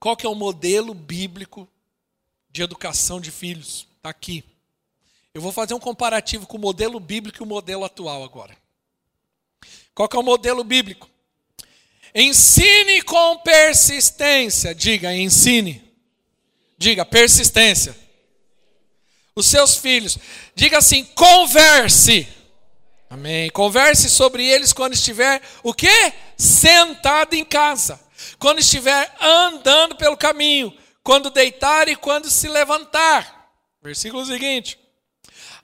Qual 0.00 0.16
que 0.16 0.24
é 0.24 0.28
o 0.28 0.34
modelo 0.34 0.94
bíblico 0.94 1.68
de 2.48 2.62
educação 2.62 3.20
de 3.20 3.30
filhos? 3.30 3.86
Está 3.94 4.08
aqui. 4.08 4.42
Eu 5.34 5.42
vou 5.42 5.52
fazer 5.52 5.74
um 5.74 5.78
comparativo 5.80 6.46
com 6.46 6.56
o 6.56 6.60
modelo 6.60 6.98
bíblico 6.98 7.42
e 7.42 7.44
o 7.44 7.46
modelo 7.46 7.84
atual 7.84 8.24
agora. 8.24 8.56
Qual 9.94 10.08
que 10.08 10.16
é 10.16 10.18
o 10.18 10.22
modelo 10.22 10.64
bíblico? 10.64 11.10
Ensine 12.14 13.02
com 13.02 13.36
persistência. 13.40 14.74
Diga, 14.74 15.14
ensine. 15.14 15.92
Diga, 16.78 17.04
persistência. 17.04 18.03
Os 19.36 19.46
seus 19.46 19.76
filhos. 19.76 20.16
Diga 20.54 20.78
assim, 20.78 21.04
converse. 21.04 22.28
Amém. 23.10 23.50
Converse 23.50 24.08
sobre 24.08 24.46
eles 24.46 24.72
quando 24.72 24.94
estiver 24.94 25.42
o 25.62 25.74
quê? 25.74 26.12
Sentado 26.36 27.34
em 27.34 27.44
casa. 27.44 28.00
Quando 28.38 28.60
estiver 28.60 29.14
andando 29.20 29.96
pelo 29.96 30.16
caminho. 30.16 30.76
Quando 31.02 31.30
deitar 31.30 31.88
e 31.88 31.96
quando 31.96 32.30
se 32.30 32.48
levantar. 32.48 33.50
Versículo 33.82 34.24
seguinte. 34.24 34.78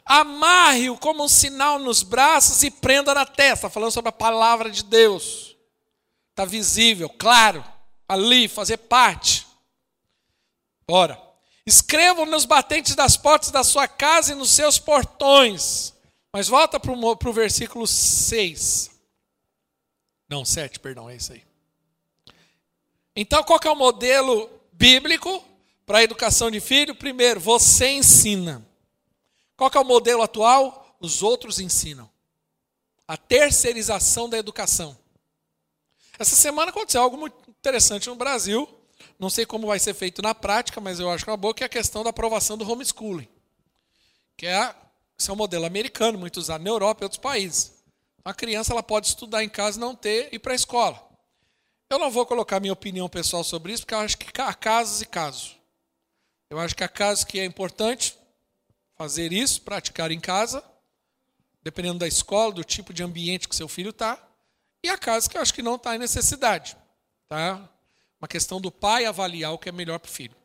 Amarre-o 0.04 0.98
como 0.98 1.24
um 1.24 1.28
sinal 1.28 1.78
nos 1.78 2.02
braços 2.02 2.62
e 2.62 2.70
prenda 2.70 3.14
na 3.14 3.24
testa. 3.24 3.70
Falando 3.70 3.92
sobre 3.92 4.08
a 4.08 4.12
palavra 4.12 4.70
de 4.70 4.82
Deus. 4.84 5.50
Está 6.30 6.44
visível, 6.44 7.08
claro, 7.08 7.62
ali, 8.08 8.48
fazer 8.48 8.78
parte. 8.78 9.46
Ora, 10.88 11.20
escrevam 11.70 12.26
nos 12.26 12.44
batentes 12.44 12.96
das 12.96 13.16
portas 13.16 13.50
da 13.50 13.62
sua 13.62 13.86
casa 13.86 14.32
e 14.32 14.34
nos 14.34 14.50
seus 14.50 14.78
portões. 14.78 15.94
Mas 16.32 16.48
volta 16.48 16.78
para 16.80 16.92
o 16.92 17.32
versículo 17.32 17.86
6. 17.86 18.90
Não, 20.28 20.44
7, 20.44 20.80
perdão, 20.80 21.08
é 21.08 21.16
isso 21.16 21.32
aí. 21.32 21.44
Então, 23.14 23.42
qual 23.42 23.60
é 23.64 23.70
o 23.70 23.76
modelo 23.76 24.50
bíblico 24.72 25.44
para 25.86 25.98
a 25.98 26.02
educação 26.02 26.50
de 26.50 26.60
filho? 26.60 26.94
Primeiro, 26.94 27.40
você 27.40 27.88
ensina. 27.88 28.66
Qual 29.56 29.70
é 29.72 29.78
o 29.78 29.84
modelo 29.84 30.22
atual? 30.22 30.96
Os 31.00 31.22
outros 31.22 31.58
ensinam. 31.58 32.08
A 33.06 33.16
terceirização 33.16 34.28
da 34.28 34.38
educação. 34.38 34.96
Essa 36.18 36.36
semana 36.36 36.70
aconteceu 36.70 37.02
algo 37.02 37.16
muito 37.16 37.36
interessante 37.48 38.08
no 38.08 38.14
Brasil. 38.14 38.68
Não 39.20 39.28
sei 39.28 39.44
como 39.44 39.66
vai 39.66 39.78
ser 39.78 39.92
feito 39.92 40.22
na 40.22 40.34
prática, 40.34 40.80
mas 40.80 40.98
eu 40.98 41.10
acho 41.10 41.22
que 41.22 41.28
é 41.28 41.32
uma 41.32 41.36
boa, 41.36 41.52
que 41.52 41.62
é 41.62 41.66
a 41.66 41.68
questão 41.68 42.02
da 42.02 42.08
aprovação 42.08 42.56
do 42.56 42.68
homeschooling. 42.68 43.28
Que 44.34 44.46
é, 44.46 44.74
esse 45.18 45.28
é 45.28 45.32
um 45.32 45.36
modelo 45.36 45.66
americano, 45.66 46.18
muito 46.18 46.38
usado 46.38 46.64
na 46.64 46.70
Europa 46.70 47.02
e 47.02 47.04
outros 47.04 47.20
países. 47.20 47.84
A 48.24 48.32
criança 48.32 48.72
ela 48.72 48.82
pode 48.82 49.08
estudar 49.08 49.44
em 49.44 49.48
casa 49.48 49.76
e 49.76 49.80
não 49.80 49.94
ter 49.94 50.32
ir 50.32 50.38
para 50.38 50.52
a 50.52 50.56
escola. 50.56 51.06
Eu 51.90 51.98
não 51.98 52.10
vou 52.10 52.24
colocar 52.24 52.60
minha 52.60 52.72
opinião 52.72 53.10
pessoal 53.10 53.44
sobre 53.44 53.74
isso, 53.74 53.82
porque 53.82 53.92
eu 53.92 53.98
acho 53.98 54.16
que 54.16 54.40
há 54.40 54.54
casos 54.54 55.02
e 55.02 55.06
casos. 55.06 55.58
Eu 56.48 56.58
acho 56.58 56.74
que 56.74 56.82
há 56.82 56.88
casos 56.88 57.22
que 57.22 57.38
é 57.38 57.44
importante 57.44 58.16
fazer 58.96 59.34
isso, 59.34 59.60
praticar 59.60 60.10
em 60.10 60.20
casa, 60.20 60.64
dependendo 61.62 61.98
da 61.98 62.08
escola, 62.08 62.54
do 62.54 62.64
tipo 62.64 62.94
de 62.94 63.02
ambiente 63.02 63.46
que 63.46 63.54
seu 63.54 63.68
filho 63.68 63.90
está. 63.90 64.18
E 64.82 64.88
há 64.88 64.96
casos 64.96 65.28
que 65.28 65.36
eu 65.36 65.42
acho 65.42 65.52
que 65.52 65.60
não 65.60 65.74
está 65.74 65.94
em 65.94 65.98
necessidade. 65.98 66.74
Tá? 67.28 67.68
Uma 68.20 68.28
questão 68.28 68.60
do 68.60 68.70
pai 68.70 69.04
avaliar 69.04 69.52
o 69.52 69.58
que 69.58 69.68
é 69.68 69.72
melhor 69.72 69.98
para 69.98 70.08
o 70.08 70.12
filho. 70.12 70.36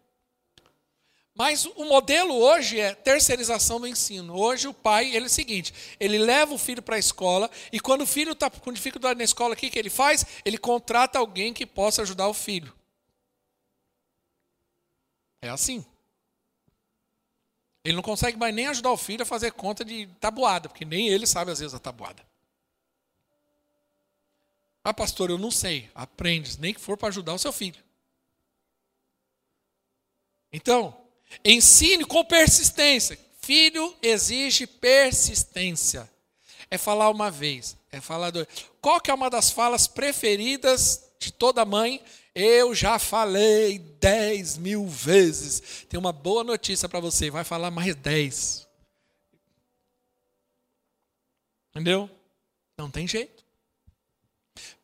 Mas 1.37 1.65
o 1.65 1.83
modelo 1.83 2.33
hoje 2.33 2.79
é 2.79 2.95
terceirização 2.95 3.81
do 3.81 3.85
ensino. 3.85 4.33
Hoje 4.33 4.69
o 4.69 4.73
pai, 4.73 5.13
ele 5.13 5.25
é 5.25 5.27
o 5.27 5.29
seguinte, 5.29 5.73
ele 5.99 6.17
leva 6.17 6.53
o 6.53 6.57
filho 6.57 6.81
para 6.81 6.95
a 6.95 6.99
escola 6.99 7.51
e 7.73 7.79
quando 7.79 8.01
o 8.01 8.07
filho 8.07 8.31
está 8.31 8.49
com 8.49 8.71
dificuldade 8.71 9.17
na 9.17 9.25
escola, 9.25 9.53
o 9.53 9.57
que, 9.57 9.69
que 9.69 9.77
ele 9.77 9.89
faz? 9.89 10.25
Ele 10.45 10.57
contrata 10.57 11.19
alguém 11.19 11.53
que 11.53 11.65
possa 11.65 12.01
ajudar 12.03 12.29
o 12.29 12.33
filho. 12.33 12.73
É 15.41 15.49
assim. 15.49 15.85
Ele 17.83 17.97
não 17.97 18.01
consegue 18.01 18.37
mais 18.37 18.55
nem 18.55 18.67
ajudar 18.67 18.91
o 18.91 18.97
filho 18.97 19.23
a 19.23 19.25
fazer 19.25 19.51
conta 19.51 19.83
de 19.83 20.07
tabuada, 20.19 20.69
porque 20.69 20.85
nem 20.85 21.09
ele 21.09 21.27
sabe 21.27 21.51
às 21.51 21.59
vezes 21.59 21.75
a 21.75 21.79
tabuada. 21.79 22.25
Ah, 24.85 24.93
pastor, 24.93 25.31
eu 25.31 25.39
não 25.39 25.49
sei. 25.49 25.89
Aprende, 25.95 26.61
nem 26.61 26.71
que 26.71 26.79
for 26.79 26.95
para 26.95 27.07
ajudar 27.07 27.33
o 27.33 27.39
seu 27.39 27.51
filho. 27.51 27.83
Então, 30.53 30.95
ensine 31.43 32.05
com 32.05 32.23
persistência. 32.23 33.17
Filho 33.41 33.97
exige 33.99 34.67
persistência. 34.67 36.07
É 36.69 36.77
falar 36.77 37.09
uma 37.09 37.31
vez, 37.31 37.75
é 37.91 37.99
falar 37.99 38.29
dois. 38.29 38.47
Qual 38.79 39.01
que 39.01 39.09
é 39.09 39.13
uma 39.13 39.27
das 39.27 39.49
falas 39.49 39.87
preferidas 39.87 41.03
de 41.19 41.33
toda 41.33 41.65
mãe? 41.65 42.03
Eu 42.35 42.75
já 42.75 42.99
falei 42.99 43.79
dez 43.79 44.55
mil 44.55 44.85
vezes. 44.85 45.85
Tem 45.89 45.99
uma 45.99 46.13
boa 46.13 46.43
notícia 46.43 46.87
para 46.87 46.99
você, 46.99 47.31
vai 47.31 47.43
falar 47.43 47.71
mais 47.71 47.95
dez. 47.95 48.67
Entendeu? 51.71 52.07
Não 52.77 52.91
tem 52.91 53.07
jeito. 53.07 53.34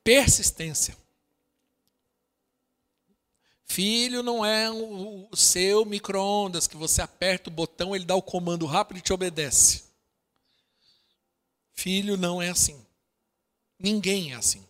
Persistência. 0.04 0.98
Filho 3.66 4.22
não 4.22 4.46
é 4.46 4.70
o 4.70 5.30
seu 5.34 5.86
micro-ondas 5.86 6.68
que 6.68 6.76
você 6.76 7.02
aperta 7.02 7.50
o 7.50 7.54
botão, 7.54 7.96
ele 7.96 8.04
dá 8.04 8.16
o 8.16 8.22
comando 8.22 8.66
rápido 8.66 8.98
e 8.98 9.02
te 9.02 9.14
obedece. 9.14 9.84
Filho 11.74 12.18
não 12.18 12.42
é 12.42 12.50
assim. 12.50 12.86
Ninguém 13.80 14.34
é 14.34 14.36
assim. 14.36 14.66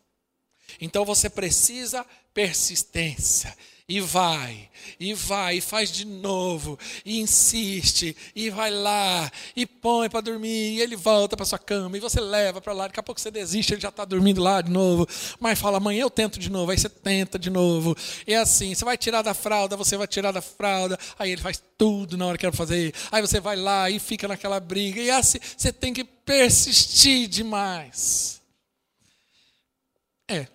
Então 0.79 1.03
você 1.03 1.29
precisa 1.29 2.05
persistência 2.33 3.57
e 3.91 3.99
vai, 3.99 4.69
e 4.97 5.13
vai, 5.13 5.57
e 5.57 5.61
faz 5.61 5.91
de 5.91 6.05
novo, 6.05 6.79
e 7.03 7.19
insiste, 7.19 8.15
e 8.33 8.49
vai 8.49 8.71
lá, 8.71 9.29
e 9.53 9.65
põe 9.65 10.09
para 10.09 10.21
dormir, 10.21 10.75
e 10.75 10.79
ele 10.79 10.95
volta 10.95 11.35
para 11.35 11.45
sua 11.45 11.59
cama, 11.59 11.97
e 11.97 11.99
você 11.99 12.21
leva 12.21 12.61
para 12.61 12.71
lá, 12.71 12.87
daqui 12.87 13.01
a 13.01 13.03
pouco 13.03 13.19
você 13.19 13.29
desiste, 13.29 13.73
ele 13.73 13.81
já 13.81 13.89
está 13.89 14.05
dormindo 14.05 14.41
lá 14.41 14.61
de 14.61 14.71
novo, 14.71 15.05
mas 15.41 15.59
fala, 15.59 15.75
amanhã 15.75 16.03
eu 16.03 16.09
tento 16.09 16.39
de 16.39 16.49
novo, 16.49 16.71
aí 16.71 16.77
você 16.77 16.87
tenta 16.87 17.37
de 17.37 17.49
novo, 17.49 17.93
e 18.25 18.33
é 18.33 18.37
assim, 18.37 18.73
você 18.73 18.85
vai 18.85 18.97
tirar 18.97 19.23
da 19.23 19.33
fralda, 19.33 19.75
você 19.75 19.97
vai 19.97 20.07
tirar 20.07 20.31
da 20.31 20.41
fralda, 20.41 20.97
aí 21.19 21.29
ele 21.29 21.41
faz 21.41 21.61
tudo 21.77 22.15
na 22.15 22.27
hora 22.27 22.37
que 22.37 22.45
quer 22.49 22.55
fazer, 22.55 22.93
aí 23.11 23.21
você 23.21 23.41
vai 23.41 23.57
lá 23.57 23.89
e 23.89 23.99
fica 23.99 24.25
naquela 24.25 24.61
briga, 24.61 25.01
e 25.01 25.09
é 25.09 25.15
assim, 25.15 25.39
você 25.57 25.73
tem 25.73 25.93
que 25.93 26.05
persistir 26.05 27.27
demais. 27.27 28.41
É. 30.29 30.47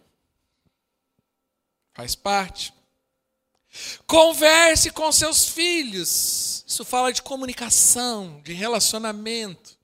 Faz 1.92 2.14
parte. 2.14 2.75
Converse 4.06 4.90
com 4.90 5.10
seus 5.12 5.48
filhos. 5.48 6.64
Isso 6.66 6.84
fala 6.84 7.12
de 7.12 7.22
comunicação, 7.22 8.40
de 8.44 8.52
relacionamento. 8.52 9.76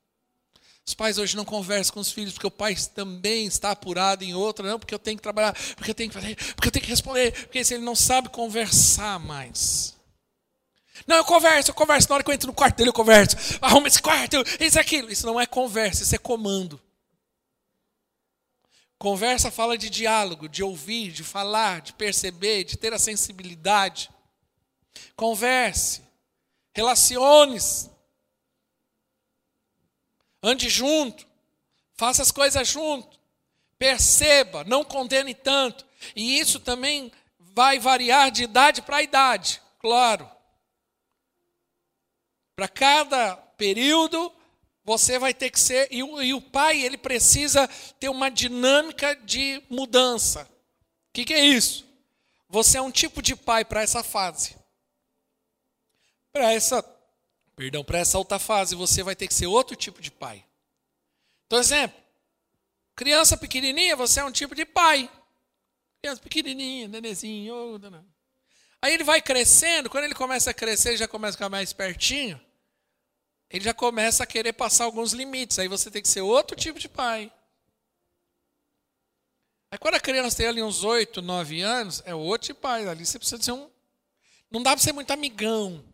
Os 0.85 0.95
pais 0.95 1.17
hoje 1.17 1.37
não 1.37 1.45
conversam 1.45 1.95
com 1.95 2.01
os 2.01 2.11
filhos 2.11 2.33
porque 2.33 2.47
o 2.47 2.51
pai 2.51 2.75
também 2.95 3.47
está 3.47 3.71
apurado 3.71 4.25
em 4.25 4.35
outra, 4.35 4.69
não, 4.69 4.79
porque 4.79 4.95
eu 4.95 4.99
tenho 4.99 5.17
que 5.17 5.23
trabalhar, 5.23 5.55
porque 5.77 5.91
eu 5.91 5.95
tenho 5.95 6.11
que 6.11 6.15
fazer, 6.15 6.37
porque 6.55 6.69
eu 6.69 6.73
tenho 6.73 6.85
que 6.85 6.91
responder, 6.91 7.33
porque 7.45 7.65
se 7.65 7.75
ele 7.75 7.85
não 7.85 7.95
sabe 7.95 8.29
conversar 8.29 9.21
mais. 9.21 9.95
Não, 11.07 11.17
eu 11.17 11.25
converso, 11.25 11.71
eu 11.71 11.75
converso. 11.75 12.09
Na 12.09 12.17
hora 12.17 12.25
que 12.25 12.31
eu 12.31 12.35
entro 12.35 12.49
no 12.49 12.53
quarto 12.53 12.77
dele, 12.77 12.91
eu 12.91 12.95
converso. 12.95 13.37
Arruma 13.61 13.89
esse 13.89 14.03
quarto, 14.03 14.37
isso, 14.61 14.79
aquilo. 14.79 15.11
Isso 15.11 15.27
não 15.27 15.41
é 15.41 15.47
conversa, 15.47 16.03
isso 16.03 16.15
é 16.15 16.19
comando. 16.19 16.81
Conversa 19.03 19.51
fala 19.51 19.77
de 19.77 19.91
diálogo, 19.91 20.49
de 20.49 20.63
ouvir, 20.63 21.11
de 21.11 21.25
falar, 21.25 21.81
de 21.81 21.93
perceber, 21.93 22.63
de 22.63 22.79
ter 22.79 22.93
a 22.93 23.01
sensibilidade. 23.01 24.09
Converse, 25.17 26.03
relacione-se, 26.73 27.91
ande 30.41 30.69
junto, 30.69 31.27
faça 31.95 32.23
as 32.23 32.31
coisas 32.31 32.69
junto, 32.69 33.19
perceba, 33.77 34.63
não 34.63 34.85
condene 34.85 35.35
tanto. 35.35 35.85
E 36.15 36.39
isso 36.39 36.61
também 36.61 37.11
vai 37.41 37.81
variar 37.81 38.31
de 38.31 38.45
idade 38.45 38.83
para 38.83 39.03
idade, 39.03 39.61
claro. 39.81 40.31
Para 42.55 42.69
cada 42.69 43.35
período, 43.35 44.33
você 44.85 45.19
vai 45.19 45.33
ter 45.33 45.51
que 45.51 45.61
ser. 45.61 45.89
E 45.91 46.03
o, 46.03 46.23
e 46.23 46.35
o 46.35 46.41
pai, 46.41 46.83
ele 46.83 46.97
precisa 46.97 47.69
ter 47.99 48.09
uma 48.09 48.31
dinâmica 48.31 49.15
de 49.17 49.63
mudança. 49.69 50.43
O 50.43 51.13
que, 51.13 51.25
que 51.25 51.35
é 51.35 51.45
isso? 51.45 51.87
Você 52.49 52.79
é 52.79 52.83
um 52.83 52.91
tipo 52.91 53.23
de 53.23 53.37
pai 53.37 53.65
para 53.65 53.83
essa 53.83 54.03
fase. 54.03 54.57
Para 56.33 56.53
essa. 56.53 56.83
Perdão, 57.55 57.85
para 57.85 57.99
essa 57.99 58.19
outra 58.19 58.39
fase, 58.39 58.75
você 58.75 59.03
vai 59.03 59.15
ter 59.15 59.29
que 59.29 59.35
ser 59.35 59.47
outro 59.47 59.77
tipo 59.77 60.01
de 60.01 60.11
pai. 60.11 60.45
Então, 61.47 61.59
exemplo. 61.59 62.01
Criança 62.95 63.37
pequenininha, 63.37 63.97
você 63.97 64.21
é 64.21 64.25
um 64.25 64.33
tipo 64.33 64.55
de 64.55 64.67
pai. 64.67 65.11
Criança 66.03 66.21
pequenininha, 66.21 66.89
nenezinho. 66.89 67.55
Oh, 67.55 68.03
Aí 68.83 68.93
ele 68.93 69.05
vai 69.05 69.23
crescendo, 69.23 69.89
quando 69.89 70.05
ele 70.05 70.15
começa 70.15 70.51
a 70.51 70.55
crescer, 70.55 70.97
já 70.97 71.07
começa 71.09 71.37
a 71.37 71.39
ficar 71.39 71.49
mais 71.49 71.73
pertinho 71.73 72.41
ele 73.53 73.65
já 73.65 73.75
começa 73.75 74.25
a 74.25 74.27
querer 74.27 74.53
passar 74.55 74.85
alguns 74.85 75.13
limites. 75.13 75.59
Aí 75.59 75.69
você 75.69 75.91
tem 75.91 76.01
que 76.01 76.09
ser 76.09 76.23
outro 76.23 76.57
tipo 76.57 76.79
de 76.79 76.89
pai. 76.89 77.31
Aí 79.71 79.79
quando 79.79 79.95
a 79.95 80.01
criança 80.01 80.37
tem 80.37 80.47
ali 80.47 80.63
uns 80.63 80.83
8, 80.85 81.23
9 81.23 81.61
anos, 81.61 82.03
é 82.05 82.15
outro 82.15 82.49
tipo, 82.49 82.67
ali 82.67 83.05
você 83.05 83.19
precisa 83.19 83.43
ser 83.43 83.53
um. 83.53 83.71
Não 84.51 84.63
dá 84.63 84.73
para 84.73 84.83
ser 84.83 84.93
muito 84.93 85.11
amigão. 85.11 85.85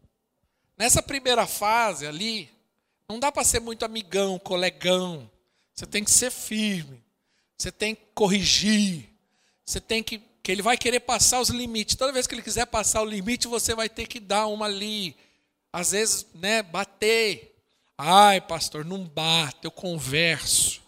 Nessa 0.76 1.02
primeira 1.02 1.46
fase 1.46 2.06
ali, 2.06 2.50
não 3.08 3.18
dá 3.18 3.32
para 3.32 3.44
ser 3.44 3.60
muito 3.60 3.84
amigão, 3.84 4.38
colegão. 4.38 5.30
Você 5.74 5.86
tem 5.86 6.04
que 6.04 6.10
ser 6.10 6.30
firme. 6.30 7.02
Você 7.56 7.72
tem 7.72 7.94
que 7.94 8.02
corrigir. 8.14 9.08
Você 9.64 9.80
tem 9.80 10.02
que. 10.02 10.18
Que 10.42 10.52
ele 10.52 10.62
vai 10.62 10.76
querer 10.76 11.00
passar 11.00 11.40
os 11.40 11.50
limites. 11.50 11.94
Toda 11.94 12.12
vez 12.12 12.26
que 12.26 12.34
ele 12.34 12.42
quiser 12.42 12.66
passar 12.66 13.02
o 13.02 13.04
limite, 13.04 13.46
você 13.46 13.74
vai 13.74 13.88
ter 13.88 14.06
que 14.06 14.18
dar 14.18 14.46
uma 14.46 14.66
ali. 14.66 15.16
Às 15.72 15.92
vezes, 15.92 16.26
né, 16.34 16.62
bater. 16.62 17.47
Ai, 17.98 18.40
pastor, 18.40 18.84
não 18.84 19.04
bate, 19.04 19.58
eu 19.64 19.72
converso. 19.72 20.80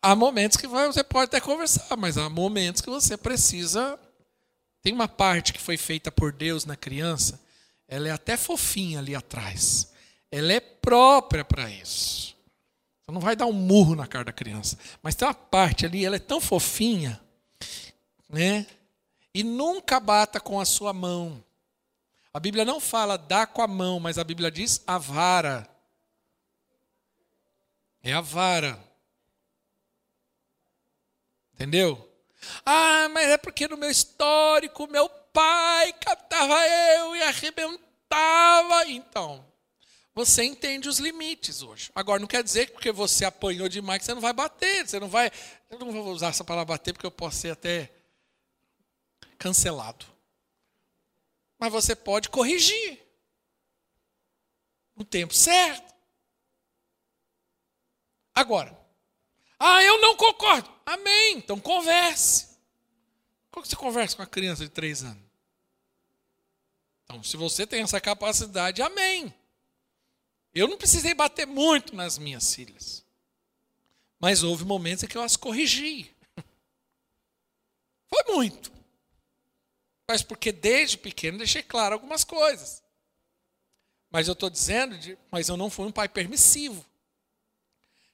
Há 0.00 0.14
momentos 0.14 0.56
que 0.56 0.68
você 0.68 1.02
pode 1.02 1.24
até 1.24 1.40
conversar, 1.40 1.96
mas 1.96 2.16
há 2.16 2.30
momentos 2.30 2.80
que 2.80 2.88
você 2.88 3.16
precisa. 3.16 3.98
Tem 4.80 4.92
uma 4.92 5.08
parte 5.08 5.52
que 5.52 5.60
foi 5.60 5.76
feita 5.76 6.12
por 6.12 6.32
Deus 6.32 6.64
na 6.64 6.76
criança, 6.76 7.40
ela 7.88 8.06
é 8.06 8.12
até 8.12 8.36
fofinha 8.36 9.00
ali 9.00 9.16
atrás. 9.16 9.92
Ela 10.30 10.52
é 10.52 10.60
própria 10.60 11.44
para 11.44 11.68
isso. 11.68 12.36
Você 13.00 13.12
não 13.12 13.20
vai 13.20 13.34
dar 13.34 13.46
um 13.46 13.52
murro 13.52 13.96
na 13.96 14.06
cara 14.06 14.26
da 14.26 14.32
criança. 14.32 14.78
Mas 15.02 15.16
tem 15.16 15.26
uma 15.26 15.34
parte 15.34 15.84
ali, 15.86 16.04
ela 16.04 16.16
é 16.16 16.20
tão 16.20 16.40
fofinha, 16.40 17.20
né? 18.28 18.64
E 19.34 19.42
nunca 19.42 19.98
bata 19.98 20.38
com 20.38 20.60
a 20.60 20.64
sua 20.64 20.92
mão. 20.92 21.42
A 22.36 22.38
Bíblia 22.38 22.66
não 22.66 22.78
fala 22.78 23.16
dá 23.16 23.46
com 23.46 23.62
a 23.62 23.66
mão, 23.66 23.98
mas 23.98 24.18
a 24.18 24.22
Bíblia 24.22 24.50
diz 24.50 24.82
a 24.86 24.98
vara. 24.98 25.66
É 28.02 28.12
a 28.12 28.20
vara. 28.20 28.78
Entendeu? 31.54 32.12
Ah, 32.62 33.08
mas 33.08 33.30
é 33.30 33.38
porque 33.38 33.66
no 33.66 33.78
meu 33.78 33.90
histórico, 33.90 34.86
meu 34.86 35.08
pai 35.08 35.94
catava 35.94 36.62
eu 36.98 37.16
e 37.16 37.22
arrebentava. 37.22 38.86
Então, 38.86 39.42
você 40.14 40.44
entende 40.44 40.90
os 40.90 40.98
limites 40.98 41.62
hoje. 41.62 41.90
Agora, 41.94 42.20
não 42.20 42.26
quer 42.26 42.44
dizer 42.44 42.66
que 42.66 42.72
porque 42.72 42.92
você 42.92 43.24
apanhou 43.24 43.66
demais 43.66 44.00
que 44.00 44.04
você 44.04 44.12
não 44.12 44.20
vai 44.20 44.34
bater. 44.34 44.86
Você 44.86 45.00
não 45.00 45.08
vai. 45.08 45.32
Eu 45.70 45.78
não 45.78 45.90
vou 45.90 46.12
usar 46.12 46.28
essa 46.28 46.44
palavra 46.44 46.74
bater 46.74 46.92
porque 46.92 47.06
eu 47.06 47.10
posso 47.10 47.38
ser 47.38 47.52
até 47.52 47.90
cancelado. 49.38 50.15
Mas 51.58 51.72
você 51.72 51.94
pode 51.96 52.28
corrigir. 52.28 53.00
No 54.94 55.04
tempo 55.04 55.34
certo. 55.34 55.94
Agora, 58.34 58.78
ah, 59.58 59.82
eu 59.82 60.00
não 60.00 60.16
concordo. 60.16 60.70
Amém. 60.84 61.38
Então 61.38 61.58
converse. 61.58 62.56
Como 63.50 63.62
que 63.62 63.70
você 63.70 63.76
conversa 63.76 64.16
com 64.16 64.22
uma 64.22 64.28
criança 64.28 64.64
de 64.64 64.70
três 64.70 65.02
anos? 65.02 65.24
Então, 67.04 67.22
se 67.22 67.36
você 67.36 67.66
tem 67.66 67.82
essa 67.82 68.00
capacidade, 68.00 68.82
amém. 68.82 69.32
Eu 70.52 70.68
não 70.68 70.76
precisei 70.76 71.14
bater 71.14 71.46
muito 71.46 71.94
nas 71.94 72.18
minhas 72.18 72.54
filhas. 72.54 73.04
Mas 74.18 74.42
houve 74.42 74.64
momentos 74.64 75.04
em 75.04 75.06
que 75.06 75.16
eu 75.16 75.22
as 75.22 75.36
corrigi. 75.36 76.14
Foi 78.08 78.34
muito. 78.34 78.75
Mas 80.08 80.22
porque 80.22 80.52
desde 80.52 80.96
pequeno 80.96 81.38
deixei 81.38 81.62
claro 81.62 81.94
algumas 81.94 82.22
coisas. 82.22 82.82
Mas 84.10 84.28
eu 84.28 84.32
estou 84.32 84.48
dizendo, 84.48 84.96
de, 84.96 85.18
mas 85.30 85.48
eu 85.48 85.56
não 85.56 85.68
fui 85.68 85.86
um 85.86 85.92
pai 85.92 86.08
permissivo. 86.08 86.84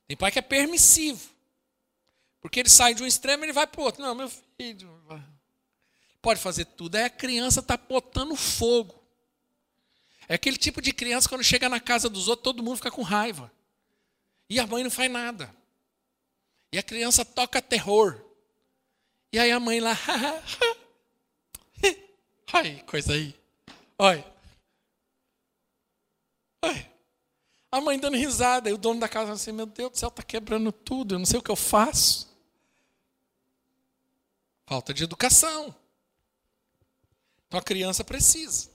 Tem 0.09 0.17
pai 0.17 0.33
que 0.33 0.39
é 0.39 0.43
permissivo. 0.43 1.31
Porque 2.41 2.61
ele 2.61 2.69
sai 2.69 2.95
de 2.95 3.03
um 3.03 3.07
extremo 3.07 3.45
e 3.45 3.47
ele 3.47 3.53
vai 3.53 3.67
para 3.67 3.81
o 3.81 3.85
outro. 3.85 4.03
Não, 4.03 4.15
meu 4.15 4.29
filho. 4.57 4.91
Pode 6.21 6.41
fazer 6.41 6.65
tudo. 6.65 6.97
Aí 6.97 7.05
a 7.05 7.11
criança 7.11 7.61
está 7.61 7.77
botando 7.77 8.35
fogo. 8.35 9.01
É 10.29 10.35
aquele 10.35 10.57
tipo 10.57 10.81
de 10.81 10.93
criança 10.93 11.29
quando 11.29 11.45
chega 11.45 11.69
na 11.69 11.79
casa 11.79 12.09
dos 12.09 12.27
outros, 12.27 12.45
todo 12.45 12.63
mundo 12.63 12.77
fica 12.77 12.91
com 12.91 13.03
raiva. 13.03 13.53
E 14.49 14.59
a 14.59 14.67
mãe 14.67 14.83
não 14.83 14.91
faz 14.91 15.11
nada. 15.11 15.55
E 16.73 16.79
a 16.79 16.83
criança 16.83 17.25
toca 17.25 17.61
terror. 17.61 18.21
E 19.33 19.39
aí 19.39 19.51
a 19.53 19.61
mãe 19.61 19.79
lá. 19.79 19.97
Ai, 22.53 22.83
coisa 22.87 23.15
aí. 23.15 23.35
Olha. 23.99 24.25
Olha. 26.63 26.93
A 27.71 27.81
mãe 27.81 27.99
dando 27.99 28.17
risada. 28.17 28.69
E 28.69 28.73
o 28.73 28.79
dono 28.79 29.01
da 29.01 29.09
casa 29.09 29.33
assim: 29.33 29.53
Meu 29.53 29.67
Deus 29.67 29.93
do 29.93 29.99
céu, 29.99 30.09
está 30.09 30.23
quebrando 30.23 30.71
tudo. 30.71 31.15
Eu 31.15 31.19
não 31.19 31.27
sei 31.27 31.39
o 31.39 31.43
que 31.43 31.51
eu 31.51 31.57
faço. 31.57 32.31
Falta 34.67 34.93
de 34.93 35.05
educação. 35.05 35.75
Então 37.49 37.59
a 37.59 37.63
criança 37.63 38.05
precisa. 38.05 38.71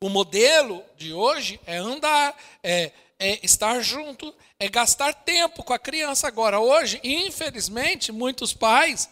O 0.00 0.08
modelo 0.08 0.84
de 0.96 1.14
hoje 1.14 1.58
é 1.64 1.78
andar, 1.78 2.36
é, 2.62 2.92
é, 3.18 3.40
estar 3.42 3.80
junto, 3.80 4.34
é 4.58 4.68
gastar 4.68 5.14
tempo 5.14 5.62
com 5.62 5.72
a 5.72 5.78
criança. 5.78 6.28
Agora, 6.28 6.60
hoje, 6.60 7.00
infelizmente, 7.02 8.12
muitos 8.12 8.52
pais, 8.52 9.08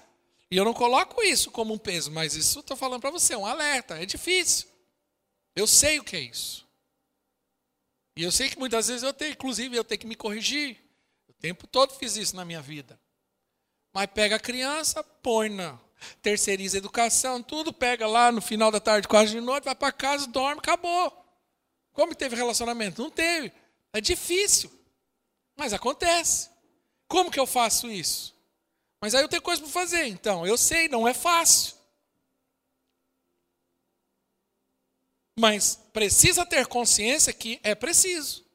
e 0.52 0.56
eu 0.58 0.66
não 0.66 0.74
coloco 0.74 1.22
isso 1.22 1.50
como 1.50 1.72
um 1.72 1.78
peso, 1.78 2.10
mas 2.10 2.34
isso 2.34 2.60
estou 2.60 2.76
falando 2.76 3.00
para 3.00 3.10
você, 3.10 3.32
é 3.32 3.38
um 3.38 3.46
alerta, 3.46 3.94
é 3.94 4.04
difícil. 4.04 4.68
Eu 5.56 5.66
sei 5.66 5.98
o 5.98 6.04
que 6.04 6.14
é 6.14 6.20
isso. 6.20 6.68
E 8.14 8.22
eu 8.22 8.30
sei 8.30 8.50
que 8.50 8.58
muitas 8.58 8.88
vezes 8.88 9.02
eu 9.02 9.14
tenho, 9.14 9.32
inclusive, 9.32 9.74
eu 9.74 9.82
tenho 9.82 10.00
que 10.00 10.06
me 10.06 10.14
corrigir. 10.14 10.76
O 11.26 11.32
tempo 11.32 11.66
todo 11.66 11.94
fiz 11.94 12.18
isso 12.18 12.36
na 12.36 12.44
minha 12.44 12.60
vida. 12.60 13.00
Mas 13.94 14.10
pega 14.12 14.36
a 14.36 14.38
criança, 14.38 15.02
põe 15.02 15.48
na 15.48 15.80
terceiriza 16.20 16.76
a 16.76 16.80
educação, 16.80 17.42
tudo, 17.42 17.72
pega 17.72 18.06
lá 18.06 18.30
no 18.30 18.42
final 18.42 18.70
da 18.70 18.78
tarde, 18.78 19.08
quase 19.08 19.32
de 19.32 19.40
noite, 19.40 19.64
vai 19.64 19.74
para 19.74 19.90
casa, 19.90 20.26
dorme, 20.26 20.58
acabou. 20.58 21.10
Como 21.94 22.14
teve 22.14 22.36
relacionamento? 22.36 23.00
Não 23.00 23.10
teve. 23.10 23.50
É 23.90 24.02
difícil. 24.02 24.70
Mas 25.56 25.72
acontece. 25.72 26.50
Como 27.08 27.30
que 27.30 27.40
eu 27.40 27.46
faço 27.46 27.90
isso? 27.90 28.34
Mas 29.02 29.16
aí 29.16 29.22
eu 29.22 29.28
tenho 29.28 29.42
coisa 29.42 29.60
para 29.60 29.68
fazer. 29.68 30.06
Então, 30.06 30.46
eu 30.46 30.56
sei, 30.56 30.86
não 30.86 31.08
é 31.08 31.12
fácil. 31.12 31.74
Mas 35.36 35.74
precisa 35.92 36.46
ter 36.46 36.68
consciência 36.68 37.32
que 37.32 37.58
é 37.64 37.74
preciso. 37.74 38.46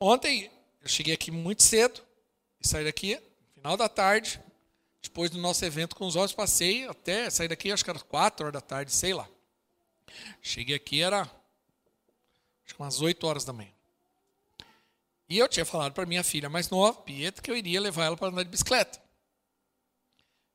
Ontem 0.00 0.50
eu 0.80 0.88
cheguei 0.88 1.12
aqui 1.12 1.30
muito 1.30 1.62
cedo, 1.62 2.02
sair 2.62 2.84
daqui, 2.84 3.20
final 3.52 3.76
da 3.76 3.88
tarde, 3.88 4.40
depois 5.02 5.30
do 5.30 5.36
nosso 5.36 5.62
evento 5.62 5.94
com 5.94 6.06
os 6.06 6.16
olhos, 6.16 6.32
passei 6.32 6.88
até 6.88 7.28
sair 7.28 7.48
daqui, 7.48 7.70
acho 7.70 7.84
que 7.84 7.90
era 7.90 7.98
4 7.98 8.46
horas 8.46 8.54
da 8.54 8.62
tarde, 8.62 8.90
sei 8.92 9.12
lá. 9.12 9.28
Cheguei 10.40 10.74
aqui, 10.74 11.02
era 11.02 11.22
acho 12.64 12.74
que 12.74 12.80
umas 12.80 13.02
8 13.02 13.26
horas 13.26 13.44
da 13.44 13.52
manhã. 13.52 13.75
E 15.28 15.38
eu 15.38 15.48
tinha 15.48 15.64
falado 15.64 15.92
para 15.92 16.06
minha 16.06 16.22
filha 16.22 16.48
mais 16.48 16.70
nova, 16.70 17.00
Pietra, 17.02 17.42
que 17.42 17.50
eu 17.50 17.56
iria 17.56 17.80
levar 17.80 18.04
ela 18.04 18.16
para 18.16 18.28
andar 18.28 18.44
de 18.44 18.48
bicicleta. 18.48 19.00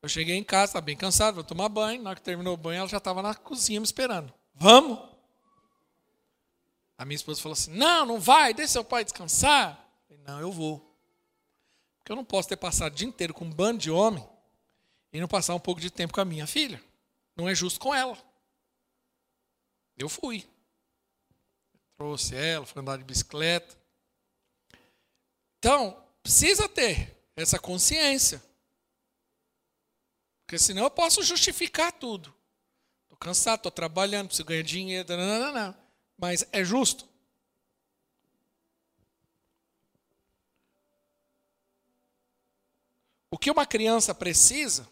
Eu 0.02 0.08
cheguei 0.08 0.34
em 0.34 0.42
casa, 0.42 0.70
estava 0.70 0.84
bem 0.84 0.96
cansado, 0.96 1.36
vou 1.36 1.44
tomar 1.44 1.68
banho. 1.68 2.02
Na 2.02 2.10
hora 2.10 2.18
que 2.18 2.24
terminou 2.24 2.54
o 2.54 2.56
banho, 2.56 2.78
ela 2.78 2.88
já 2.88 2.96
estava 2.96 3.22
na 3.22 3.34
cozinha 3.34 3.78
me 3.78 3.84
esperando. 3.84 4.32
Vamos? 4.54 4.98
A 6.98 7.04
minha 7.04 7.16
esposa 7.16 7.40
falou 7.40 7.52
assim: 7.52 7.72
Não, 7.72 8.06
não 8.06 8.18
vai, 8.18 8.52
deixa 8.52 8.72
seu 8.72 8.84
pai 8.84 9.04
descansar. 9.04 9.78
Eu 10.10 10.16
falei, 10.16 10.22
não, 10.26 10.40
eu 10.40 10.50
vou. 10.50 10.78
Porque 11.98 12.10
eu 12.10 12.16
não 12.16 12.24
posso 12.24 12.48
ter 12.48 12.56
passado 12.56 12.92
o 12.92 12.96
dia 12.96 13.06
inteiro 13.06 13.32
com 13.32 13.44
um 13.44 13.50
bando 13.50 13.78
de 13.78 13.90
homem 13.90 14.26
e 15.12 15.20
não 15.20 15.28
passar 15.28 15.54
um 15.54 15.60
pouco 15.60 15.80
de 15.80 15.90
tempo 15.90 16.12
com 16.12 16.20
a 16.20 16.24
minha 16.24 16.46
filha. 16.46 16.82
Não 17.36 17.48
é 17.48 17.54
justo 17.54 17.78
com 17.78 17.94
ela. 17.94 18.18
Eu 19.96 20.08
fui. 20.08 20.44
Trouxe 21.96 22.34
ela, 22.34 22.66
fui 22.66 22.80
andar 22.80 22.98
de 22.98 23.04
bicicleta. 23.04 23.76
Então, 25.62 26.04
precisa 26.24 26.68
ter 26.68 27.16
essa 27.36 27.56
consciência. 27.56 28.42
Porque 30.44 30.58
senão 30.58 30.82
eu 30.82 30.90
posso 30.90 31.22
justificar 31.22 31.92
tudo. 31.92 32.34
Estou 33.04 33.16
cansado, 33.16 33.60
estou 33.60 33.70
trabalhando, 33.70 34.26
preciso 34.26 34.44
ganhar 34.44 34.64
dinheiro, 34.64 35.16
não. 35.16 35.72
mas 36.18 36.44
é 36.50 36.64
justo. 36.64 37.08
O 43.30 43.38
que 43.38 43.48
uma 43.48 43.64
criança 43.64 44.12
precisa, 44.12 44.90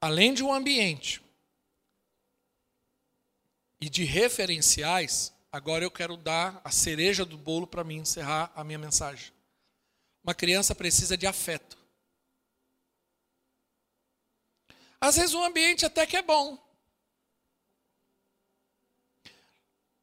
além 0.00 0.32
de 0.32 0.42
um 0.42 0.50
ambiente 0.50 1.22
e 3.78 3.90
de 3.90 4.02
referenciais, 4.04 5.35
agora 5.56 5.82
eu 5.82 5.90
quero 5.90 6.18
dar 6.18 6.60
a 6.62 6.70
cereja 6.70 7.24
do 7.24 7.38
bolo 7.38 7.66
para 7.66 7.82
mim 7.82 7.96
encerrar 7.96 8.52
a 8.54 8.62
minha 8.62 8.78
mensagem. 8.78 9.32
Uma 10.22 10.34
criança 10.34 10.74
precisa 10.74 11.16
de 11.16 11.26
afeto. 11.26 11.78
Às 15.00 15.16
vezes 15.16 15.34
o 15.34 15.42
ambiente 15.42 15.86
até 15.86 16.06
que 16.06 16.14
é 16.14 16.20
bom. 16.20 16.58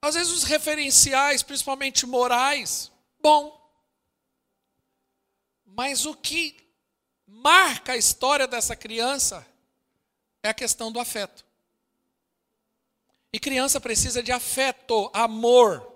Às 0.02 0.16
vezes 0.16 0.34
os 0.34 0.44
referenciais, 0.44 1.44
principalmente 1.44 2.08
morais, 2.08 2.92
bom. 3.22 3.62
Mas 5.64 6.04
o 6.04 6.16
que 6.16 6.58
marca 7.28 7.94
a 7.94 7.98
história 7.98 8.48
dessa 8.48 8.76
criança 8.76 9.46
é 10.42 10.50
a 10.50 10.54
questão 10.54 10.92
do 10.92 11.00
afeto. 11.00 11.46
E 13.34 13.40
criança 13.40 13.82
precisa 13.82 14.22
de 14.22 14.32
afeto, 14.32 15.10
amor. 15.12 15.92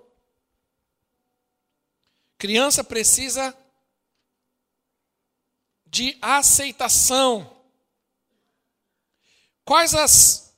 Criança 2.36 2.82
precisa 2.82 3.56
de 5.86 6.18
aceitação. 6.20 7.56
Quais 9.64 9.94
as, 9.94 10.52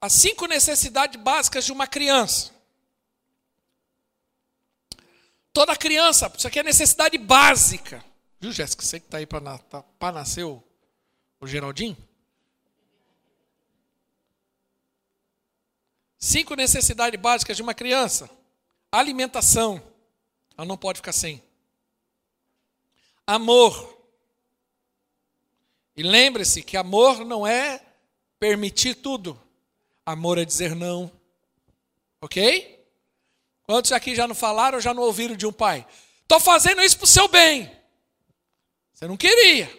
as 0.00 0.12
cinco 0.12 0.46
necessidades 0.46 1.20
básicas 1.20 1.64
de 1.64 1.72
uma 1.72 1.88
criança? 1.88 2.54
Toda 5.52 5.74
criança, 5.74 6.32
isso 6.36 6.46
aqui 6.46 6.60
é 6.60 6.62
necessidade 6.62 7.18
básica. 7.18 8.04
Viu, 8.38 8.52
Jéssica? 8.52 8.84
Você 8.84 9.00
que 9.00 9.06
está 9.06 9.18
aí 9.18 9.26
para 9.26 9.58
tá, 9.58 10.12
nascer 10.12 10.44
o, 10.44 10.62
o 11.40 11.46
Geraldinho? 11.46 11.96
Cinco 16.26 16.56
necessidades 16.56 17.20
básicas 17.20 17.56
de 17.56 17.62
uma 17.62 17.72
criança: 17.72 18.28
alimentação, 18.90 19.80
ela 20.58 20.66
não 20.66 20.76
pode 20.76 20.98
ficar 20.98 21.12
sem. 21.12 21.40
Amor. 23.24 23.96
E 25.96 26.02
lembre-se 26.02 26.64
que 26.64 26.76
amor 26.76 27.24
não 27.24 27.46
é 27.46 27.80
permitir 28.40 28.96
tudo. 28.96 29.40
Amor 30.04 30.36
é 30.36 30.44
dizer 30.44 30.74
não. 30.74 31.12
Ok? 32.20 32.84
Quantos 33.62 33.92
aqui 33.92 34.12
já 34.16 34.26
não 34.26 34.34
falaram 34.34 34.78
ou 34.78 34.82
já 34.82 34.92
não 34.92 35.04
ouviram 35.04 35.36
de 35.36 35.46
um 35.46 35.52
pai? 35.52 35.86
Estou 36.22 36.40
fazendo 36.40 36.82
isso 36.82 36.96
para 36.96 37.04
o 37.04 37.08
seu 37.08 37.28
bem. 37.28 37.70
Você 38.92 39.06
não 39.06 39.16
queria. 39.16 39.70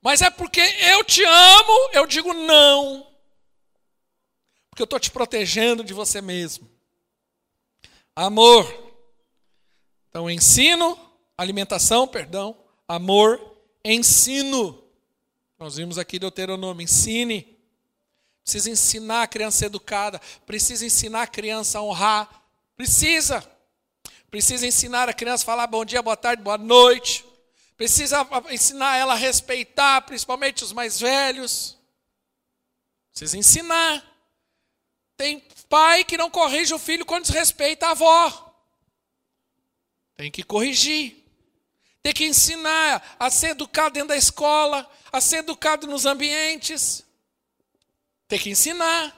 Mas 0.00 0.22
é 0.22 0.30
porque 0.30 0.60
eu 0.60 1.02
te 1.02 1.24
amo, 1.24 1.90
eu 1.94 2.06
digo 2.06 2.32
não. 2.32 3.07
Porque 4.78 4.82
eu 4.82 4.96
estou 4.96 5.00
te 5.00 5.10
protegendo 5.10 5.82
de 5.82 5.92
você 5.92 6.20
mesmo. 6.20 6.70
Amor. 8.14 8.64
Então, 10.08 10.30
ensino, 10.30 10.96
alimentação, 11.36 12.06
perdão, 12.06 12.56
amor, 12.86 13.56
ensino. 13.84 14.80
Nós 15.58 15.74
vimos 15.74 15.98
aqui 15.98 16.16
Deuteronômio, 16.16 16.84
ensine. 16.84 17.58
Precisa 18.44 18.70
ensinar 18.70 19.24
a 19.24 19.26
criança 19.26 19.66
educada, 19.66 20.20
precisa 20.46 20.86
ensinar 20.86 21.22
a 21.22 21.26
criança 21.26 21.80
a 21.80 21.82
honrar, 21.82 22.44
precisa. 22.76 23.44
Precisa 24.30 24.64
ensinar 24.64 25.08
a 25.08 25.12
criança 25.12 25.42
a 25.42 25.46
falar 25.46 25.66
bom 25.66 25.84
dia, 25.84 26.00
boa 26.00 26.16
tarde, 26.16 26.40
boa 26.40 26.56
noite. 26.56 27.24
Precisa 27.76 28.24
ensinar 28.48 28.96
ela 28.96 29.14
a 29.14 29.16
respeitar, 29.16 30.02
principalmente 30.02 30.62
os 30.62 30.72
mais 30.72 31.00
velhos. 31.00 31.76
Precisa 33.10 33.36
ensinar. 33.36 34.17
Pai 35.68 36.04
que 36.04 36.16
não 36.16 36.30
corrige 36.30 36.72
o 36.72 36.78
filho 36.78 37.04
quando 37.04 37.24
desrespeita 37.24 37.86
a 37.86 37.90
avó. 37.90 38.54
Tem 40.16 40.30
que 40.30 40.42
corrigir. 40.42 41.24
Tem 42.02 42.12
que 42.12 42.24
ensinar 42.24 43.16
a 43.18 43.30
ser 43.30 43.48
educado 43.48 43.94
dentro 43.94 44.08
da 44.08 44.16
escola, 44.16 44.88
a 45.12 45.20
ser 45.20 45.38
educado 45.38 45.86
nos 45.86 46.06
ambientes. 46.06 47.04
Tem 48.26 48.38
que 48.38 48.50
ensinar. 48.50 49.14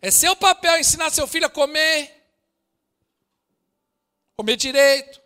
É 0.00 0.10
seu 0.10 0.36
papel 0.36 0.78
ensinar 0.78 1.10
seu 1.10 1.26
filho 1.26 1.46
a 1.46 1.50
comer. 1.50 2.12
Comer 4.36 4.56
direito. 4.56 5.20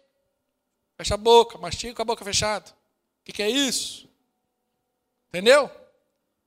Fecha 0.97 1.15
a 1.15 1.19
boca, 1.19 1.59
mastiga 1.59 1.95
com 1.95 2.03
a 2.03 2.05
boca 2.05 2.25
fechada. 2.25 2.71
O 2.71 3.25
que, 3.25 3.33
que 3.33 3.43
é 3.43 3.51
isso? 3.51 4.09
Entendeu? 5.29 5.71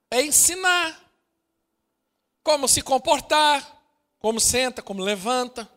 É 0.09 0.21
ensinar 0.21 1.02
como 2.43 2.67
se 2.67 2.81
comportar, 2.81 3.81
como 4.19 4.39
senta, 4.39 4.81
como 4.81 5.01
levanta. 5.01 5.69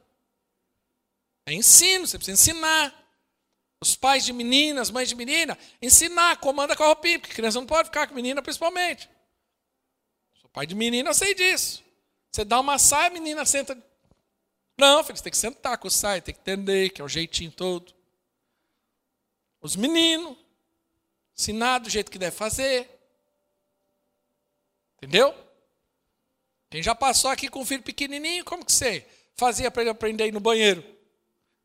É 1.47 1.53
ensino, 1.53 2.07
você 2.07 2.19
precisa 2.19 2.51
ensinar. 2.51 3.07
Os 3.81 3.95
pais 3.95 4.25
de 4.25 4.33
meninas, 4.33 4.91
mães 4.91 5.09
de 5.09 5.14
menina, 5.14 5.57
ensinar 5.81 6.39
como 6.39 6.61
anda 6.61 6.75
com 6.75 6.83
a 6.83 6.87
roupinha, 6.87 7.21
porque 7.21 7.35
criança 7.35 7.61
não 7.61 7.67
pode 7.67 7.89
ficar 7.89 8.07
com 8.09 8.14
menina 8.14 8.43
principalmente. 8.43 9.09
Sou 10.41 10.49
pai 10.49 10.67
de 10.67 10.75
menina, 10.75 11.11
eu 11.11 11.14
sei 11.14 11.35
disso. 11.35 11.85
Você 12.33 12.45
dá 12.45 12.59
uma 12.59 12.79
saia, 12.79 13.09
a 13.09 13.11
menina 13.11 13.45
senta. 13.45 13.77
Não, 14.79 15.05
filho, 15.05 15.17
você 15.17 15.25
tem 15.25 15.31
que 15.31 15.39
sentar 15.39 15.79
com 15.79 15.89
o 15.89 15.91
saia, 15.91 16.23
tem 16.23 16.35
que 16.35 16.41
entender, 16.41 16.91
que 16.91 17.01
é 17.01 17.05
o 17.05 17.09
jeitinho 17.09 17.53
todo. 17.53 17.95
Os 19.61 19.77
meninos, 19.77 20.37
ensinar 21.37 21.79
do 21.79 21.91
jeito 21.91 22.11
que 22.11 22.19
deve 22.19 22.35
fazer. 22.35 22.89
Entendeu? 24.97 25.35
Quem 26.71 26.83
já 26.83 26.95
passou 26.95 27.31
aqui 27.31 27.49
com 27.49 27.61
um 27.61 27.64
filho 27.64 27.83
pequenininho, 27.83 28.45
como 28.45 28.64
que 28.64 28.73
você 28.73 29.07
fazia 29.35 29.71
para 29.71 29.83
ele 29.83 29.91
aprender 29.91 30.25
a 30.25 30.27
ir 30.27 30.33
no 30.33 30.41
banheiro? 30.41 30.85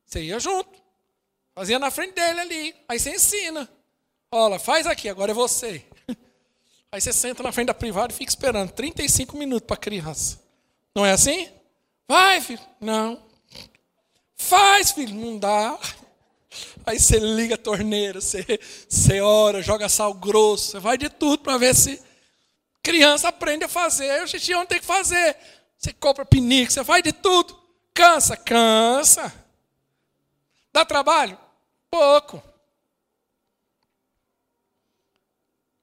Você 0.06 0.22
ia 0.22 0.40
junto. 0.40 0.82
Fazia 1.56 1.80
na 1.80 1.92
frente 1.92 2.14
dele 2.14 2.40
ali. 2.40 2.76
Aí 2.88 3.00
você 3.00 3.16
ensina. 3.16 3.70
Olha, 4.32 4.60
faz 4.60 4.86
aqui, 4.88 5.10
agora 5.10 5.32
é 5.32 5.34
você. 5.34 5.84
Aí 6.92 7.02
você 7.02 7.12
senta 7.12 7.42
na 7.42 7.52
frente 7.52 7.68
da 7.68 7.74
privada 7.74 8.14
e 8.14 8.16
fica 8.16 8.30
esperando 8.30 8.72
35 8.72 9.38
minutos 9.38 9.66
para 9.66 9.76
a 9.76 9.80
criança. 9.80 10.40
Não 10.96 11.06
é 11.06 11.12
assim? 11.12 11.50
Vai, 12.08 12.42
filho. 12.42 12.62
Não. 12.80 13.22
Faz, 14.36 14.92
filho. 14.92 15.14
Não 15.16 15.38
dá. 15.38 15.80
Aí 16.86 17.00
você 17.00 17.20
liga 17.20 17.56
a 17.56 17.58
torneira, 17.58 18.20
você, 18.20 18.46
você 18.90 19.22
ora, 19.22 19.62
joga 19.62 19.88
sal 19.88 20.14
grosso, 20.14 20.72
você 20.72 20.80
vai 20.80 20.98
de 20.98 21.10
tudo 21.10 21.40
para 21.40 21.58
ver 21.58 21.74
se 21.74 22.02
criança 22.82 23.30
aprende 23.30 23.66
a 23.66 23.70
fazer. 23.70 24.24
O 24.24 24.28
xixi 24.28 24.52
não 24.52 24.66
tem 24.66 24.80
que 24.80 24.86
fazer. 24.86 25.38
Você 25.78 25.94
compra 25.94 26.26
pinico, 26.26 26.72
você 26.72 26.84
faz 26.84 27.04
de 27.04 27.12
tudo. 27.12 27.60
Cansa, 27.94 28.38
cansa. 28.38 29.34
Dá 30.72 30.86
trabalho? 30.86 31.38
Pouco. 31.90 32.42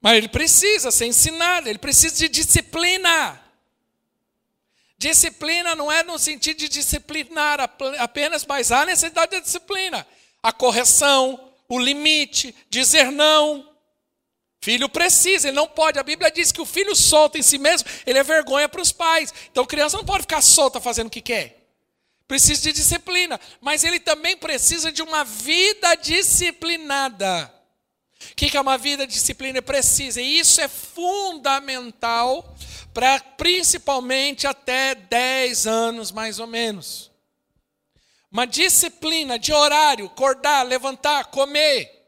Mas 0.01 0.17
ele 0.17 0.29
precisa 0.29 0.91
ser 0.91 1.05
ensinado, 1.07 1.67
ele 1.67 1.77
precisa 1.77 2.15
de 2.15 2.29
disciplina. 2.29 3.39
Disciplina 4.97 5.75
não 5.75 5.91
é 5.91 6.03
no 6.03 6.17
sentido 6.17 6.57
de 6.57 6.69
disciplinar 6.69 7.59
apenas, 7.99 8.45
mas 8.45 8.71
há 8.71 8.85
necessidade 8.85 9.31
de 9.31 9.41
disciplina. 9.41 10.05
A 10.41 10.51
correção, 10.51 11.53
o 11.67 11.77
limite, 11.79 12.55
dizer 12.69 13.11
não. 13.11 13.68
Filho 14.61 14.89
precisa, 14.89 15.47
ele 15.47 15.55
não 15.55 15.67
pode. 15.67 15.99
A 15.99 16.03
Bíblia 16.03 16.29
diz 16.29 16.51
que 16.51 16.61
o 16.61 16.65
filho 16.65 16.95
solto 16.95 17.37
em 17.37 17.41
si 17.41 17.57
mesmo, 17.57 17.87
ele 18.05 18.19
é 18.19 18.23
vergonha 18.23 18.67
para 18.67 18.81
os 18.81 18.91
pais. 18.91 19.33
Então 19.51 19.65
criança 19.65 19.97
não 19.97 20.05
pode 20.05 20.21
ficar 20.21 20.41
solta 20.41 20.81
fazendo 20.81 21.07
o 21.07 21.11
que 21.11 21.21
quer 21.21 21.59
precisa 22.29 22.61
de 22.61 22.73
disciplina, 22.73 23.41
mas 23.59 23.83
ele 23.83 23.99
também 23.99 24.37
precisa 24.37 24.91
de 24.91 25.01
uma 25.01 25.23
vida 25.23 25.95
disciplinada. 25.95 27.51
O 28.31 28.35
que 28.35 28.55
é 28.55 28.61
uma 28.61 28.77
vida 28.77 29.07
disciplina? 29.07 29.63
Precisa, 29.63 30.21
e 30.21 30.37
isso 30.37 30.61
é 30.61 30.67
fundamental 30.67 32.55
para 32.93 33.19
principalmente 33.19 34.45
até 34.45 34.93
10 34.93 35.65
anos 35.65 36.11
mais 36.11 36.37
ou 36.37 36.45
menos. 36.45 37.09
Uma 38.31 38.45
disciplina 38.45 39.39
de 39.39 39.51
horário, 39.51 40.05
acordar, 40.05 40.61
levantar, 40.61 41.25
comer. 41.31 41.98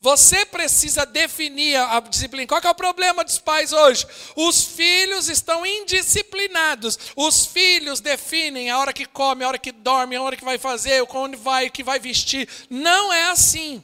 Você 0.00 0.46
precisa 0.46 1.04
definir 1.04 1.76
a 1.76 1.98
disciplina. 1.98 2.46
Qual 2.46 2.60
é 2.62 2.70
o 2.70 2.74
problema 2.74 3.24
dos 3.24 3.38
pais 3.38 3.72
hoje? 3.72 4.06
Os 4.36 4.64
filhos 4.64 5.28
estão 5.28 5.66
indisciplinados. 5.66 6.96
Os 7.16 7.46
filhos 7.46 8.00
definem 8.00 8.70
a 8.70 8.78
hora 8.78 8.92
que 8.92 9.04
come, 9.04 9.42
a 9.42 9.48
hora 9.48 9.58
que 9.58 9.72
dorme, 9.72 10.14
a 10.14 10.22
hora 10.22 10.36
que 10.36 10.44
vai 10.44 10.56
fazer, 10.56 11.04
onde 11.10 11.36
vai, 11.36 11.66
o 11.66 11.72
que 11.72 11.82
vai 11.82 11.98
vestir. 11.98 12.48
Não 12.70 13.12
é 13.12 13.30
assim. 13.30 13.82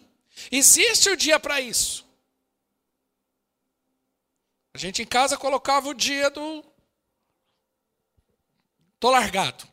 Existe 0.53 1.11
o 1.11 1.17
dia 1.17 1.41
para 1.41 1.61
isso. 1.61 2.07
A 4.73 4.79
gente 4.79 5.03
em 5.03 5.07
casa 5.07 5.37
colocava 5.37 5.89
o 5.89 5.95
dia 5.95 6.31
do. 6.31 6.65
Tô 9.01 9.11
largado. 9.11 9.67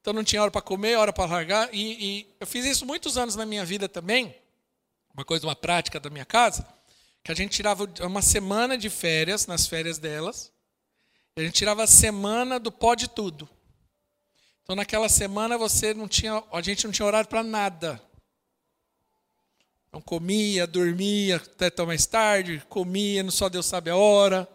Então 0.00 0.12
não 0.12 0.24
tinha 0.24 0.42
hora 0.42 0.50
para 0.50 0.62
comer, 0.62 0.96
hora 0.96 1.12
para 1.12 1.30
largar. 1.30 1.72
E, 1.72 2.20
e 2.20 2.36
eu 2.40 2.46
fiz 2.46 2.64
isso 2.64 2.84
muitos 2.84 3.16
anos 3.16 3.36
na 3.36 3.46
minha 3.46 3.64
vida 3.64 3.88
também 3.88 4.34
uma 5.16 5.24
coisa, 5.24 5.46
uma 5.46 5.56
prática 5.56 5.98
da 5.98 6.10
minha 6.10 6.26
casa, 6.26 6.66
que 7.24 7.32
a 7.32 7.34
gente 7.34 7.50
tirava 7.50 7.88
uma 8.02 8.20
semana 8.20 8.76
de 8.76 8.90
férias, 8.90 9.46
nas 9.46 9.66
férias 9.66 9.98
delas, 9.98 10.52
a 11.36 11.40
gente 11.40 11.54
tirava 11.54 11.82
a 11.82 11.86
semana 11.86 12.60
do 12.60 12.70
pó 12.70 12.94
de 12.94 13.08
tudo. 13.08 13.48
Então 14.62 14.76
naquela 14.76 15.08
semana 15.08 15.56
você 15.56 15.94
não 15.94 16.06
tinha, 16.06 16.42
a 16.52 16.60
gente 16.60 16.84
não 16.84 16.92
tinha 16.92 17.06
horário 17.06 17.28
para 17.28 17.42
nada. 17.42 18.00
Então 19.88 20.00
comia, 20.00 20.66
dormia 20.66 21.36
até 21.36 21.70
tão 21.70 21.86
mais 21.86 22.04
tarde, 22.04 22.62
comia, 22.68 23.22
não 23.22 23.30
só 23.30 23.48
Deus 23.48 23.64
sabe 23.64 23.90
a 23.90 23.96
hora, 23.96 24.46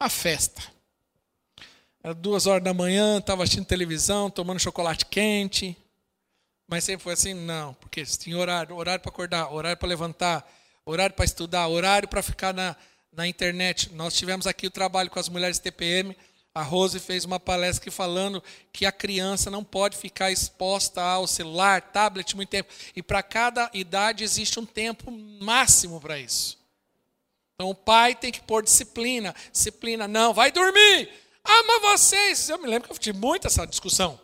a 0.00 0.08
festa. 0.08 0.62
Era 2.02 2.14
duas 2.14 2.46
horas 2.46 2.62
da 2.62 2.72
manhã, 2.72 3.18
estava 3.18 3.42
assistindo 3.42 3.66
televisão, 3.66 4.30
tomando 4.30 4.60
chocolate 4.60 5.04
quente. 5.04 5.76
Mas 6.68 6.84
sempre 6.84 7.02
foi 7.02 7.14
assim? 7.14 7.32
Não, 7.32 7.72
porque 7.74 8.04
tinha 8.04 8.36
horário, 8.36 8.76
horário 8.76 9.00
para 9.00 9.10
acordar, 9.10 9.50
horário 9.50 9.78
para 9.78 9.88
levantar, 9.88 10.52
horário 10.84 11.16
para 11.16 11.24
estudar, 11.24 11.66
horário 11.66 12.06
para 12.06 12.22
ficar 12.22 12.52
na, 12.52 12.76
na 13.10 13.26
internet. 13.26 13.90
Nós 13.94 14.12
tivemos 14.12 14.46
aqui 14.46 14.66
o 14.66 14.70
trabalho 14.70 15.08
com 15.08 15.18
as 15.18 15.30
mulheres 15.30 15.58
TPM. 15.58 16.14
A 16.54 16.62
Rose 16.62 17.00
fez 17.00 17.24
uma 17.24 17.40
palestra 17.40 17.90
falando 17.90 18.42
que 18.70 18.84
a 18.84 18.92
criança 18.92 19.50
não 19.50 19.64
pode 19.64 19.96
ficar 19.96 20.30
exposta 20.30 21.00
ao 21.00 21.26
celular, 21.26 21.80
tablet 21.80 22.36
muito 22.36 22.50
tempo. 22.50 22.70
E 22.94 23.02
para 23.02 23.22
cada 23.22 23.70
idade 23.72 24.22
existe 24.22 24.60
um 24.60 24.66
tempo 24.66 25.10
máximo 25.10 25.98
para 25.98 26.18
isso. 26.18 26.58
Então 27.54 27.70
o 27.70 27.74
pai 27.74 28.14
tem 28.14 28.30
que 28.30 28.42
pôr 28.42 28.62
disciplina. 28.62 29.34
Disciplina, 29.50 30.06
não, 30.06 30.34
vai 30.34 30.52
dormir. 30.52 31.08
Mas 31.44 31.80
vocês. 31.80 32.48
Eu 32.50 32.58
me 32.58 32.68
lembro 32.68 32.88
que 32.88 32.94
eu 32.94 32.98
tive 32.98 33.18
muito 33.18 33.46
essa 33.46 33.66
discussão. 33.66 34.20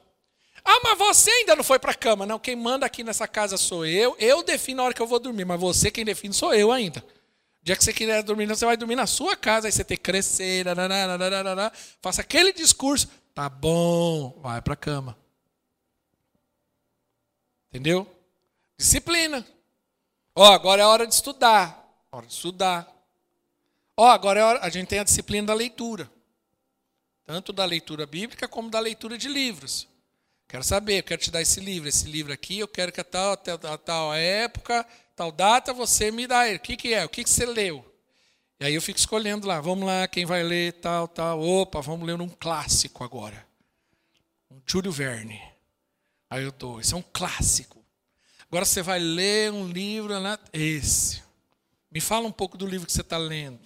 Ah, 0.65 0.81
mas 0.83 0.99
você 0.99 1.31
ainda 1.31 1.55
não 1.55 1.62
foi 1.62 1.79
para 1.79 1.93
a 1.93 1.95
cama. 1.95 2.25
Não, 2.25 2.39
quem 2.39 2.57
manda 2.57 2.87
aqui 2.87 3.05
nessa 3.05 3.29
casa 3.29 3.57
sou 3.59 3.85
eu. 3.85 4.17
Eu 4.19 4.43
defino 4.43 4.81
a 4.81 4.87
hora 4.87 4.95
que 4.95 5.03
eu 5.03 5.07
vou 5.07 5.21
dormir, 5.21 5.45
mas 5.45 5.61
você 5.61 5.91
quem 5.91 6.05
define 6.05 6.33
sou 6.33 6.55
eu 6.55 6.73
ainda. 6.73 7.01
O 7.01 7.65
dia 7.65 7.77
que 7.77 7.85
você 7.85 7.93
quiser 7.93 8.23
dormir, 8.23 8.47
você 8.47 8.65
vai 8.65 8.77
dormir 8.77 8.97
na 8.97 9.07
sua 9.07 9.37
casa. 9.37 9.69
Aí 9.69 9.73
você 9.73 9.85
tem 9.85 9.97
que 9.97 10.03
crescer, 10.03 10.65
nananana, 10.65 11.73
faça 12.01 12.23
aquele 12.23 12.53
discurso. 12.53 13.09
Tá 13.35 13.49
bom, 13.49 14.39
vai 14.41 14.62
para 14.62 14.75
a 14.75 14.77
cama. 14.77 15.19
Entendeu? 17.69 18.07
Disciplina. 18.79 19.47
Ó, 20.35 20.49
oh, 20.49 20.53
agora 20.53 20.83
é 20.83 20.87
hora 20.87 21.07
de 21.07 21.15
estudar. 21.15 21.85
Hora 22.11 22.27
de 22.27 22.33
estudar. 22.33 22.89
Ó, 23.97 24.07
oh, 24.07 24.11
agora 24.11 24.41
é 24.41 24.43
hora, 24.45 24.61
a 24.62 24.69
gente 24.71 24.89
tem 24.89 24.99
a 24.99 25.05
disciplina 25.05 25.49
da 25.49 25.55
leitura. 25.55 26.11
Tanto 27.25 27.53
da 27.53 27.65
leitura 27.65 28.07
bíblica 28.07 28.49
como 28.49 28.71
da 28.71 28.81
leitura 28.81 29.19
de 29.19 29.29
livros. 29.29 29.89
Quero 30.55 30.62
saber, 30.62 30.98
eu 30.98 31.02
quero 31.02 31.20
te 31.20 31.32
dar 31.32 31.42
esse 31.42 31.59
livro, 31.59 31.88
esse 31.88 32.09
livro 32.09 32.32
aqui, 32.32 32.61
eu 32.61 32.68
quero 32.68 32.92
que 32.92 33.00
a 33.00 33.05
tal, 33.05 33.32
a 33.32 33.76
tal 33.76 34.14
época, 34.14 34.86
tal 35.16 35.32
data, 35.32 35.72
você 35.72 36.12
me 36.12 36.28
dá 36.28 36.46
ele. 36.46 36.59
O 36.59 36.61
que, 36.61 36.76
que 36.76 36.94
é? 36.94 37.05
O 37.05 37.09
que, 37.09 37.24
que 37.24 37.30
você 37.30 37.44
leu? 37.44 37.84
E 38.61 38.64
aí 38.64 38.72
eu 38.72 38.80
fico 38.80 38.96
escolhendo 38.96 39.48
lá, 39.48 39.61
vamos 39.61 39.84
lá, 39.84 40.07
quem 40.07 40.24
vai 40.24 40.44
ler, 40.44 40.74
tal, 40.74 41.09
tal. 41.09 41.40
Opa, 41.40 41.80
vamos 41.80 42.07
ler 42.07 42.20
um 42.20 42.28
clássico 42.28 43.02
agora. 43.02 43.44
Um 44.48 44.61
Júlio 44.64 44.92
Verne. 44.92 45.42
Aí 46.30 46.44
eu 46.44 46.52
dou, 46.52 46.80
esse 46.80 46.94
é 46.94 46.96
um 46.96 47.02
clássico. 47.02 47.84
Agora 48.46 48.64
você 48.64 48.80
vai 48.80 49.00
ler 49.00 49.50
um 49.50 49.66
livro, 49.66 50.20
né? 50.20 50.38
esse. 50.52 51.20
Me 51.90 52.00
fala 52.00 52.28
um 52.28 52.32
pouco 52.32 52.57
do 52.57 52.64
livro 52.64 52.86
que 52.86 52.92
você 52.92 53.00
está 53.00 53.18
lendo. 53.18 53.59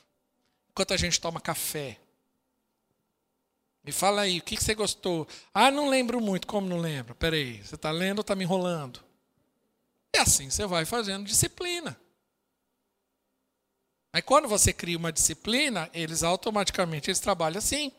Enquanto 0.70 0.94
a 0.94 0.96
gente 0.96 1.20
toma 1.20 1.38
café. 1.38 1.98
Me 3.88 3.92
fala 3.92 4.20
aí, 4.20 4.38
o 4.38 4.42
que 4.42 4.54
você 4.54 4.74
gostou? 4.74 5.26
Ah, 5.54 5.70
não 5.70 5.88
lembro 5.88 6.20
muito. 6.20 6.46
Como 6.46 6.68
não 6.68 6.76
lembro? 6.76 7.14
Peraí, 7.14 7.64
você 7.64 7.74
está 7.74 7.90
lendo 7.90 8.18
ou 8.18 8.20
está 8.20 8.34
me 8.34 8.44
enrolando? 8.44 9.02
E 10.14 10.18
assim 10.18 10.50
você 10.50 10.66
vai 10.66 10.84
fazendo 10.84 11.24
disciplina. 11.24 11.98
Aí 14.12 14.20
quando 14.20 14.46
você 14.46 14.74
cria 14.74 14.98
uma 14.98 15.10
disciplina, 15.10 15.88
eles 15.94 16.22
automaticamente 16.22 17.08
eles 17.08 17.18
trabalham 17.18 17.56
assim. 17.56 17.90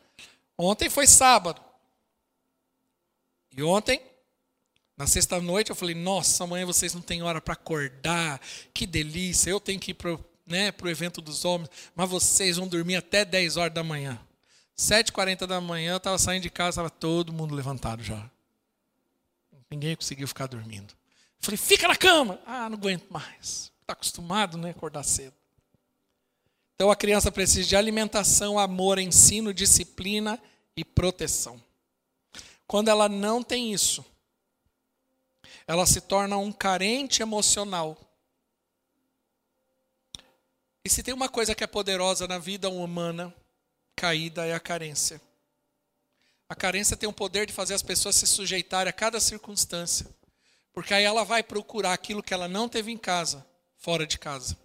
Ontem 0.56 0.88
foi 0.88 1.08
sábado. 1.08 1.60
E 3.56 3.60
ontem, 3.60 4.00
na 4.96 5.08
sexta-noite, 5.08 5.70
eu 5.70 5.76
falei: 5.76 5.96
Nossa, 5.96 6.44
amanhã 6.44 6.64
vocês 6.64 6.94
não 6.94 7.02
têm 7.02 7.24
hora 7.24 7.40
para 7.40 7.54
acordar. 7.54 8.40
Que 8.72 8.86
delícia. 8.86 9.50
Eu 9.50 9.58
tenho 9.58 9.80
que 9.80 9.90
ir 9.90 9.94
para 9.94 10.16
né, 10.46 10.72
o 10.80 10.88
evento 10.88 11.20
dos 11.20 11.44
homens, 11.44 11.68
mas 11.96 12.08
vocês 12.08 12.58
vão 12.58 12.68
dormir 12.68 12.94
até 12.94 13.24
10 13.24 13.56
horas 13.56 13.74
da 13.74 13.82
manhã. 13.82 14.24
7h40 14.80 15.46
da 15.46 15.60
manhã, 15.60 15.92
eu 15.92 15.96
estava 15.98 16.16
saindo 16.16 16.42
de 16.42 16.50
casa, 16.50 16.70
estava 16.70 16.88
todo 16.88 17.34
mundo 17.34 17.54
levantado 17.54 18.02
já. 18.02 18.30
Ninguém 19.70 19.94
conseguiu 19.94 20.26
ficar 20.26 20.46
dormindo. 20.46 20.94
Eu 20.94 21.44
falei, 21.44 21.58
fica 21.58 21.86
na 21.86 21.94
cama. 21.94 22.40
Ah, 22.46 22.66
não 22.70 22.78
aguento 22.78 23.06
mais. 23.10 23.70
Está 23.82 23.92
acostumado, 23.92 24.56
né? 24.56 24.70
Acordar 24.70 25.02
cedo. 25.02 25.34
Então 26.74 26.90
a 26.90 26.96
criança 26.96 27.30
precisa 27.30 27.68
de 27.68 27.76
alimentação, 27.76 28.58
amor, 28.58 28.98
ensino, 28.98 29.52
disciplina 29.52 30.42
e 30.74 30.82
proteção. 30.82 31.62
Quando 32.66 32.88
ela 32.88 33.06
não 33.06 33.42
tem 33.42 33.74
isso, 33.74 34.02
ela 35.66 35.84
se 35.84 36.00
torna 36.00 36.38
um 36.38 36.50
carente 36.50 37.20
emocional. 37.20 37.98
E 40.82 40.88
se 40.88 41.02
tem 41.02 41.12
uma 41.12 41.28
coisa 41.28 41.54
que 41.54 41.62
é 41.62 41.66
poderosa 41.66 42.26
na 42.26 42.38
vida 42.38 42.70
humana, 42.70 43.34
caída 44.00 44.46
é 44.46 44.54
a 44.54 44.58
carência. 44.58 45.20
A 46.48 46.54
carência 46.54 46.96
tem 46.96 47.06
o 47.06 47.12
poder 47.12 47.44
de 47.44 47.52
fazer 47.52 47.74
as 47.74 47.82
pessoas 47.82 48.16
se 48.16 48.26
sujeitarem 48.26 48.88
a 48.88 48.94
cada 48.94 49.20
circunstância. 49.20 50.08
Porque 50.72 50.94
aí 50.94 51.04
ela 51.04 51.22
vai 51.22 51.42
procurar 51.42 51.92
aquilo 51.92 52.22
que 52.22 52.32
ela 52.32 52.48
não 52.48 52.66
teve 52.66 52.90
em 52.90 52.96
casa, 52.96 53.46
fora 53.76 54.06
de 54.06 54.18
casa. 54.18 54.56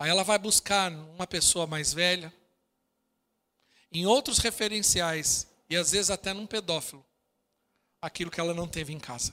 Aí 0.00 0.10
ela 0.10 0.24
vai 0.24 0.36
buscar 0.36 0.90
uma 0.90 1.28
pessoa 1.28 1.64
mais 1.64 1.92
velha, 1.92 2.34
em 3.92 4.04
outros 4.04 4.38
referenciais, 4.38 5.46
e 5.70 5.76
às 5.76 5.92
vezes 5.92 6.10
até 6.10 6.34
num 6.34 6.46
pedófilo, 6.46 7.06
aquilo 8.02 8.32
que 8.32 8.40
ela 8.40 8.52
não 8.52 8.66
teve 8.66 8.92
em 8.92 8.98
casa. 8.98 9.32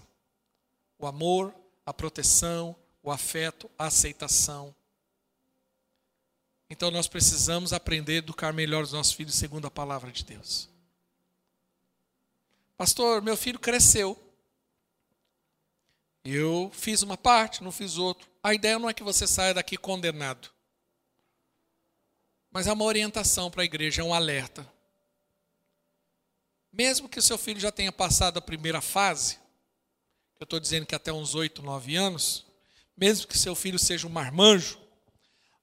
O 0.99 1.08
amor, 1.08 1.56
a 1.84 1.91
proteção, 1.91 2.76
o 3.02 3.10
afeto, 3.10 3.68
a 3.80 3.86
aceitação, 3.88 4.76
então 6.72 6.89
nós 6.89 7.05
precisamos 7.05 7.74
aprender 7.74 8.13
a 8.13 8.17
educar 8.19 8.53
melhor 8.53 8.82
os 8.82 8.93
nossos 8.93 9.11
filhos 9.11 9.36
segundo 9.36 9.67
a 9.67 9.69
palavra 9.69 10.09
de 10.09 10.24
Deus. 10.24 10.69
Pastor, 12.78 13.22
meu 13.22 13.36
filho 13.36 13.59
cresceu. 13.59 14.17
Eu 16.24 16.72
fiz 16.74 17.01
uma 17.01 17.17
parte, 17.17 17.61
não 17.61 17.74
fiz 17.74 17.97
outro. 17.97 18.26
A 18.41 18.53
ideia 18.53 18.80
não 18.80 18.89
é 18.89 18.93
que 18.93 19.03
você 19.03 19.28
saia 19.28 19.53
daqui 19.53 19.76
condenado. 19.76 20.49
Mas 22.49 22.67
é 22.67 22.72
uma 22.72 22.86
orientação 22.86 23.51
para 23.51 23.63
a 23.63 23.65
igreja, 23.65 24.01
é 24.01 24.05
um 24.05 24.13
alerta. 24.13 24.65
Mesmo 26.72 27.09
que 27.09 27.19
o 27.19 27.22
seu 27.22 27.38
filho 27.38 27.59
já 27.59 27.69
tenha 27.69 27.91
passado 27.91 28.38
a 28.38 28.41
primeira 28.41 28.80
fase, 28.80 29.38
eu 30.39 30.45
estou 30.45 30.57
dizendo 30.57 30.86
que 30.86 30.95
até 30.95 31.11
uns 31.11 31.36
8, 31.36 31.61
9 31.61 31.97
anos, 31.97 32.45
mesmo 32.95 33.28
que 33.28 33.38
seu 33.38 33.55
filho 33.55 33.78
seja 33.78 34.07
um 34.07 34.09
marmanjo, 34.09 34.80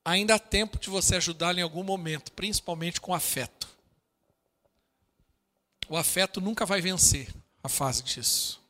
ainda 0.09 0.36
há 0.36 0.38
tempo 0.38 0.78
de 0.78 0.88
você 0.88 1.16
ajudá-lo 1.16 1.59
em 1.59 1.62
algum 1.62 1.82
momento, 1.82 2.32
principalmente 2.32 3.00
com 3.00 3.14
afeto. 3.14 3.68
O 5.86 5.96
afeto 5.96 6.40
nunca 6.40 6.64
vai 6.64 6.80
vencer 6.80 7.28
a 7.62 7.68
fase 7.68 8.02
disso. 8.02 8.62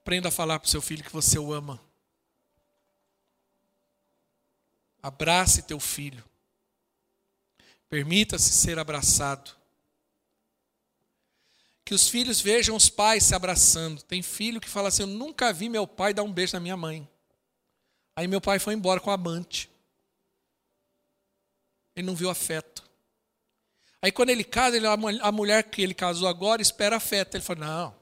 Aprenda 0.00 0.28
a 0.28 0.32
falar 0.32 0.58
para 0.58 0.66
o 0.66 0.70
seu 0.70 0.80
filho 0.80 1.04
que 1.04 1.12
você 1.12 1.38
o 1.38 1.52
ama. 1.52 1.78
Abrace 5.02 5.62
teu 5.62 5.78
filho. 5.78 6.24
Permita-se 7.88 8.50
ser 8.50 8.78
abraçado. 8.78 9.50
Que 11.84 11.94
os 11.94 12.08
filhos 12.08 12.40
vejam 12.40 12.74
os 12.74 12.88
pais 12.88 13.24
se 13.24 13.34
abraçando. 13.34 14.02
Tem 14.02 14.22
filho 14.22 14.60
que 14.60 14.68
fala 14.68 14.88
assim: 14.88 15.02
Eu 15.02 15.06
nunca 15.06 15.52
vi 15.52 15.68
meu 15.68 15.86
pai 15.86 16.12
dar 16.14 16.22
um 16.22 16.32
beijo 16.32 16.54
na 16.54 16.60
minha 16.60 16.76
mãe. 16.76 17.08
Aí 18.18 18.26
meu 18.26 18.40
pai 18.40 18.58
foi 18.58 18.74
embora 18.74 18.98
com 18.98 19.12
a 19.12 19.14
amante. 19.14 19.70
Ele 21.94 22.04
não 22.04 22.16
viu 22.16 22.28
afeto. 22.28 22.82
Aí 24.02 24.10
quando 24.10 24.30
ele 24.30 24.42
casa, 24.42 24.76
ele, 24.76 24.88
a 24.88 25.30
mulher 25.30 25.62
que 25.62 25.80
ele 25.80 25.94
casou 25.94 26.26
agora 26.26 26.60
espera 26.60 26.96
afeto. 26.96 27.36
Ele 27.36 27.44
fala, 27.44 27.60
não. 27.60 27.96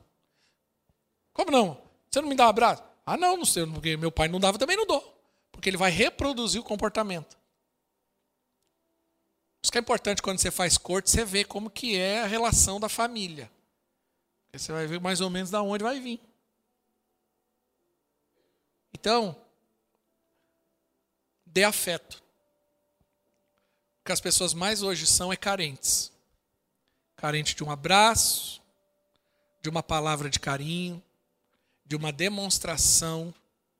Como 1.34 1.50
não? 1.50 1.82
Você 2.10 2.22
não 2.22 2.30
me 2.30 2.34
dá 2.34 2.46
um 2.46 2.48
abraço? 2.48 2.82
Ah, 3.04 3.18
não, 3.18 3.36
não 3.36 3.44
sei, 3.44 3.66
porque 3.66 3.94
meu 3.98 4.10
pai 4.10 4.26
não 4.26 4.40
dava, 4.40 4.56
também 4.56 4.74
não 4.74 4.86
dou. 4.86 5.22
Porque 5.52 5.68
ele 5.68 5.76
vai 5.76 5.90
reproduzir 5.90 6.62
o 6.62 6.64
comportamento. 6.64 7.36
Isso 9.62 9.70
que 9.70 9.76
é 9.76 9.82
importante 9.82 10.22
quando 10.22 10.38
você 10.38 10.50
faz 10.50 10.78
corte, 10.78 11.10
você 11.10 11.26
vê 11.26 11.44
como 11.44 11.68
que 11.68 11.94
é 11.94 12.22
a 12.22 12.26
relação 12.26 12.80
da 12.80 12.88
família. 12.88 13.50
Porque 14.46 14.58
você 14.60 14.72
vai 14.72 14.86
ver 14.86 14.98
mais 14.98 15.20
ou 15.20 15.28
menos 15.28 15.50
da 15.50 15.60
onde 15.60 15.84
vai 15.84 16.00
vir. 16.00 16.22
Então, 18.94 19.36
dê 21.56 21.64
afeto. 21.64 22.22
O 24.00 24.04
que 24.04 24.12
as 24.12 24.20
pessoas 24.20 24.52
mais 24.52 24.82
hoje 24.82 25.06
são 25.06 25.32
é 25.32 25.36
carentes. 25.36 26.12
Carente 27.16 27.56
de 27.56 27.64
um 27.64 27.70
abraço, 27.70 28.60
de 29.62 29.70
uma 29.70 29.82
palavra 29.82 30.28
de 30.28 30.38
carinho, 30.38 31.02
de 31.86 31.96
uma 31.96 32.12
demonstração 32.12 33.34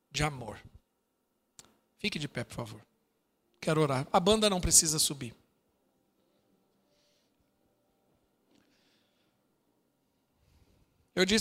de 0.09 0.23
amor. 0.23 0.59
Fique 1.99 2.17
de 2.17 2.27
pé, 2.27 2.43
por 2.43 2.55
favor. 2.55 2.81
Quero 3.61 3.79
orar. 3.79 4.07
A 4.11 4.19
banda 4.19 4.49
não 4.49 4.59
precisa 4.59 4.97
subir. 4.97 5.35
Eu 11.13 11.25
disse 11.25 11.35